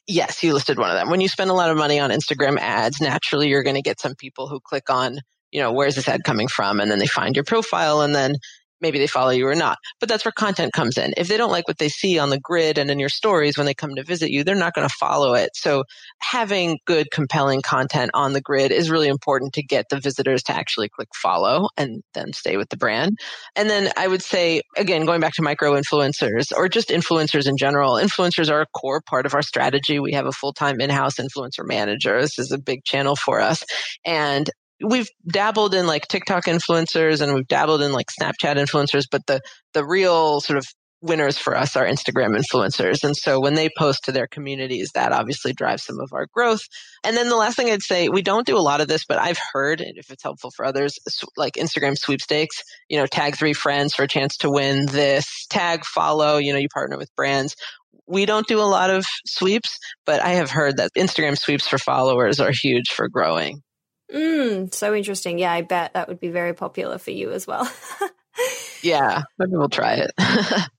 yes, 0.07 0.43
you 0.43 0.53
listed 0.53 0.77
one 0.77 0.89
of 0.89 0.95
them. 0.95 1.09
When 1.09 1.21
you 1.21 1.27
spend 1.27 1.49
a 1.49 1.55
lot 1.55 1.69
of 1.69 1.77
money 1.77 1.99
on 1.99 2.09
Instagram 2.09 2.57
ads, 2.57 3.01
naturally 3.01 3.49
you're 3.49 3.63
going 3.63 3.75
to 3.75 3.81
get 3.81 3.99
some 3.99 4.15
people 4.15 4.47
who 4.47 4.59
click 4.59 4.89
on, 4.89 5.17
you 5.51 5.61
know, 5.61 5.71
where's 5.71 5.95
this 5.95 6.07
ad 6.07 6.23
coming 6.23 6.47
from? 6.47 6.79
And 6.79 6.89
then 6.89 6.99
they 6.99 7.07
find 7.07 7.35
your 7.35 7.45
profile 7.45 8.01
and 8.01 8.15
then 8.15 8.35
maybe 8.81 8.99
they 8.99 9.07
follow 9.07 9.31
you 9.31 9.47
or 9.47 9.55
not. 9.55 9.77
But 9.99 10.09
that's 10.09 10.25
where 10.25 10.31
content 10.31 10.73
comes 10.73 10.97
in. 10.97 11.13
If 11.17 11.27
they 11.27 11.37
don't 11.37 11.51
like 11.51 11.67
what 11.67 11.77
they 11.77 11.89
see 11.89 12.19
on 12.19 12.29
the 12.29 12.39
grid 12.39 12.77
and 12.77 12.89
in 12.89 12.99
your 12.99 13.09
stories 13.09 13.57
when 13.57 13.65
they 13.65 13.73
come 13.73 13.95
to 13.95 14.03
visit 14.03 14.31
you, 14.31 14.43
they're 14.43 14.55
not 14.55 14.73
going 14.73 14.87
to 14.87 14.95
follow 14.99 15.33
it. 15.33 15.51
So 15.55 15.83
having 16.19 16.79
good, 16.85 17.11
compelling 17.11 17.61
content 17.61 18.11
on 18.13 18.33
the 18.33 18.41
grid 18.41 18.71
is 18.71 18.89
really 18.89 19.07
important 19.07 19.53
to 19.53 19.63
get 19.63 19.89
the 19.89 19.99
visitors 19.99 20.43
to 20.43 20.53
actually 20.53 20.89
click 20.89 21.09
follow 21.15 21.69
and 21.77 22.03
then 22.13 22.33
stay 22.33 22.57
with 22.57 22.69
the 22.69 22.77
brand. 22.77 23.17
And 23.55 23.69
then 23.69 23.91
I 23.97 24.07
would 24.07 24.21
say, 24.21 24.61
again, 24.77 25.05
going 25.05 25.21
back 25.21 25.33
to 25.33 25.41
micro 25.41 25.73
influencers 25.73 26.51
or 26.55 26.67
just 26.67 26.89
influencers 26.89 27.47
in 27.47 27.57
general, 27.57 27.95
influencers 27.95 28.51
are 28.51 28.61
a 28.61 28.67
core 28.67 29.01
part 29.01 29.25
of 29.25 29.33
our 29.33 29.41
strategy. 29.41 29.99
We 29.99 30.13
have 30.13 30.25
a 30.25 30.31
full 30.31 30.53
time 30.53 30.81
in 30.81 30.89
house 30.89 31.15
influencer 31.15 31.65
manager. 31.65 32.19
This 32.21 32.39
is 32.39 32.51
a 32.51 32.57
big 32.57 32.83
channel 32.83 33.15
for 33.15 33.39
us. 33.39 33.63
And 34.05 34.49
we've 34.83 35.07
dabbled 35.27 35.73
in 35.73 35.87
like 35.87 36.07
TikTok 36.07 36.45
influencers 36.45 37.21
and 37.21 37.33
we've 37.33 37.47
dabbled 37.47 37.81
in 37.81 37.91
like 37.91 38.07
Snapchat 38.19 38.55
influencers, 38.55 39.05
but 39.09 39.25
the 39.27 39.41
the 39.73 39.85
real 39.85 40.41
sort 40.41 40.57
of 40.57 40.65
winners 41.01 41.37
for 41.37 41.57
us 41.57 41.75
are 41.75 41.85
Instagram 41.85 42.39
influencers. 42.39 43.03
And 43.03 43.15
so 43.15 43.39
when 43.39 43.55
they 43.55 43.69
post 43.77 44.03
to 44.05 44.11
their 44.11 44.27
communities, 44.27 44.91
that 44.93 45.11
obviously 45.11 45.51
drives 45.51 45.83
some 45.83 45.99
of 45.99 46.09
our 46.13 46.27
growth. 46.31 46.61
And 47.03 47.17
then 47.17 47.29
the 47.29 47.35
last 47.35 47.55
thing 47.55 47.69
I'd 47.69 47.81
say, 47.81 48.07
we 48.09 48.21
don't 48.21 48.45
do 48.45 48.57
a 48.57 48.59
lot 48.61 48.81
of 48.81 48.87
this, 48.87 49.03
but 49.05 49.17
I've 49.17 49.39
heard, 49.51 49.81
if 49.81 50.11
it's 50.11 50.23
helpful 50.23 50.51
for 50.51 50.63
others, 50.63 50.99
like 51.37 51.53
Instagram 51.53 51.97
sweepstakes, 51.97 52.61
you 52.87 52.97
know, 52.97 53.07
tag 53.07 53.35
three 53.35 53.53
friends 53.53 53.95
for 53.95 54.03
a 54.03 54.07
chance 54.07 54.37
to 54.37 54.51
win 54.51 54.85
this, 54.87 55.47
tag 55.49 55.85
follow, 55.85 56.37
you 56.37 56.53
know, 56.53 56.59
you 56.59 56.69
partner 56.69 56.97
with 56.97 57.13
brands. 57.15 57.55
We 58.07 58.25
don't 58.25 58.47
do 58.47 58.59
a 58.59 58.63
lot 58.63 58.89
of 58.89 59.05
sweeps, 59.25 59.77
but 60.05 60.21
I 60.21 60.29
have 60.29 60.51
heard 60.51 60.77
that 60.77 60.91
Instagram 60.97 61.37
sweeps 61.37 61.67
for 61.67 61.77
followers 61.77 62.39
are 62.39 62.51
huge 62.51 62.89
for 62.89 63.07
growing. 63.07 63.61
Mm, 64.13 64.73
so 64.73 64.93
interesting. 64.93 65.39
Yeah, 65.39 65.51
I 65.51 65.61
bet 65.61 65.93
that 65.93 66.07
would 66.07 66.19
be 66.19 66.29
very 66.29 66.53
popular 66.53 66.97
for 66.97 67.11
you 67.11 67.31
as 67.31 67.47
well. 67.47 67.71
yeah, 68.81 69.23
maybe 69.37 69.53
we'll 69.53 69.69
try 69.69 70.05
it. 70.05 70.11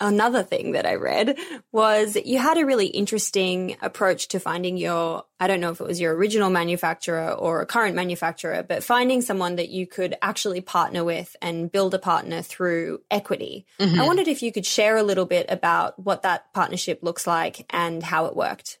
Another 0.00 0.44
thing 0.44 0.72
that 0.72 0.86
I 0.86 0.94
read 0.94 1.36
was 1.72 2.16
you 2.24 2.38
had 2.38 2.56
a 2.56 2.64
really 2.64 2.86
interesting 2.86 3.76
approach 3.82 4.28
to 4.28 4.38
finding 4.38 4.76
your, 4.76 5.24
I 5.40 5.48
don't 5.48 5.58
know 5.58 5.72
if 5.72 5.80
it 5.80 5.86
was 5.88 6.00
your 6.00 6.14
original 6.14 6.50
manufacturer 6.50 7.32
or 7.32 7.60
a 7.60 7.66
current 7.66 7.96
manufacturer, 7.96 8.62
but 8.62 8.84
finding 8.84 9.22
someone 9.22 9.56
that 9.56 9.70
you 9.70 9.88
could 9.88 10.14
actually 10.22 10.60
partner 10.60 11.02
with 11.02 11.34
and 11.42 11.72
build 11.72 11.94
a 11.94 11.98
partner 11.98 12.42
through 12.42 13.00
equity. 13.10 13.66
Mm-hmm. 13.80 14.00
I 14.00 14.06
wondered 14.06 14.28
if 14.28 14.40
you 14.40 14.52
could 14.52 14.66
share 14.66 14.96
a 14.96 15.02
little 15.02 15.26
bit 15.26 15.46
about 15.48 15.98
what 15.98 16.22
that 16.22 16.52
partnership 16.54 17.02
looks 17.02 17.26
like 17.26 17.66
and 17.70 18.00
how 18.00 18.26
it 18.26 18.36
worked. 18.36 18.78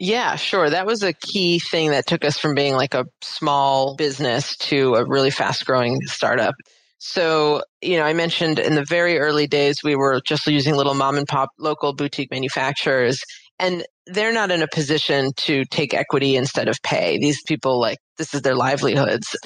Yeah, 0.00 0.36
sure. 0.36 0.70
That 0.70 0.86
was 0.86 1.02
a 1.02 1.12
key 1.12 1.58
thing 1.60 1.90
that 1.90 2.06
took 2.06 2.24
us 2.24 2.38
from 2.38 2.54
being 2.54 2.74
like 2.74 2.94
a 2.94 3.06
small 3.22 3.96
business 3.96 4.56
to 4.58 4.94
a 4.96 5.04
really 5.06 5.30
fast 5.30 5.66
growing 5.66 6.00
startup. 6.06 6.54
So, 6.98 7.62
you 7.82 7.98
know, 7.98 8.04
I 8.04 8.14
mentioned 8.14 8.58
in 8.58 8.76
the 8.76 8.84
very 8.84 9.18
early 9.18 9.46
days, 9.46 9.84
we 9.84 9.96
were 9.96 10.22
just 10.26 10.46
using 10.46 10.74
little 10.76 10.94
mom 10.94 11.18
and 11.18 11.28
pop 11.28 11.50
local 11.58 11.94
boutique 11.94 12.30
manufacturers 12.32 13.22
and 13.60 13.84
they're 14.06 14.32
not 14.32 14.50
in 14.50 14.62
a 14.62 14.68
position 14.68 15.32
to 15.36 15.64
take 15.66 15.94
equity 15.94 16.36
instead 16.36 16.68
of 16.68 16.82
pay. 16.82 17.18
These 17.18 17.42
people 17.46 17.78
like 17.78 17.98
this 18.18 18.34
is 18.34 18.42
their 18.42 18.56
livelihoods. 18.56 19.36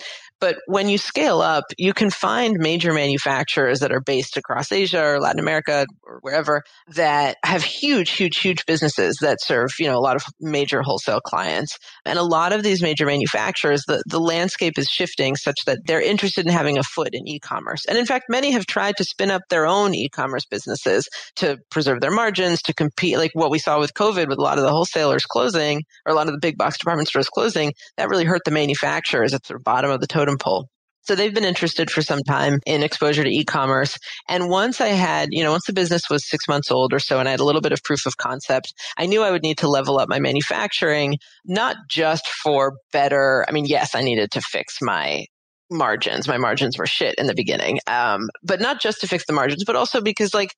But 0.40 0.56
when 0.66 0.88
you 0.88 0.98
scale 0.98 1.40
up, 1.40 1.64
you 1.78 1.92
can 1.94 2.10
find 2.10 2.56
major 2.58 2.92
manufacturers 2.92 3.80
that 3.80 3.92
are 3.92 4.00
based 4.00 4.36
across 4.36 4.72
Asia 4.72 5.02
or 5.02 5.20
Latin 5.20 5.40
America 5.40 5.86
or 6.02 6.18
wherever 6.20 6.62
that 6.88 7.36
have 7.44 7.62
huge, 7.62 8.10
huge, 8.10 8.38
huge 8.38 8.66
businesses 8.66 9.16
that 9.20 9.40
serve, 9.40 9.70
you 9.78 9.86
know, 9.86 9.96
a 9.96 10.00
lot 10.00 10.16
of 10.16 10.22
major 10.40 10.82
wholesale 10.82 11.20
clients. 11.20 11.78
And 12.04 12.18
a 12.18 12.22
lot 12.22 12.52
of 12.52 12.62
these 12.62 12.82
major 12.82 13.06
manufacturers, 13.06 13.84
the, 13.86 14.02
the 14.06 14.20
landscape 14.20 14.78
is 14.78 14.88
shifting 14.88 15.36
such 15.36 15.64
that 15.66 15.78
they're 15.86 16.02
interested 16.02 16.44
in 16.44 16.52
having 16.52 16.78
a 16.78 16.82
foot 16.82 17.10
in 17.12 17.26
e-commerce. 17.26 17.84
And 17.86 17.96
in 17.96 18.06
fact, 18.06 18.26
many 18.28 18.50
have 18.50 18.66
tried 18.66 18.96
to 18.96 19.04
spin 19.04 19.30
up 19.30 19.42
their 19.48 19.66
own 19.66 19.94
e-commerce 19.94 20.44
businesses 20.44 21.08
to 21.36 21.58
preserve 21.70 22.00
their 22.00 22.10
margins, 22.10 22.60
to 22.62 22.74
compete, 22.74 23.16
like 23.16 23.30
what 23.34 23.50
we 23.50 23.58
saw 23.58 23.78
with 23.78 23.94
COVID 23.94 24.28
with 24.28 24.38
a 24.38 24.42
lot 24.42 24.58
of 24.58 24.64
the 24.64 24.70
wholesalers 24.70 25.24
closing 25.24 25.82
or 26.04 26.12
a 26.12 26.14
lot 26.14 26.26
of 26.26 26.34
the 26.34 26.40
big 26.40 26.58
box 26.58 26.76
department 26.76 27.08
stores 27.08 27.28
closing, 27.28 27.72
that 27.96 28.08
really 28.08 28.24
hurt 28.24 28.42
the 28.44 28.50
manufacturers 28.50 29.32
at 29.32 29.42
the 29.44 29.58
bottom 29.58 29.90
of 29.90 30.00
the 30.00 30.06
totem 30.06 30.23
pole. 30.38 30.68
So 31.02 31.14
they've 31.14 31.34
been 31.34 31.44
interested 31.44 31.90
for 31.90 32.00
some 32.00 32.22
time 32.22 32.60
in 32.64 32.82
exposure 32.82 33.24
to 33.24 33.30
e-commerce. 33.30 33.98
And 34.26 34.48
once 34.48 34.80
I 34.80 34.88
had, 34.88 35.28
you 35.32 35.44
know, 35.44 35.52
once 35.52 35.66
the 35.66 35.74
business 35.74 36.08
was 36.08 36.28
six 36.28 36.48
months 36.48 36.70
old 36.70 36.94
or 36.94 36.98
so 36.98 37.18
and 37.18 37.28
I 37.28 37.30
had 37.30 37.40
a 37.40 37.44
little 37.44 37.60
bit 37.60 37.72
of 37.72 37.82
proof 37.82 38.06
of 38.06 38.16
concept, 38.16 38.72
I 38.96 39.04
knew 39.04 39.22
I 39.22 39.30
would 39.30 39.42
need 39.42 39.58
to 39.58 39.68
level 39.68 39.98
up 39.98 40.08
my 40.08 40.18
manufacturing, 40.18 41.18
not 41.44 41.76
just 41.90 42.26
for 42.26 42.72
better. 42.90 43.44
I 43.46 43.52
mean, 43.52 43.66
yes, 43.66 43.94
I 43.94 44.02
needed 44.02 44.30
to 44.32 44.40
fix 44.40 44.78
my 44.80 45.26
margins. 45.70 46.26
My 46.26 46.38
margins 46.38 46.78
were 46.78 46.86
shit 46.86 47.16
in 47.16 47.26
the 47.26 47.34
beginning. 47.34 47.80
Um, 47.86 48.28
but 48.42 48.60
not 48.60 48.80
just 48.80 49.00
to 49.02 49.06
fix 49.06 49.26
the 49.26 49.32
margins, 49.34 49.64
but 49.64 49.76
also 49.76 50.00
because 50.00 50.32
like 50.32 50.54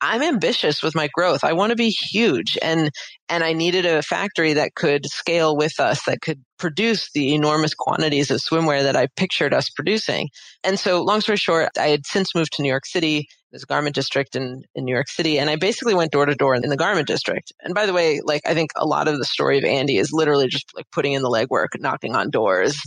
I'm 0.00 0.22
ambitious 0.22 0.82
with 0.82 0.94
my 0.94 1.08
growth. 1.12 1.42
I 1.44 1.52
want 1.52 1.70
to 1.70 1.76
be 1.76 1.90
huge 1.90 2.56
and 2.62 2.90
and 3.28 3.44
I 3.44 3.52
needed 3.52 3.84
a 3.84 4.02
factory 4.02 4.54
that 4.54 4.74
could 4.74 5.06
scale 5.06 5.56
with 5.56 5.78
us 5.80 6.04
that 6.04 6.20
could 6.20 6.42
produce 6.58 7.10
the 7.12 7.34
enormous 7.34 7.74
quantities 7.74 8.30
of 8.30 8.40
swimwear 8.40 8.82
that 8.82 8.96
I 8.96 9.08
pictured 9.16 9.52
us 9.52 9.68
producing. 9.70 10.28
And 10.64 10.78
so 10.78 11.02
long 11.02 11.20
story 11.20 11.36
short, 11.36 11.70
I 11.78 11.88
had 11.88 12.06
since 12.06 12.34
moved 12.34 12.54
to 12.54 12.62
New 12.62 12.68
York 12.68 12.86
City, 12.86 13.28
this 13.52 13.64
garment 13.64 13.94
district 13.94 14.36
in, 14.36 14.62
in 14.74 14.84
New 14.84 14.92
York 14.92 15.08
City, 15.08 15.38
and 15.38 15.50
I 15.50 15.56
basically 15.56 15.94
went 15.94 16.12
door 16.12 16.26
to 16.26 16.34
door 16.34 16.54
in 16.54 16.62
the 16.62 16.76
garment 16.76 17.06
district. 17.06 17.52
And 17.62 17.74
by 17.74 17.86
the 17.86 17.92
way, 17.92 18.20
like 18.24 18.42
I 18.46 18.54
think 18.54 18.70
a 18.76 18.86
lot 18.86 19.08
of 19.08 19.18
the 19.18 19.24
story 19.24 19.58
of 19.58 19.64
Andie 19.64 19.98
is 19.98 20.12
literally 20.12 20.48
just 20.48 20.70
like 20.74 20.86
putting 20.92 21.12
in 21.12 21.22
the 21.22 21.30
legwork, 21.30 21.68
knocking 21.78 22.14
on 22.14 22.30
doors, 22.30 22.78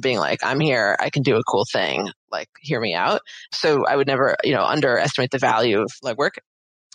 being 0.00 0.18
like, 0.18 0.40
I'm 0.42 0.60
here, 0.60 0.96
I 0.98 1.10
can 1.10 1.22
do 1.22 1.36
a 1.36 1.42
cool 1.44 1.66
thing, 1.70 2.08
like 2.30 2.48
hear 2.60 2.80
me 2.80 2.94
out. 2.94 3.20
So 3.52 3.86
I 3.86 3.96
would 3.96 4.06
never, 4.06 4.36
you 4.44 4.54
know, 4.54 4.64
underestimate 4.64 5.30
the 5.30 5.38
value 5.38 5.80
of 5.80 5.90
legwork. 6.02 6.38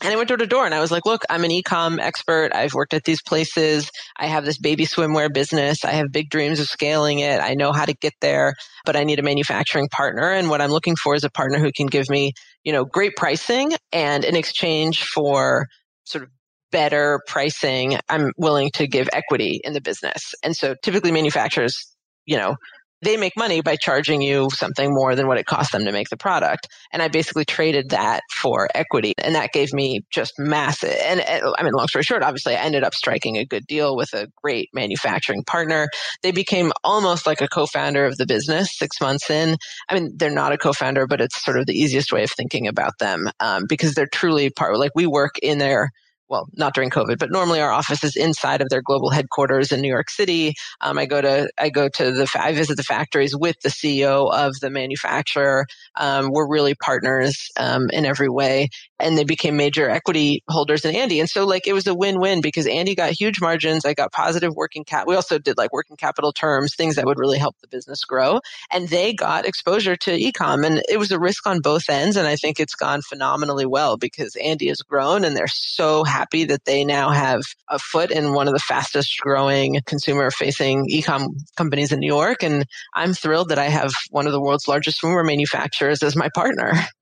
And 0.02 0.14
I 0.14 0.16
went 0.16 0.30
door 0.30 0.38
to 0.38 0.48
door 0.48 0.66
and 0.66 0.74
I 0.74 0.80
was 0.80 0.92
like, 0.92 1.06
look, 1.06 1.24
I'm 1.30 1.44
an 1.44 1.52
ecom 1.52 2.00
expert. 2.00 2.52
I've 2.54 2.74
worked 2.74 2.94
at 2.94 3.04
these 3.04 3.22
places. 3.22 3.92
I 4.18 4.28
have 4.28 4.46
this 4.46 4.58
baby 4.58 4.86
swimwear 4.86 5.34
business. 5.34 5.84
I 5.84 5.92
have 5.92 6.12
big 6.12 6.30
dreams 6.30 6.60
of 6.60 6.68
scaling 6.68 7.20
it. 7.20 7.42
I 7.42 7.54
know 7.54 7.74
how 7.74 7.86
to 7.86 7.94
get 7.94 8.14
there, 8.22 8.54
but 8.86 8.96
I 8.96 9.04
need 9.04 9.20
a 9.20 9.24
manufacturing 9.24 9.90
partner. 9.90 10.32
And 10.32 10.50
what 10.50 10.62
I'm 10.62 10.72
looking 10.72 10.96
for 10.96 11.16
is 11.16 11.24
a 11.24 11.30
partner 11.30 11.60
who 11.60 11.72
can 11.76 11.88
give 11.88 12.10
me, 12.10 12.34
you 12.64 12.72
know, 12.72 12.86
great 12.86 13.16
pricing 13.18 13.74
and 13.92 14.24
in 14.24 14.36
exchange 14.36 15.04
for 15.04 15.68
sort 16.06 16.24
of 16.24 16.30
better 16.72 17.20
pricing, 17.28 17.98
I'm 18.08 18.32
willing 18.38 18.70
to 18.76 18.88
give 18.88 19.10
equity 19.12 19.60
in 19.64 19.74
the 19.74 19.82
business. 19.82 20.34
And 20.44 20.56
so 20.56 20.76
typically 20.84 21.12
manufacturers, 21.12 21.96
you 22.26 22.38
know, 22.38 22.56
they 23.02 23.18
make 23.18 23.38
money 23.38 23.62
by 23.62 23.76
charging 23.76 24.22
you 24.22 24.50
something 24.52 24.94
more 24.94 25.16
than 25.16 25.28
what 25.28 25.38
it 25.38 25.46
cost 25.46 25.72
them 25.72 25.86
to 25.86 25.92
make 25.92 26.10
the 26.10 26.18
product. 26.18 26.68
And 26.92 27.02
I 27.02 27.08
basically 27.08 27.46
traded 27.46 27.90
that 27.90 28.24
for 28.42 28.68
equity. 28.76 29.14
And 29.18 29.36
that 29.36 29.54
gave 29.54 29.74
me 29.74 30.02
just 30.12 30.34
massive. 30.38 30.96
And, 31.06 31.22
I 31.22 31.64
mean, 31.64 31.74
long 31.74 31.88
story 31.88 32.04
short, 32.04 32.24
obviously 32.24 32.56
I 32.56 32.62
ended 32.62 32.84
up 32.84 32.94
striking 32.94 33.38
a 33.38 33.46
good 33.46 33.66
deal 33.68 33.96
with 33.96 34.14
a 34.14 34.28
great 34.44 34.70
manufacturing 34.74 35.44
partner. 35.44 35.88
They 36.24 36.32
became 36.32 36.72
almost 36.84 37.26
like 37.26 37.42
a 37.42 37.48
co-founder 37.48 38.06
of 38.06 38.18
the 38.18 38.26
business 38.26 38.78
six 38.78 39.00
months 39.00 39.30
in. 39.30 39.56
I 39.90 39.94
mean, 39.94 40.14
they're 40.16 40.30
not 40.30 40.52
a 40.52 40.58
co-founder, 40.58 41.08
but 41.08 41.22
it's 41.22 41.44
sort 41.44 41.58
of 41.58 41.66
the 41.66 41.80
easiest 41.80 42.12
way 42.12 42.24
of 42.24 42.32
thinking 42.32 42.68
about 42.68 42.98
them 43.00 43.30
um, 43.40 43.64
because 43.68 43.94
they're 43.94 44.08
truly 44.08 44.50
part, 44.50 44.78
like 44.78 44.92
we 44.96 45.08
work 45.08 45.38
in 45.42 45.58
their 45.58 45.92
well, 46.30 46.48
not 46.56 46.74
during 46.74 46.90
COVID, 46.90 47.18
but 47.18 47.32
normally 47.32 47.60
our 47.60 47.72
office 47.72 48.04
is 48.04 48.16
inside 48.16 48.62
of 48.62 48.70
their 48.70 48.82
global 48.82 49.10
headquarters 49.10 49.72
in 49.72 49.82
New 49.82 49.90
York 49.90 50.10
City. 50.10 50.54
Um, 50.82 50.98
I 50.98 51.06
go 51.06 51.22
to 51.22 51.50
I 51.58 51.70
go 51.70 51.90
to 51.90 52.12
the 52.12 52.30
I 52.40 52.54
visit 52.54 52.78
the 52.78 52.84
factories 52.84 53.36
with 53.36 53.60
the 53.62 53.70
CEO 53.70 54.32
of 54.32 54.54
the 54.62 54.70
manufacturer. 54.70 55.66
Um, 56.00 56.30
we're 56.32 56.48
really 56.48 56.76
partners 56.76 57.48
um, 57.58 57.90
in 57.92 58.06
every 58.06 58.30
way, 58.30 58.70
and 59.00 59.18
they 59.18 59.24
became 59.24 59.56
major 59.58 59.90
equity 59.90 60.44
holders 60.50 60.86
in 60.86 60.96
Andie. 60.96 61.20
And 61.20 61.30
so 61.30 61.46
like 61.46 61.68
it 61.68 61.74
was 61.74 61.88
a 61.88 61.96
win-win 61.96 62.42
because 62.42 62.68
Andie 62.68 62.96
got 62.96 63.12
huge 63.12 63.42
margins. 63.42 63.86
I 63.86 63.94
got 63.94 64.12
positive 64.12 64.54
working 64.56 64.84
cap. 64.84 65.08
We 65.08 65.16
also 65.16 65.40
did 65.40 65.58
like 65.58 65.74
working 65.74 65.98
capital 65.98 66.32
terms, 66.32 66.76
things 66.76 66.96
that 66.96 67.06
would 67.06 67.20
really 67.20 67.38
help 67.38 67.56
the 67.62 67.68
business 67.68 68.04
grow, 68.04 68.40
and 68.72 68.88
they 68.90 69.14
got 69.14 69.46
exposure 69.46 69.96
to 69.96 70.12
ecom. 70.12 70.66
And 70.66 70.82
it 70.90 70.98
was 70.98 71.12
a 71.12 71.20
risk 71.20 71.48
on 71.48 71.62
both 71.62 71.90
ends, 71.90 72.18
and 72.18 72.28
I 72.28 72.36
think 72.36 72.60
it's 72.60 72.76
gone 72.76 73.02
phenomenally 73.02 73.66
well 73.66 73.98
because 73.98 74.36
Andie 74.36 74.68
has 74.68 74.82
grown, 74.82 75.24
and 75.24 75.36
they're 75.36 75.48
so 75.48 76.04
happy 76.04 76.46
that 76.46 76.66
they 76.66 76.84
now 76.84 77.10
have 77.10 77.42
a 77.68 77.80
foot 77.80 78.12
in 78.12 78.34
one 78.34 78.48
of 78.48 78.54
the 78.54 78.60
fastest 78.60 79.20
growing 79.20 79.80
consumer 79.86 80.32
facing 80.32 80.88
ecom 80.90 81.28
companies 81.56 81.92
in 81.92 82.00
New 82.00 82.08
York. 82.08 82.44
And 82.44 82.66
I'm 82.94 83.14
thrilled 83.14 83.50
that 83.50 83.60
I 83.60 83.66
have 83.66 83.92
one 84.10 84.28
of 84.28 84.34
the 84.34 84.42
world's 84.42 84.68
largest 84.68 85.02
swimwear 85.02 85.26
manufacturers 85.26 86.04
as 86.04 86.16
my 86.16 86.30
partner. 86.34 86.74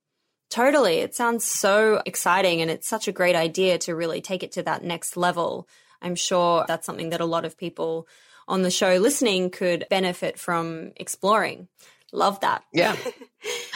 Totally. 0.49 0.99
It 0.99 1.13
sounds 1.13 1.43
so 1.43 2.01
exciting 2.05 2.61
and 2.61 2.71
it's 2.71 2.87
such 2.87 3.07
a 3.07 3.11
great 3.11 3.35
idea 3.35 3.77
to 3.79 3.95
really 3.95 4.21
take 4.21 4.43
it 4.43 4.53
to 4.53 4.63
that 4.63 4.83
next 4.83 5.17
level. 5.17 5.67
I'm 6.01 6.15
sure 6.15 6.63
that's 6.67 6.85
something 6.85 7.09
that 7.09 7.21
a 7.21 7.25
lot 7.25 7.45
of 7.45 7.57
people 7.57 8.07
on 8.47 8.61
the 8.61 8.71
show 8.71 8.95
listening 8.95 9.49
could 9.49 9.85
benefit 9.89 10.39
from 10.39 10.93
exploring. 10.95 11.67
Love 12.13 12.39
that. 12.39 12.63
Yeah. 12.71 12.95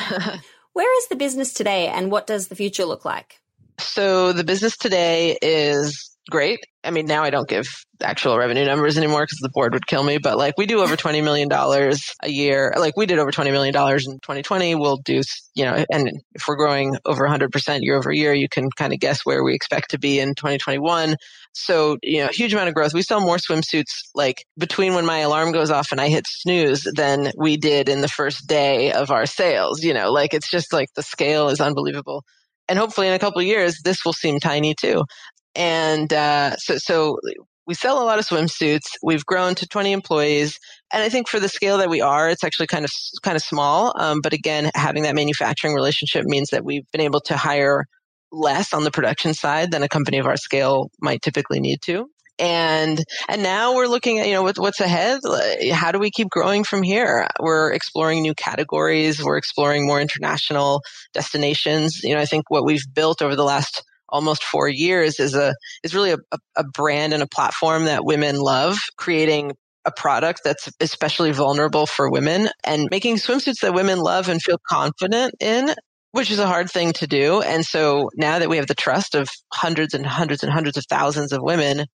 Where 0.74 0.97
is 0.99 1.07
the 1.09 1.17
business 1.17 1.53
today 1.53 1.88
and 1.88 2.09
what 2.09 2.28
does 2.28 2.47
the 2.47 2.55
future 2.55 2.86
look 2.86 3.03
like? 3.03 3.41
So 3.80 4.32
the 4.32 4.45
business 4.45 4.78
today 4.78 5.38
is 5.41 6.11
great. 6.30 6.59
I 6.84 6.91
mean, 6.91 7.05
now 7.05 7.24
I 7.24 7.30
don't 7.30 7.47
give 7.47 7.67
actual 8.01 8.38
revenue 8.38 8.65
numbers 8.65 8.97
anymore 8.97 9.24
because 9.24 9.39
the 9.39 9.51
board 9.53 9.74
would 9.74 9.86
kill 9.86 10.03
me, 10.03 10.17
but 10.17 10.38
like 10.38 10.55
we 10.57 10.65
do 10.65 10.82
over 10.82 10.95
$20 10.95 11.24
million 11.24 11.51
a 11.51 12.30
year. 12.30 12.74
Like 12.78 12.97
we 12.97 13.05
did 13.05 13.19
over 13.19 13.32
$20 13.32 13.51
million 13.51 13.76
in 13.76 14.19
2020. 14.19 14.76
We'll 14.76 14.97
do, 14.97 15.22
you 15.55 15.65
know, 15.65 15.86
and 15.91 16.11
if 16.34 16.43
we're 16.47 16.55
growing 16.55 16.97
over 17.05 17.28
100% 17.28 17.80
year 17.82 17.97
over 17.97 18.11
year, 18.11 18.34
you 18.34 18.47
can 18.49 18.69
kind 18.78 18.93
of 18.93 18.99
guess 18.99 19.22
where 19.26 19.43
we 19.43 19.53
expect 19.53 19.91
to 19.91 19.99
be 19.99 20.19
in 20.19 20.36
2021. 20.36 21.15
So, 21.53 21.97
you 22.01 22.24
know, 22.24 22.30
huge 22.32 22.53
amount 22.53 22.69
of 22.69 22.76
growth. 22.76 22.93
We 22.93 23.03
sell 23.03 23.22
more 23.22 23.38
swimsuits 23.38 23.91
like 24.15 24.45
between 24.57 24.93
when 24.95 25.05
my 25.05 25.19
alarm 25.19 25.51
goes 25.51 25.69
off 25.69 25.91
and 25.91 26.01
I 26.01 26.09
hit 26.09 26.26
snooze 26.28 26.88
than 26.95 27.32
we 27.38 27.57
did 27.57 27.89
in 27.89 28.01
the 28.01 28.07
first 28.07 28.47
day 28.47 28.91
of 28.91 29.11
our 29.11 29.26
sales. 29.26 29.84
You 29.84 29.93
know, 29.93 30.11
like 30.11 30.34
it's 30.34 30.49
just 30.49 30.74
like 30.74 30.89
the 30.95 31.03
scale 31.03 31.49
is 31.49 31.61
unbelievable 31.61 32.24
and 32.72 32.80
hopefully 32.80 33.07
in 33.07 33.13
a 33.13 33.19
couple 33.19 33.41
of 33.41 33.45
years 33.45 33.82
this 33.84 34.05
will 34.05 34.13
seem 34.13 34.39
tiny 34.39 34.74
too 34.74 35.03
and 35.56 36.12
uh, 36.12 36.56
so 36.58 36.78
so 36.78 37.18
we 37.68 37.76
sell 37.76 38.02
a 38.02 38.06
lot 38.06 38.20
of 38.20 38.28
swimsuits. 38.28 38.97
We've 39.04 39.26
grown 39.26 39.56
to 39.56 39.68
20 39.68 39.91
employees. 39.91 40.60
And 40.93 41.02
i 41.04 41.10
think 41.10 41.30
for 41.30 41.39
the 41.39 41.47
scale 41.47 41.78
that 41.78 41.89
we 41.89 42.02
are 42.02 42.30
it's 42.30 42.43
actually 42.43 42.68
kind 42.68 42.86
of 42.86 42.91
kind 43.22 43.38
of 43.38 43.43
small. 43.43 43.93
Um, 43.97 44.20
but 44.22 44.34
again 44.34 44.72
having 44.76 45.04
that 45.04 45.16
manufacturing 45.16 45.74
relationship 45.74 46.26
means 46.26 46.49
that 46.49 46.66
we've 46.66 46.89
been 46.91 47.02
able 47.02 47.22
to 47.22 47.38
hire 47.38 47.86
less 48.32 48.74
on 48.74 48.84
the 48.84 48.91
production 48.91 49.34
side 49.34 49.72
than 49.72 49.84
a 49.84 49.89
company 49.89 50.18
of 50.18 50.26
our 50.26 50.38
scale 50.38 50.89
might 51.02 51.22
typically 51.22 51.60
need 51.60 51.82
to. 51.84 52.08
And 52.39 53.04
and 53.30 53.43
now 53.43 53.76
we're 53.76 53.88
looking 53.88 54.20
at 54.20 54.28
you 54.28 54.34
know 54.34 54.41
what, 54.41 54.58
what's 54.58 54.80
ahead? 54.80 55.20
How 55.72 55.91
do 55.91 55.99
we 55.99 56.10
keep 56.10 56.30
growing 56.30 56.64
from 56.64 56.82
here? 56.82 57.28
We're 57.39 57.72
exploring 57.72 58.22
new 58.22 58.34
categories. 58.34 59.24
We're 59.24 59.38
exploring 59.38 59.86
more 59.86 60.02
international 60.02 60.82
destinations. 61.14 62.04
You 62.04 62.16
know 62.16 62.22
i 62.22 62.26
think 62.26 62.49
what 62.49 62.66
we've 62.66 62.86
built 62.93 63.22
over 63.22 63.36
the 63.36 63.43
last 63.43 63.84
almost 64.12 64.43
four 64.43 64.68
years 64.68 65.20
is 65.20 65.36
a 65.36 65.53
is 65.84 65.95
really 65.95 66.12
a, 66.12 66.18
a 66.55 66.64
brand 66.64 67.14
and 67.14 67.24
a 67.24 67.28
platform 67.28 67.86
that 67.86 68.05
women 68.05 68.38
love 68.38 68.78
creating 68.97 69.53
a 69.86 69.91
product 69.91 70.41
that's 70.43 70.70
especially 70.80 71.32
vulnerable 71.32 71.86
for 71.86 72.12
women 72.12 72.49
and 72.64 72.88
making 72.91 73.16
swimsuits 73.16 73.62
that 73.62 73.74
women 73.74 73.99
love 73.99 74.30
and 74.30 74.41
feel 74.41 74.59
confident 74.70 75.34
in 75.39 75.74
which 76.12 76.30
is 76.30 76.39
a 76.39 76.47
hard 76.47 76.70
thing 76.70 76.91
to 76.93 77.07
do. 77.07 77.41
And 77.41 77.66
so 77.66 78.09
now 78.16 78.39
that 78.39 78.49
we 78.49 78.57
have 78.57 78.68
the 78.68 78.76
trust 78.76 79.16
of 79.16 79.30
hundreds 79.53 79.93
and 79.93 80.05
hundreds 80.05 80.43
and 80.43 80.51
hundreds 80.51 80.78
of 80.78 80.84
thousands 80.89 81.32
of 81.32 81.41
women, 81.41 81.86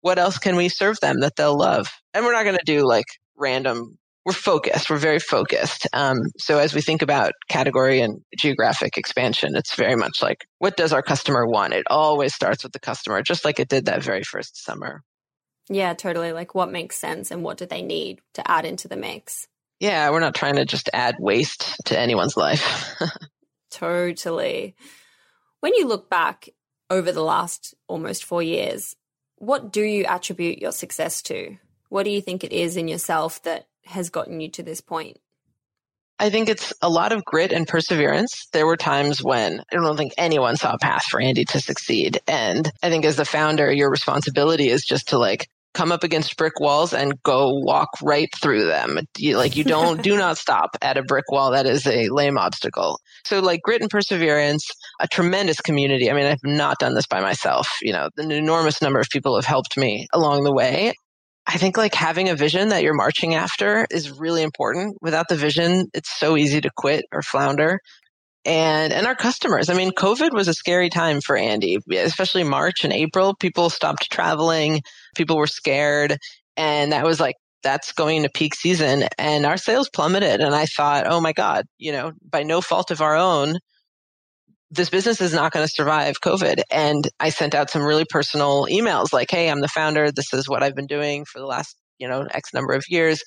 what 0.00 0.18
else 0.18 0.38
can 0.38 0.56
we 0.56 0.68
serve 0.68 0.98
them 1.00 1.20
that 1.20 1.36
they'll 1.36 1.56
love? 1.56 1.86
And 2.12 2.24
we're 2.24 2.32
not 2.32 2.44
going 2.44 2.58
to 2.58 2.64
do 2.64 2.86
like 2.86 3.06
random. 3.36 3.96
We're 4.30 4.34
focused. 4.34 4.88
We're 4.88 4.98
very 4.98 5.18
focused. 5.18 5.88
Um, 5.92 6.18
so 6.38 6.60
as 6.60 6.72
we 6.72 6.82
think 6.82 7.02
about 7.02 7.32
category 7.48 8.00
and 8.00 8.20
geographic 8.38 8.96
expansion, 8.96 9.56
it's 9.56 9.74
very 9.74 9.96
much 9.96 10.22
like, 10.22 10.46
what 10.60 10.76
does 10.76 10.92
our 10.92 11.02
customer 11.02 11.44
want? 11.48 11.72
It 11.72 11.82
always 11.90 12.32
starts 12.32 12.62
with 12.62 12.70
the 12.70 12.78
customer, 12.78 13.22
just 13.22 13.44
like 13.44 13.58
it 13.58 13.66
did 13.66 13.86
that 13.86 14.04
very 14.04 14.22
first 14.22 14.62
summer. 14.64 15.02
Yeah, 15.68 15.94
totally. 15.94 16.30
Like 16.30 16.54
what 16.54 16.70
makes 16.70 16.94
sense 16.94 17.32
and 17.32 17.42
what 17.42 17.58
do 17.58 17.66
they 17.66 17.82
need 17.82 18.20
to 18.34 18.48
add 18.48 18.64
into 18.64 18.86
the 18.86 18.96
mix? 18.96 19.48
Yeah, 19.80 20.08
we're 20.10 20.20
not 20.20 20.36
trying 20.36 20.54
to 20.54 20.64
just 20.64 20.88
add 20.92 21.16
waste 21.18 21.74
to 21.86 21.98
anyone's 21.98 22.36
life. 22.36 23.02
totally. 23.72 24.76
When 25.58 25.74
you 25.74 25.88
look 25.88 26.08
back 26.08 26.48
over 26.88 27.10
the 27.10 27.24
last 27.24 27.74
almost 27.88 28.22
four 28.22 28.44
years, 28.44 28.94
what 29.38 29.72
do 29.72 29.82
you 29.82 30.04
attribute 30.04 30.60
your 30.60 30.70
success 30.70 31.20
to? 31.22 31.56
What 31.88 32.04
do 32.04 32.10
you 32.10 32.20
think 32.20 32.44
it 32.44 32.52
is 32.52 32.76
in 32.76 32.86
yourself 32.86 33.42
that 33.42 33.66
has 33.86 34.10
gotten 34.10 34.40
you 34.40 34.50
to 34.50 34.62
this 34.62 34.80
point? 34.80 35.18
I 36.20 36.28
think 36.28 36.50
it's 36.50 36.74
a 36.82 36.90
lot 36.90 37.12
of 37.12 37.24
grit 37.24 37.50
and 37.50 37.66
perseverance. 37.66 38.46
There 38.52 38.66
were 38.66 38.76
times 38.76 39.24
when 39.24 39.60
I 39.72 39.76
don't 39.76 39.96
think 39.96 40.12
anyone 40.18 40.56
saw 40.58 40.74
a 40.74 40.78
path 40.78 41.04
for 41.04 41.18
Andie 41.18 41.46
to 41.46 41.60
succeed. 41.60 42.20
And 42.28 42.70
I 42.82 42.90
think 42.90 43.06
as 43.06 43.16
the 43.16 43.24
founder, 43.24 43.72
your 43.72 43.90
responsibility 43.90 44.68
is 44.68 44.84
just 44.84 45.08
to 45.08 45.18
like 45.18 45.48
come 45.72 45.92
up 45.92 46.04
against 46.04 46.36
brick 46.36 46.60
walls 46.60 46.92
and 46.92 47.22
go 47.22 47.48
walk 47.62 47.88
right 48.02 48.28
through 48.42 48.66
them. 48.66 48.98
You, 49.16 49.38
like 49.38 49.56
you 49.56 49.64
don't, 49.64 50.02
do 50.02 50.14
not 50.14 50.36
stop 50.38 50.76
at 50.82 50.98
a 50.98 51.02
brick 51.02 51.30
wall 51.30 51.52
that 51.52 51.64
is 51.64 51.86
a 51.86 52.08
lame 52.10 52.36
obstacle. 52.36 53.00
So 53.24 53.40
like 53.40 53.62
grit 53.62 53.80
and 53.80 53.90
perseverance, 53.90 54.68
a 55.00 55.08
tremendous 55.08 55.60
community. 55.60 56.10
I 56.10 56.14
mean, 56.14 56.26
I've 56.26 56.38
not 56.44 56.78
done 56.78 56.94
this 56.94 57.06
by 57.06 57.20
myself. 57.20 57.66
You 57.80 57.94
know, 57.94 58.10
an 58.18 58.30
enormous 58.30 58.82
number 58.82 59.00
of 59.00 59.08
people 59.08 59.36
have 59.36 59.46
helped 59.46 59.78
me 59.78 60.06
along 60.12 60.44
the 60.44 60.52
way. 60.52 60.92
I 61.52 61.56
think 61.56 61.76
like 61.76 61.96
having 61.96 62.28
a 62.28 62.36
vision 62.36 62.68
that 62.68 62.84
you're 62.84 62.94
marching 62.94 63.34
after 63.34 63.84
is 63.90 64.12
really 64.12 64.42
important. 64.42 64.96
Without 65.02 65.28
the 65.28 65.34
vision, 65.34 65.88
it's 65.92 66.16
so 66.16 66.36
easy 66.36 66.60
to 66.60 66.70
quit 66.76 67.06
or 67.12 67.22
flounder. 67.22 67.80
And 68.44 68.92
and 68.92 69.04
our 69.04 69.16
customers. 69.16 69.68
I 69.68 69.74
mean, 69.74 69.90
COVID 69.90 70.32
was 70.32 70.46
a 70.46 70.54
scary 70.54 70.90
time 70.90 71.20
for 71.20 71.36
Andie, 71.36 71.78
especially 71.92 72.44
March 72.44 72.84
and 72.84 72.92
April. 72.92 73.34
People 73.34 73.68
stopped 73.68 74.12
traveling, 74.12 74.82
people 75.16 75.36
were 75.36 75.48
scared, 75.48 76.18
and 76.56 76.92
that 76.92 77.04
was 77.04 77.18
like 77.18 77.34
that's 77.64 77.92
going 77.92 78.22
to 78.22 78.30
peak 78.30 78.54
season 78.54 79.04
and 79.18 79.44
our 79.44 79.58
sales 79.58 79.90
plummeted 79.90 80.40
and 80.40 80.54
I 80.54 80.66
thought, 80.66 81.06
"Oh 81.08 81.20
my 81.20 81.32
god, 81.32 81.66
you 81.78 81.92
know, 81.92 82.12
by 82.22 82.44
no 82.44 82.60
fault 82.60 82.90
of 82.92 83.02
our 83.02 83.16
own, 83.16 83.56
this 84.70 84.90
business 84.90 85.20
is 85.20 85.34
not 85.34 85.52
going 85.52 85.66
to 85.66 85.72
survive 85.72 86.20
COVID. 86.20 86.62
And 86.70 87.08
I 87.18 87.30
sent 87.30 87.54
out 87.54 87.70
some 87.70 87.82
really 87.82 88.04
personal 88.04 88.66
emails 88.66 89.12
like, 89.12 89.30
Hey, 89.30 89.50
I'm 89.50 89.60
the 89.60 89.68
founder. 89.68 90.12
This 90.12 90.32
is 90.32 90.48
what 90.48 90.62
I've 90.62 90.74
been 90.74 90.86
doing 90.86 91.24
for 91.24 91.40
the 91.40 91.46
last, 91.46 91.76
you 91.98 92.08
know, 92.08 92.26
X 92.30 92.54
number 92.54 92.72
of 92.72 92.84
years. 92.88 93.22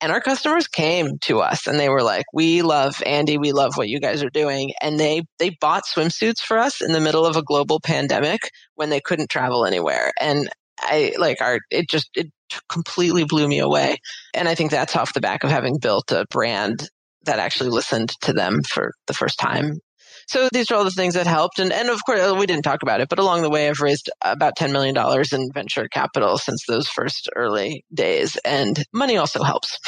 And 0.00 0.12
our 0.12 0.20
customers 0.20 0.66
came 0.66 1.18
to 1.22 1.40
us 1.40 1.66
and 1.66 1.78
they 1.78 1.88
were 1.88 2.02
like, 2.02 2.26
we 2.32 2.62
love 2.62 3.02
Andie. 3.04 3.38
We 3.38 3.52
love 3.52 3.76
what 3.76 3.88
you 3.88 4.00
guys 4.00 4.22
are 4.22 4.30
doing. 4.30 4.72
And 4.80 4.98
they, 4.98 5.22
they 5.38 5.50
bought 5.60 5.84
swimsuits 5.84 6.40
for 6.40 6.58
us 6.58 6.80
in 6.80 6.92
the 6.92 7.00
middle 7.00 7.26
of 7.26 7.36
a 7.36 7.42
global 7.42 7.80
pandemic 7.80 8.50
when 8.74 8.90
they 8.90 9.00
couldn't 9.00 9.30
travel 9.30 9.64
anywhere. 9.64 10.12
And 10.20 10.48
I 10.80 11.14
like 11.18 11.40
our, 11.40 11.58
it 11.70 11.88
just, 11.88 12.10
it 12.14 12.28
completely 12.68 13.24
blew 13.24 13.48
me 13.48 13.58
away. 13.58 13.98
And 14.34 14.48
I 14.48 14.54
think 14.54 14.70
that's 14.70 14.94
off 14.94 15.14
the 15.14 15.20
back 15.20 15.42
of 15.42 15.50
having 15.50 15.78
built 15.78 16.12
a 16.12 16.24
brand 16.30 16.88
that 17.24 17.40
actually 17.40 17.70
listened 17.70 18.10
to 18.22 18.32
them 18.32 18.60
for 18.62 18.92
the 19.08 19.14
first 19.14 19.38
time 19.38 19.80
so 20.28 20.48
these 20.52 20.70
are 20.70 20.74
all 20.74 20.84
the 20.84 20.90
things 20.90 21.14
that 21.14 21.26
helped. 21.26 21.58
And, 21.58 21.72
and 21.72 21.88
of 21.88 22.04
course, 22.04 22.20
uh, 22.20 22.34
we 22.38 22.44
didn't 22.44 22.62
talk 22.62 22.82
about 22.82 23.00
it, 23.00 23.08
but 23.08 23.18
along 23.18 23.42
the 23.42 23.50
way, 23.50 23.66
I've 23.66 23.80
raised 23.80 24.10
about 24.20 24.56
$10 24.58 24.72
million 24.72 24.96
in 25.32 25.52
venture 25.52 25.88
capital 25.88 26.36
since 26.36 26.66
those 26.66 26.86
first 26.86 27.30
early 27.34 27.86
days. 27.92 28.36
And 28.44 28.78
money 28.92 29.16
also 29.16 29.42
helps. 29.42 29.78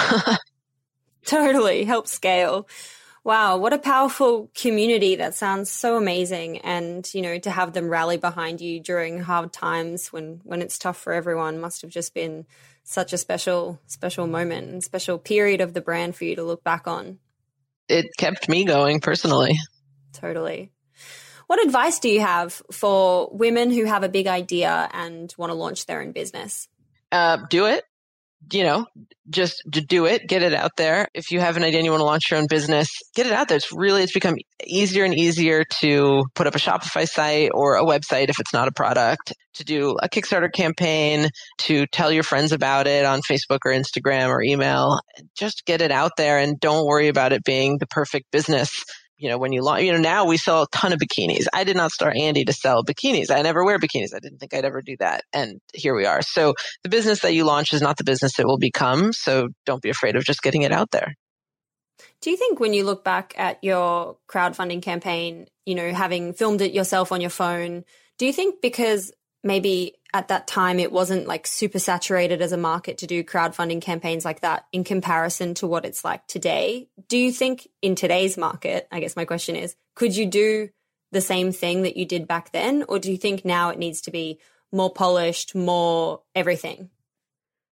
totally 1.26 1.84
helps 1.84 2.11
scale. 2.11 2.66
Wow, 3.22 3.59
what 3.59 3.74
a 3.74 3.78
powerful 3.78 4.51
community. 4.55 5.16
That 5.16 5.34
sounds 5.34 5.68
so 5.68 5.99
amazing. 5.99 6.59
And, 6.59 7.07
you 7.12 7.20
know, 7.20 7.38
to 7.41 7.51
have 7.51 7.74
them 7.74 7.91
rally 7.91 8.16
behind 8.16 8.62
you 8.62 8.80
during 8.80 9.20
hard 9.20 9.53
times 9.53 10.11
when, 10.11 10.41
when 10.43 10.62
it's 10.62 10.78
tough 10.78 10.97
for 10.97 11.12
everyone 11.12 11.61
must 11.61 11.82
have 11.82 11.91
just 11.91 12.14
been 12.14 12.47
such 12.82 13.12
a 13.12 13.18
special, 13.18 13.78
special 13.86 14.26
moment 14.26 14.70
and 14.70 14.82
special 14.82 15.18
period 15.18 15.61
of 15.61 15.74
the 15.74 15.82
brand 15.82 16.16
for 16.16 16.24
you 16.24 16.36
to 16.36 16.43
look 16.43 16.64
back 16.64 16.88
on. 16.88 17.18
It 17.91 18.07
kept 18.16 18.49
me 18.49 18.64
going 18.64 19.01
personally. 19.01 19.59
Totally. 20.12 20.72
What 21.46 21.64
advice 21.64 21.98
do 21.98 22.08
you 22.08 22.20
have 22.20 22.62
for 22.70 23.28
women 23.32 23.72
who 23.72 23.84
have 23.84 24.04
a 24.04 24.08
big 24.08 24.28
idea 24.28 24.88
and 24.92 25.34
want 25.36 25.50
to 25.50 25.54
launch 25.54 25.86
their 25.86 26.00
own 26.00 26.12
business? 26.12 26.68
Uh, 27.11 27.38
do 27.48 27.66
it. 27.66 27.82
You 28.52 28.64
know, 28.64 28.86
just 29.28 29.62
do 29.68 30.06
it, 30.06 30.26
get 30.26 30.42
it 30.42 30.54
out 30.54 30.76
there. 30.76 31.08
If 31.12 31.30
you 31.30 31.40
have 31.40 31.58
an 31.58 31.62
idea 31.62 31.80
and 31.80 31.84
you 31.84 31.90
want 31.90 32.00
to 32.00 32.06
launch 32.06 32.30
your 32.30 32.40
own 32.40 32.46
business, 32.48 32.88
get 33.14 33.26
it 33.26 33.32
out 33.32 33.48
there. 33.48 33.56
It's 33.56 33.70
really, 33.70 34.02
it's 34.02 34.14
become 34.14 34.36
easier 34.64 35.04
and 35.04 35.14
easier 35.14 35.64
to 35.80 36.22
put 36.34 36.46
up 36.46 36.54
a 36.54 36.58
Shopify 36.58 37.06
site 37.06 37.50
or 37.52 37.76
a 37.76 37.84
website 37.84 38.30
if 38.30 38.40
it's 38.40 38.54
not 38.54 38.66
a 38.66 38.72
product, 38.72 39.34
to 39.54 39.64
do 39.64 39.96
a 40.02 40.08
Kickstarter 40.08 40.50
campaign, 40.50 41.28
to 41.58 41.86
tell 41.88 42.11
your 42.11 42.22
friends 42.22 42.52
about 42.52 42.86
it 42.86 43.04
on 43.04 43.20
Facebook 43.20 43.58
or 43.66 43.72
Instagram 43.72 44.28
or 44.28 44.40
email. 44.40 45.00
Just 45.36 45.66
get 45.66 45.82
it 45.82 45.90
out 45.90 46.12
there 46.16 46.38
and 46.38 46.58
don't 46.58 46.86
worry 46.86 47.08
about 47.08 47.32
it 47.32 47.44
being 47.44 47.76
the 47.78 47.88
perfect 47.88 48.30
business 48.30 48.84
you 49.20 49.28
know, 49.28 49.36
when 49.36 49.52
you 49.52 49.62
launch, 49.62 49.82
you 49.82 49.92
know, 49.92 49.98
now 49.98 50.24
we 50.24 50.38
sell 50.38 50.62
a 50.62 50.66
ton 50.72 50.94
of 50.94 50.98
bikinis. 50.98 51.44
I 51.52 51.64
did 51.64 51.76
not 51.76 51.92
start 51.92 52.16
Andie 52.16 52.46
to 52.46 52.52
sell 52.54 52.82
bikinis. 52.82 53.30
I 53.30 53.42
never 53.42 53.64
wear 53.64 53.78
bikinis. 53.78 54.14
I 54.14 54.18
didn't 54.18 54.38
think 54.38 54.54
I'd 54.54 54.64
ever 54.64 54.80
do 54.80 54.96
that. 54.98 55.24
And 55.34 55.60
here 55.74 55.94
we 55.94 56.06
are. 56.06 56.22
So 56.22 56.54
the 56.82 56.88
business 56.88 57.20
that 57.20 57.34
you 57.34 57.44
launch 57.44 57.74
is 57.74 57.82
not 57.82 57.98
the 57.98 58.04
business 58.04 58.38
it 58.38 58.46
will 58.46 58.58
become. 58.58 59.12
So 59.12 59.48
don't 59.66 59.82
be 59.82 59.90
afraid 59.90 60.16
of 60.16 60.24
just 60.24 60.42
getting 60.42 60.62
it 60.62 60.72
out 60.72 60.90
there. 60.90 61.14
Do 62.22 62.30
you 62.30 62.36
think 62.38 62.60
when 62.60 62.72
you 62.72 62.84
look 62.84 63.04
back 63.04 63.34
at 63.36 63.62
your 63.62 64.16
crowdfunding 64.26 64.82
campaign, 64.82 65.46
you 65.66 65.74
know, 65.74 65.92
having 65.92 66.32
filmed 66.32 66.62
it 66.62 66.72
yourself 66.72 67.12
on 67.12 67.20
your 67.20 67.30
phone, 67.30 67.84
do 68.18 68.24
you 68.24 68.32
think 68.32 68.62
because 68.62 69.12
maybe 69.43 69.95
at 70.12 70.28
that 70.28 70.47
time 70.47 70.78
it 70.78 70.93
wasn't 70.93 71.26
like 71.26 71.47
super 71.47 71.78
saturated 71.78 72.43
as 72.43 72.53
a 72.53 72.57
market 72.57 72.99
to 72.99 73.07
do 73.07 73.22
crowdfunding 73.22 73.80
campaigns 73.80 74.24
like 74.24 74.41
that 74.41 74.66
in 74.72 74.84
comparison 74.84 75.55
to 75.55 75.66
what 75.66 75.84
it's 75.84 76.05
like 76.05 76.26
today. 76.26 76.88
Do 77.09 77.16
you 77.16 77.32
think 77.32 77.68
in 77.80 77.95
today's 77.95 78.36
market, 78.36 78.88
I 78.91 79.01
guess 79.01 79.16
my 79.16 79.24
question 79.24 79.57
is, 79.57 79.76
could 79.95 80.16
you 80.16 80.26
do 80.26 80.68
the 81.12 81.20
same 81.20 81.53
thing 81.53 81.82
that 81.82 81.97
you 81.97 82.07
did 82.07 82.26
back 82.26 82.53
then? 82.53 82.84
Or 82.88 82.99
do 82.99 83.11
you 83.11 83.16
think 83.16 83.45
now 83.45 83.70
it 83.70 83.78
needs 83.78 84.01
to 84.03 84.11
be 84.11 84.38
more 84.72 84.93
polished, 84.93 85.55
more 85.55 86.22
everything? 86.34 86.91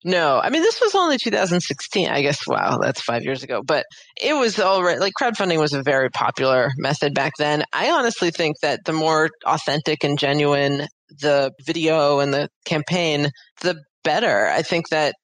No, 0.04 0.40
I 0.40 0.52
mean, 0.52 0.62
this 0.62 0.80
was 0.80 0.94
only 0.96 1.18
2016. 1.18 2.08
I 2.08 2.22
guess, 2.22 2.48
wow, 2.48 2.78
that's 2.78 3.02
five 3.02 3.24
years 3.24 3.44
ago. 3.44 3.62
But 3.64 3.86
it 4.22 4.34
was 4.34 4.60
already, 4.60 5.00
like, 5.00 5.14
crowdfunding 5.20 5.60
was 5.60 5.74
a 5.74 5.82
very 5.82 6.10
popular 6.10 6.70
method 6.78 7.14
back 7.14 7.34
then. 7.38 7.64
I 7.74 7.90
honestly 7.90 8.30
think 8.30 8.60
that 8.62 8.86
the 8.86 8.94
more 8.94 9.30
authentic 9.46 10.04
and 10.04 10.18
genuine 10.18 10.88
the 11.10 11.52
video 11.66 12.20
and 12.20 12.34
the 12.34 12.50
campaign, 12.66 13.30
the 13.62 13.82
better. 14.04 14.48
I 14.48 14.62
think 14.62 14.90
that 14.90 15.16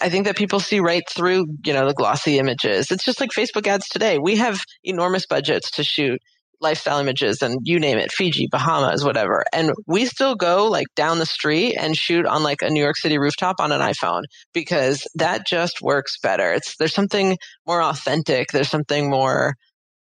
I 0.00 0.08
think 0.08 0.26
that 0.26 0.36
people 0.36 0.58
see 0.58 0.80
right 0.80 1.04
through, 1.08 1.46
you 1.64 1.72
know, 1.72 1.86
the 1.86 1.94
glossy 1.94 2.38
images. 2.38 2.90
It's 2.90 3.04
just 3.04 3.20
like 3.20 3.30
Facebook 3.30 3.66
ads 3.66 3.88
today. 3.88 4.18
We 4.18 4.36
have 4.36 4.58
enormous 4.82 5.26
budgets 5.26 5.70
to 5.72 5.84
shoot 5.84 6.20
lifestyle 6.60 6.98
images 6.98 7.42
and 7.42 7.58
you 7.62 7.78
name 7.78 7.98
it, 7.98 8.10
Fiji, 8.10 8.48
Bahamas, 8.50 9.04
whatever. 9.04 9.44
And 9.52 9.72
we 9.86 10.06
still 10.06 10.34
go 10.34 10.66
like 10.66 10.86
down 10.94 11.18
the 11.18 11.26
street 11.26 11.76
and 11.78 11.96
shoot 11.96 12.26
on 12.26 12.42
like 12.42 12.62
a 12.62 12.70
New 12.70 12.82
York 12.82 12.96
City 12.96 13.18
rooftop 13.18 13.60
on 13.60 13.72
an 13.72 13.80
iPhone 13.80 14.22
because 14.52 15.06
that 15.14 15.46
just 15.46 15.80
works 15.82 16.18
better. 16.18 16.52
It's 16.52 16.76
there's 16.76 16.94
something 16.94 17.36
more 17.66 17.82
authentic. 17.82 18.48
There's 18.52 18.70
something 18.70 19.10
more 19.10 19.54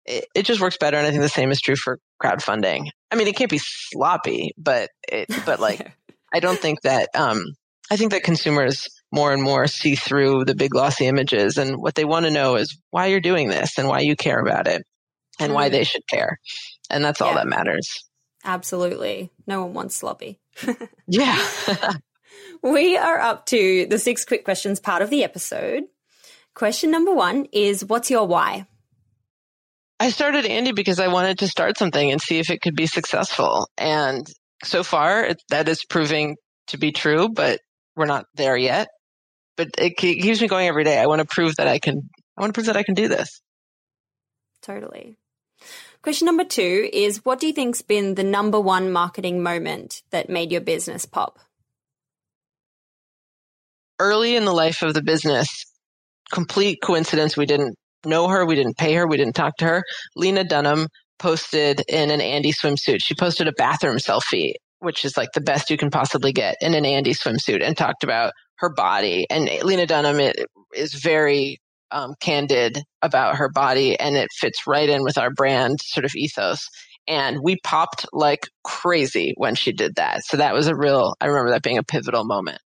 it, 0.06 0.26
it 0.36 0.46
just 0.46 0.62
works 0.62 0.78
better 0.78 0.98
and 0.98 1.08
I 1.08 1.10
think 1.10 1.22
the 1.22 1.30
same 1.30 1.52
is 1.52 1.62
true 1.62 1.76
for 1.76 2.00
crowdfunding. 2.22 2.90
I 3.14 3.16
mean, 3.16 3.28
it 3.28 3.36
can't 3.36 3.52
be 3.52 3.60
sloppy, 3.62 4.54
but 4.58 4.90
it, 5.08 5.30
but 5.46 5.60
like, 5.60 5.92
I 6.34 6.40
don't 6.40 6.58
think 6.58 6.82
that, 6.82 7.10
um, 7.14 7.46
I 7.92 7.96
think 7.96 8.12
that 8.12 8.24
consumers 8.24 8.88
more 9.12 9.32
and 9.32 9.44
more 9.44 9.68
see 9.68 9.94
through 9.94 10.46
the 10.46 10.56
big 10.56 10.72
glossy 10.72 11.06
images 11.06 11.60
and 11.60 11.78
what 11.78 11.94
they 11.94 12.06
want 12.06 12.26
to 12.26 12.32
know 12.32 12.56
is 12.56 12.76
why 12.90 13.06
you're 13.06 13.20
doing 13.20 13.50
this 13.50 13.78
and 13.78 13.88
why 13.88 14.00
you 14.00 14.16
care 14.16 14.40
about 14.40 14.68
it 14.68 14.82
and 15.40 15.52
mm. 15.52 15.56
why 15.56 15.70
they 15.70 15.84
should 15.84 16.02
care. 16.08 16.40
And 16.90 17.06
that's 17.06 17.22
all 17.22 17.30
yeah. 17.30 17.36
that 17.36 17.48
matters. 17.48 18.04
Absolutely. 18.44 19.32
No 19.46 19.64
one 19.66 19.74
wants 19.76 19.96
sloppy. 19.96 20.40
yeah. 21.08 21.40
we 22.64 22.98
are 22.98 23.20
up 23.20 23.46
to 23.48 23.86
the 23.86 24.00
six 24.00 24.26
quick 24.26 24.44
questions 24.44 24.80
part 24.80 25.04
of 25.04 25.12
the 25.12 25.24
episode. 25.24 25.84
Question 26.56 26.90
number 26.90 27.14
one 27.14 27.46
is 27.54 27.86
What's 27.86 28.10
your 28.10 28.26
why? 28.26 28.66
I 30.00 30.10
started 30.10 30.46
Andie 30.46 30.74
because 30.74 31.00
I 31.00 31.08
wanted 31.08 31.40
to 31.40 31.48
start 31.48 31.78
something 31.78 32.12
and 32.12 32.22
see 32.22 32.40
if 32.40 32.50
it 32.50 32.62
could 32.62 32.76
be 32.76 32.88
successful. 32.88 33.68
And 33.78 34.26
so 34.64 34.84
far, 34.84 35.24
it, 35.24 35.42
that 35.50 35.70
is 35.70 35.86
proving 35.86 36.36
to 36.68 36.78
be 36.78 36.92
true, 36.92 37.30
but 37.30 37.60
we're 37.96 38.06
not 38.06 38.26
there 38.36 38.58
yet. 38.58 38.88
But 39.56 39.70
it 39.78 39.98
keeps 39.98 40.42
me 40.42 40.48
going 40.48 40.68
every 40.68 40.84
day. 40.84 41.00
I 41.00 41.06
want 41.06 41.20
to 41.20 41.28
prove 41.28 41.56
that 41.58 41.68
I 41.68 41.80
can. 41.80 42.10
I 42.36 42.42
want 42.42 42.54
to 42.54 42.58
prove 42.58 42.68
that 42.68 42.78
I 42.78 42.84
can 42.84 42.96
do 42.96 43.08
this. 43.08 43.40
Totally. 44.64 45.16
Question 46.02 46.26
number 46.26 46.44
two 46.44 46.90
is: 46.92 47.24
What 47.24 47.40
do 47.40 47.46
you 47.46 47.54
think's 47.54 47.84
been 47.84 48.16
the 48.16 48.24
number 48.24 48.60
one 48.60 48.92
marketing 48.92 49.44
moment 49.44 50.02
that 50.10 50.28
made 50.28 50.52
your 50.52 50.62
business 50.62 51.06
pop? 51.06 51.38
Early 54.00 54.36
in 54.36 54.46
the 54.46 54.54
life 54.54 54.82
of 54.82 54.96
the 54.96 55.04
business, 55.04 55.66
complete 56.32 56.80
coincidence. 56.84 57.38
We 57.38 57.46
didn't 57.46 57.78
know 58.06 58.28
her. 58.28 58.46
We 58.46 58.56
didn't 58.56 58.78
pay 58.78 58.94
her. 58.96 59.08
We 59.08 59.18
didn't 59.18 59.36
talk 59.36 59.58
to 59.58 59.66
her. 59.66 59.84
Lena 60.16 60.44
Dunham 60.44 60.88
posted 61.20 61.82
in 61.88 62.12
an 62.12 62.22
Andie 62.22 62.54
swimsuit. 62.54 63.00
She 63.00 63.16
posted 63.16 63.48
a 63.48 63.54
bathroom 63.54 63.98
selfie, 63.98 64.54
which 64.80 65.06
is 65.06 65.16
like 65.18 65.30
the 65.34 65.42
best 65.42 65.70
you 65.70 65.78
can 65.78 65.90
possibly 65.90 66.34
get 66.34 66.56
in 66.62 66.74
an 66.74 66.86
Andie 66.86 67.14
swimsuit 67.14 67.64
and 67.64 67.78
talked 67.78 68.04
about 68.04 68.34
her 68.58 68.70
body. 68.70 69.26
And 69.30 69.50
Lena 69.64 69.86
Dunham 69.86 70.32
is 70.74 70.94
very 70.94 71.60
um, 71.92 72.16
candid 72.20 72.80
about 73.02 73.36
her 73.36 73.50
body 73.50 73.98
and 74.00 74.18
it 74.18 74.30
fits 74.34 74.66
right 74.68 74.90
in 74.90 75.04
with 75.04 75.18
our 75.18 75.32
brand 75.32 75.80
sort 75.82 76.06
of 76.06 76.16
ethos. 76.16 76.68
And 77.08 77.40
we 77.44 77.58
popped 77.64 78.06
like 78.14 78.48
crazy 78.64 79.34
when 79.38 79.56
she 79.56 79.74
did 79.74 79.96
that. 79.96 80.24
So 80.26 80.38
that 80.38 80.54
was 80.54 80.68
a 80.68 80.76
real, 80.76 81.16
I 81.22 81.28
remember 81.28 81.52
that 81.52 81.64
being 81.64 81.78
a 81.78 81.84
pivotal 81.84 82.26
moment. 82.26 82.60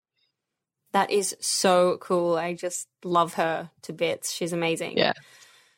That 0.96 1.10
is 1.10 1.36
so 1.40 1.98
cool. 1.98 2.36
I 2.36 2.54
just 2.54 2.88
love 3.04 3.34
her 3.34 3.70
to 3.82 3.92
bits. 3.92 4.32
She's 4.32 4.54
amazing. 4.54 4.96
Yeah. 4.96 5.12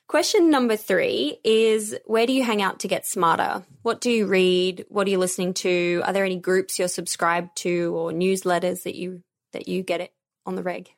Question 0.06 0.48
number 0.48 0.76
three 0.76 1.40
is 1.42 1.96
Where 2.04 2.24
do 2.24 2.32
you 2.32 2.44
hang 2.44 2.62
out 2.62 2.78
to 2.80 2.88
get 2.88 3.04
smarter? 3.04 3.64
What 3.82 4.00
do 4.00 4.12
you 4.12 4.28
read? 4.28 4.84
What 4.88 5.08
are 5.08 5.10
you 5.10 5.18
listening 5.18 5.54
to? 5.54 6.02
Are 6.04 6.12
there 6.12 6.24
any 6.24 6.38
groups 6.38 6.78
you're 6.78 6.86
subscribed 6.86 7.56
to 7.56 7.96
or 7.96 8.12
newsletters 8.12 8.84
that 8.84 8.94
you 8.94 9.24
that 9.54 9.66
you 9.66 9.82
get 9.82 10.00
it 10.00 10.12
on 10.46 10.54
the 10.54 10.62
reg? 10.62 10.88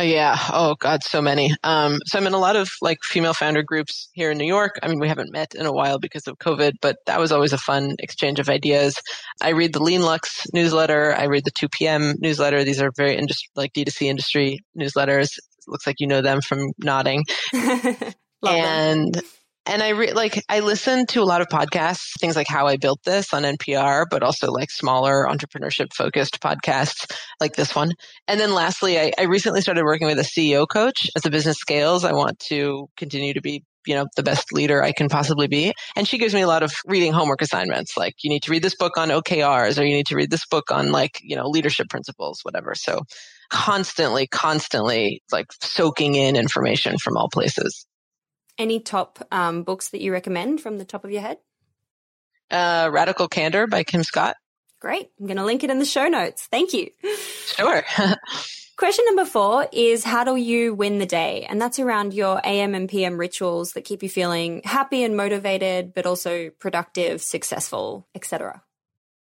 Yeah. 0.00 0.36
Oh 0.52 0.76
God, 0.78 1.02
so 1.02 1.20
many. 1.20 1.50
Um, 1.64 1.98
so 2.06 2.18
I'm 2.18 2.26
in 2.28 2.32
a 2.32 2.38
lot 2.38 2.54
of 2.54 2.70
like 2.80 2.98
female 3.02 3.34
founder 3.34 3.64
groups 3.64 4.08
here 4.12 4.30
in 4.30 4.38
New 4.38 4.46
York. 4.46 4.78
I 4.80 4.86
mean, 4.86 5.00
we 5.00 5.08
haven't 5.08 5.32
met 5.32 5.56
in 5.56 5.66
a 5.66 5.72
while 5.72 5.98
because 5.98 6.28
of 6.28 6.38
COVID, 6.38 6.74
but 6.80 6.98
that 7.06 7.18
was 7.18 7.32
always 7.32 7.52
a 7.52 7.58
fun 7.58 7.96
exchange 7.98 8.38
of 8.38 8.48
ideas. 8.48 8.94
I 9.42 9.50
read 9.50 9.72
the 9.72 9.82
Lean 9.82 10.02
Luxe 10.02 10.46
newsletter. 10.52 11.14
I 11.16 11.24
read 11.24 11.44
the 11.44 11.50
2 11.50 11.68
p.m. 11.68 12.14
newsletter. 12.20 12.62
These 12.62 12.80
are 12.80 12.92
very 12.96 13.16
industry, 13.16 13.48
like 13.56 13.72
D2C 13.72 14.06
industry 14.06 14.60
newsletters. 14.78 15.36
It 15.36 15.66
looks 15.66 15.86
like 15.86 15.96
you 15.98 16.06
know 16.06 16.22
them 16.22 16.42
from 16.42 16.60
nodding. 16.78 17.24
and 17.52 19.14
them 19.14 19.22
and 19.68 19.82
I 19.82 19.90
re- 19.90 20.12
like 20.12 20.42
I 20.48 20.60
listen 20.60 21.06
to 21.06 21.22
a 21.22 21.24
lot 21.24 21.42
of 21.42 21.48
podcasts, 21.48 22.18
things 22.18 22.34
like 22.34 22.48
How 22.48 22.66
I 22.66 22.76
Built 22.76 23.00
This 23.04 23.32
on 23.34 23.42
NPR, 23.42 24.06
but 24.10 24.22
also 24.22 24.50
like 24.50 24.70
smaller 24.70 25.26
entrepreneurship 25.28 25.92
focused 25.94 26.40
podcasts 26.40 27.12
like 27.38 27.54
this 27.54 27.74
one. 27.74 27.92
And 28.26 28.40
then 28.40 28.54
lastly, 28.54 28.98
I, 28.98 29.12
I 29.18 29.24
recently 29.24 29.60
started 29.60 29.84
working 29.84 30.06
with 30.06 30.18
a 30.18 30.22
CEO 30.22 30.66
coach 30.66 31.08
as 31.14 31.22
the 31.22 31.30
business 31.30 31.58
scales. 31.58 32.04
I 32.04 32.12
want 32.12 32.38
to 32.48 32.88
continue 32.96 33.34
to 33.34 33.42
be 33.42 33.62
you 33.86 33.94
know 33.94 34.06
the 34.16 34.22
best 34.22 34.52
leader 34.52 34.82
I 34.82 34.92
can 34.92 35.08
possibly 35.08 35.48
be. 35.48 35.72
And 35.96 36.08
she 36.08 36.18
gives 36.18 36.34
me 36.34 36.40
a 36.40 36.48
lot 36.48 36.62
of 36.62 36.72
reading 36.86 37.12
homework 37.12 37.42
assignments, 37.42 37.96
like 37.96 38.14
you 38.22 38.30
need 38.30 38.42
to 38.44 38.50
read 38.50 38.62
this 38.62 38.74
book 38.74 38.96
on 38.96 39.10
OKRs, 39.10 39.78
or 39.78 39.84
you 39.84 39.94
need 39.94 40.06
to 40.06 40.16
read 40.16 40.30
this 40.30 40.46
book 40.46 40.70
on 40.70 40.92
like 40.92 41.20
you 41.22 41.36
know 41.36 41.46
leadership 41.46 41.88
principles, 41.90 42.40
whatever. 42.42 42.74
So 42.74 43.02
constantly, 43.50 44.26
constantly 44.26 45.22
like 45.30 45.46
soaking 45.62 46.14
in 46.14 46.36
information 46.36 46.96
from 46.98 47.16
all 47.16 47.28
places. 47.28 47.86
Any 48.58 48.80
top 48.80 49.24
um, 49.30 49.62
books 49.62 49.90
that 49.90 50.00
you 50.00 50.12
recommend 50.12 50.60
from 50.60 50.78
the 50.78 50.84
top 50.84 51.04
of 51.04 51.10
your 51.10 51.22
head? 51.22 51.38
Uh, 52.50 52.88
Radical 52.92 53.28
Candor 53.28 53.66
by 53.66 53.84
Kim 53.84 54.02
Scott. 54.02 54.36
Great. 54.80 55.10
I'm 55.18 55.26
going 55.26 55.36
to 55.36 55.44
link 55.44 55.64
it 55.64 55.70
in 55.70 55.78
the 55.78 55.84
show 55.84 56.08
notes. 56.08 56.46
Thank 56.50 56.72
you. 56.72 56.90
Sure. 57.46 57.84
Question 58.76 59.04
number 59.06 59.24
four 59.24 59.66
is 59.72 60.04
how 60.04 60.22
do 60.22 60.36
you 60.36 60.72
win 60.72 60.98
the 60.98 61.06
day? 61.06 61.44
And 61.48 61.60
that's 61.60 61.80
around 61.80 62.14
your 62.14 62.40
AM 62.44 62.76
and 62.76 62.88
PM 62.88 63.18
rituals 63.18 63.72
that 63.72 63.84
keep 63.84 64.04
you 64.04 64.08
feeling 64.08 64.62
happy 64.64 65.02
and 65.02 65.16
motivated, 65.16 65.94
but 65.94 66.06
also 66.06 66.50
productive, 66.60 67.20
successful, 67.20 68.06
etc. 68.14 68.62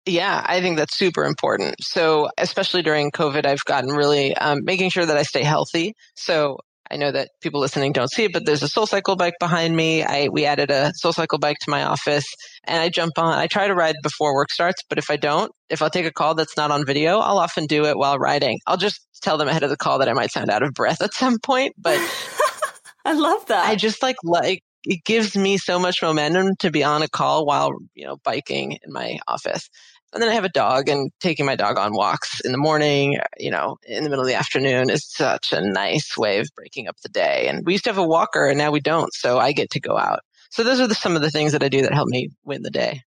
Yeah, 0.05 0.45
I 0.47 0.61
think 0.61 0.77
that's 0.77 0.97
super 0.97 1.25
important. 1.25 1.77
So, 1.83 2.29
especially 2.37 2.83
during 2.83 3.11
COVID, 3.11 3.47
I've 3.47 3.65
gotten 3.65 3.91
really 3.91 4.37
um, 4.37 4.63
making 4.63 4.91
sure 4.91 5.07
that 5.07 5.17
I 5.17 5.23
stay 5.23 5.43
healthy. 5.43 5.95
So, 6.15 6.59
I 6.91 6.97
know 6.97 7.11
that 7.11 7.31
people 7.41 7.61
listening 7.61 7.93
don't 7.93 8.11
see 8.11 8.25
it, 8.25 8.33
but 8.33 8.47
there's 8.47 8.63
a 8.63 8.69
Soul 8.69 8.87
Cycle 8.87 9.17
bike 9.17 9.35
behind 9.41 9.77
me. 9.77 10.03
I 10.03 10.29
we 10.29 10.45
added 10.45 10.71
a 10.71 10.93
Soul 10.95 11.13
Cycle 11.13 11.39
bike 11.39 11.57
to 11.63 11.71
my 11.71 11.83
office, 11.83 12.27
and 12.65 12.81
I 12.81 12.89
jump 12.89 13.19
on. 13.19 13.39
I 13.39 13.47
try 13.47 13.67
to 13.67 13.75
ride 13.75 13.97
before 14.03 14.35
work 14.35 14.51
starts, 14.51 14.83
but 14.89 14.99
if 14.99 15.11
I 15.11 15.17
don't, 15.17 15.51
if 15.69 15.83
I'll 15.83 15.91
take 15.91 16.07
a 16.07 16.13
call 16.13 16.35
that's 16.35 16.57
not 16.57 16.71
on 16.71 16.87
video, 16.87 17.19
I'll 17.19 17.39
often 17.39 17.67
do 17.67 17.87
it 17.87 17.97
while 17.97 18.19
riding. 18.19 18.59
I'll 18.67 18.77
just 18.77 19.01
tell 19.23 19.39
them 19.39 19.49
ahead 19.49 19.63
of 19.63 19.71
the 19.71 19.77
call 19.77 19.99
that 19.99 20.09
I 20.09 20.13
might 20.13 20.31
sound 20.31 20.51
out 20.51 20.63
of 20.63 20.73
breath 20.73 21.03
at 21.03 21.15
some 21.15 21.39
point, 21.39 21.75
but 21.77 21.99
I 23.05 23.15
love 23.15 23.47
that. 23.47 23.67
I 23.67 23.75
just 23.75 24.03
like 24.03 24.17
like 24.23 24.63
it 24.85 25.05
gives 25.05 25.37
me 25.37 25.59
so 25.59 25.79
much 25.79 26.01
momentum 26.01 26.55
to 26.61 26.71
be 26.71 26.85
on 26.85 27.03
a 27.03 27.09
call 27.09 27.45
while 27.45 27.73
you 27.95 28.07
know 28.07 28.17
biking 28.23 28.79
in 28.83 28.93
my 28.93 29.19
office. 29.27 29.69
And 30.17 30.23
then 30.23 30.31
I 30.31 30.35
have 30.35 30.45
a 30.45 30.49
dog 30.49 30.89
and 30.89 31.11
taking 31.21 31.45
my 31.45 31.57
dog 31.57 31.77
on 31.77 31.93
walks 31.93 32.41
in 32.41 32.51
the 32.51 32.57
morning, 32.57 33.19
you 33.39 33.51
know, 33.51 33.77
in 33.87 34.03
the 34.03 34.09
middle 34.09 34.25
of 34.25 34.29
the 34.29 34.35
afternoon 34.35 34.89
is 34.89 35.07
such 35.07 35.53
a 35.53 35.61
nice 35.61 36.17
way 36.17 36.39
of 36.39 36.49
breaking 36.57 36.89
up 36.89 36.97
the 37.03 37.11
day. 37.11 37.49
And 37.49 37.67
we 37.67 37.73
used 37.73 37.85
to 37.85 37.91
have 37.91 37.99
a 37.99 38.07
walker 38.07 38.47
and 38.47 38.57
now 38.57 38.71
we 38.71 38.81
don't. 38.81 39.13
So 39.13 39.39
I 39.39 39.53
get 39.53 39.69
to 39.73 39.81
go 39.81 39.99
out. 39.99 40.21
So 40.49 40.65
those 40.65 40.81
are 40.81 40.87
the, 40.87 40.95
some 40.95 41.17
of 41.17 41.21
the 41.21 41.31
things 41.31 41.53
that 41.53 41.63
I 41.63 41.69
do 41.69 41.83
that 41.83 41.93
help 41.93 42.09
me 42.09 42.31
win 42.45 42.63
the 42.63 42.71
day. 42.71 43.03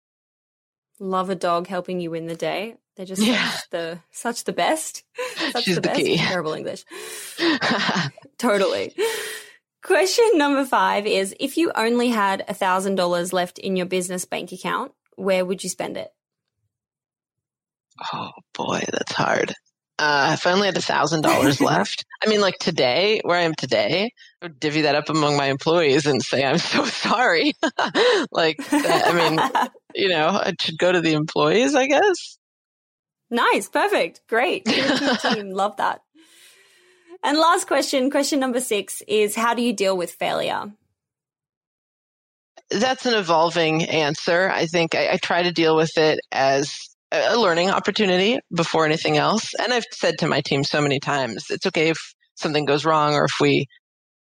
Love 1.00 1.30
a 1.30 1.36
dog 1.36 1.68
helping 1.68 2.00
you 2.00 2.10
win 2.10 2.26
the 2.26 2.36
day. 2.36 2.76
They're 2.96 3.06
just 3.06 3.22
yeah. 3.22 3.52
such 3.52 3.70
the 3.70 4.00
such 4.10 4.44
the 4.46 4.54
best. 4.54 5.04
Such 5.52 5.64
She's 5.64 5.76
the, 5.76 5.82
the 5.82 5.90
best. 5.90 6.00
key. 6.00 6.18
Terrible 6.18 6.54
English. 6.54 6.86
totally. 8.40 8.96
Question 9.84 10.26
number 10.36 10.66
five 10.66 11.06
is 11.06 11.36
if 11.40 11.58
you 11.58 11.72
only 11.76 12.08
had 12.08 12.44
a 12.48 12.54
thousand 12.56 12.96
dollars 12.96 13.32
left 13.32 13.60
in 13.60 13.76
your 13.76 13.86
business 13.86 14.26
bank 14.26 14.52
account, 14.52 14.94
where 15.18 15.46
would 15.46 15.64
you 15.64 15.70
spend 15.70 15.98
it? 15.98 16.10
Oh 18.14 18.32
boy, 18.54 18.84
that's 18.92 19.14
hard. 19.14 19.54
Uh, 19.98 20.32
if 20.34 20.46
I 20.46 20.52
only 20.52 20.66
had 20.66 20.76
a 20.78 20.82
thousand 20.82 21.22
dollars 21.22 21.62
left, 21.62 22.04
I 22.24 22.30
mean, 22.30 22.42
like 22.42 22.58
today, 22.60 23.22
where 23.24 23.38
I 23.38 23.44
am 23.44 23.56
today, 23.56 24.12
I 24.42 24.46
would 24.46 24.60
divvy 24.60 24.82
that 24.82 24.96
up 24.96 25.10
among 25.10 25.38
my 25.38 25.46
employees 25.46 26.06
and 26.06 26.22
say, 26.22 26.44
I'm 26.44 26.58
so 26.58 26.84
sorry. 26.86 27.54
like, 28.32 28.58
I 28.72 29.14
mean, 29.14 29.70
you 29.94 30.10
know, 30.10 30.28
I 30.28 30.54
should 30.60 30.78
go 30.78 30.92
to 30.92 31.02
the 31.02 31.14
employees, 31.14 31.76
I 31.76 31.88
guess. 31.88 32.38
Nice. 33.32 33.70
Perfect. 33.70 34.22
Great. 34.28 34.66
team. 34.66 35.50
Love 35.52 35.78
that. 35.78 36.02
And 37.24 37.38
last 37.40 37.66
question, 37.66 38.12
question 38.12 38.40
number 38.40 38.60
six 38.60 39.02
is 39.08 39.36
how 39.36 39.54
do 39.56 39.64
you 39.64 39.74
deal 39.74 39.98
with 39.98 40.12
failure? 40.12 40.72
That's 42.70 43.06
an 43.06 43.14
evolving 43.14 43.84
answer. 43.86 44.50
I 44.50 44.66
think 44.66 44.94
I, 44.94 45.14
I 45.14 45.18
try 45.18 45.44
to 45.44 45.52
deal 45.52 45.76
with 45.76 45.98
it 45.98 46.20
as 46.32 46.95
a 47.12 47.38
learning 47.38 47.70
opportunity 47.70 48.40
before 48.54 48.86
anything 48.86 49.18
else. 49.18 49.54
And 49.60 49.74
I've 49.74 49.86
said 49.92 50.16
to 50.20 50.28
my 50.28 50.42
team 50.42 50.64
so 50.64 50.82
many 50.82 51.00
times, 51.00 51.46
it's 51.50 51.66
okay 51.68 51.90
if 51.90 51.98
something 52.36 52.66
goes 52.66 52.86
wrong 52.86 53.14
or 53.14 53.26
if 53.26 53.34
we 53.40 53.68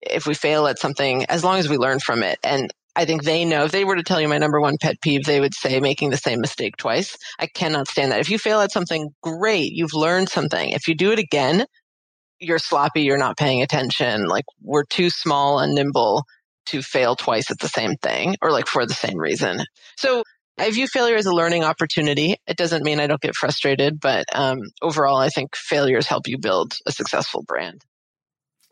if 0.02 0.28
we 0.28 0.34
fail 0.34 0.68
at 0.68 0.80
something 0.80 1.26
as 1.26 1.44
long 1.44 1.60
as 1.60 1.68
we 1.68 1.78
learn 1.78 2.00
from 2.00 2.24
it. 2.24 2.38
And 2.44 2.72
I 2.96 3.06
think 3.06 3.24
they 3.24 3.46
know 3.46 3.66
if 3.66 3.72
they 3.72 3.84
were 3.84 3.96
to 3.96 4.04
tell 4.04 4.22
you 4.22 4.28
my 4.28 4.38
number 4.38 4.60
one 4.60 4.78
pet 4.82 5.02
peeve, 5.02 5.26
they 5.26 5.40
would 5.40 5.54
say 5.54 5.80
making 5.80 6.10
the 6.10 6.18
same 6.18 6.42
mistake 6.42 6.78
twice. 6.78 7.16
I 7.40 7.48
cannot 7.48 7.88
stand 7.88 8.12
that. 8.12 8.20
If 8.20 8.30
you 8.30 8.40
fail 8.40 8.60
at 8.62 8.72
something, 8.72 9.10
great. 9.22 9.72
You've 9.72 9.94
learned 9.94 10.30
something. 10.30 10.70
If 10.72 10.88
you 10.88 10.96
do 10.96 11.12
it 11.12 11.20
again, 11.20 11.66
you're 12.40 12.60
sloppy. 12.60 13.02
You're 13.02 13.18
not 13.18 13.38
paying 13.38 13.62
attention. 13.62 14.26
Like 14.26 14.46
we're 14.62 14.86
too 14.86 15.10
small 15.10 15.60
and 15.60 15.76
nimble 15.76 16.24
to 16.68 16.82
fail 16.82 17.16
twice 17.16 17.50
at 17.50 17.60
the 17.60 17.68
same 17.68 17.96
thing 17.98 18.36
or 18.42 18.52
like 18.52 18.68
for 18.68 18.86
the 18.86 18.94
same 18.94 19.18
reason. 19.18 19.64
So 19.96 20.24
I 20.58 20.72
view 20.72 20.88
failure 20.88 21.16
as 21.16 21.26
a 21.26 21.34
learning 21.34 21.64
opportunity. 21.64 22.36
It 22.48 22.58
doesn't 22.58 22.84
mean 22.84 23.00
I 23.00 23.08
don't 23.08 23.22
get 23.22 23.36
frustrated, 23.36 24.00
but 24.00 24.26
um, 24.34 24.62
overall, 24.82 25.18
I 25.18 25.30
think 25.30 25.56
failures 25.56 26.08
help 26.08 26.28
you 26.28 26.38
build 26.38 26.74
a 26.86 26.92
successful 26.92 27.44
brand. 27.44 27.84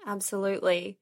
Absolutely. 0.08 0.98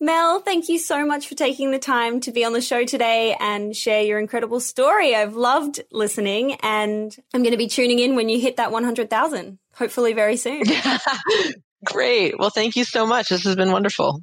Mel, 0.00 0.40
thank 0.40 0.68
you 0.68 0.78
so 0.78 1.04
much 1.04 1.26
for 1.26 1.34
taking 1.34 1.72
the 1.72 1.78
time 1.78 2.20
to 2.20 2.30
be 2.30 2.44
on 2.44 2.52
the 2.52 2.60
show 2.60 2.84
today 2.84 3.36
and 3.40 3.74
share 3.74 4.02
your 4.02 4.20
incredible 4.20 4.60
story. 4.60 5.14
I've 5.14 5.34
loved 5.34 5.80
listening 5.90 6.54
and 6.62 7.14
I'm 7.34 7.42
going 7.42 7.52
to 7.52 7.58
be 7.58 7.66
tuning 7.66 7.98
in 7.98 8.14
when 8.14 8.28
you 8.28 8.38
hit 8.38 8.58
that 8.58 8.70
100,000, 8.70 9.58
hopefully 9.74 10.12
very 10.12 10.36
soon. 10.36 10.62
Great. 11.84 12.38
Well, 12.38 12.50
thank 12.50 12.76
you 12.76 12.84
so 12.84 13.06
much. 13.06 13.28
This 13.28 13.42
has 13.42 13.56
been 13.56 13.72
wonderful. 13.72 14.22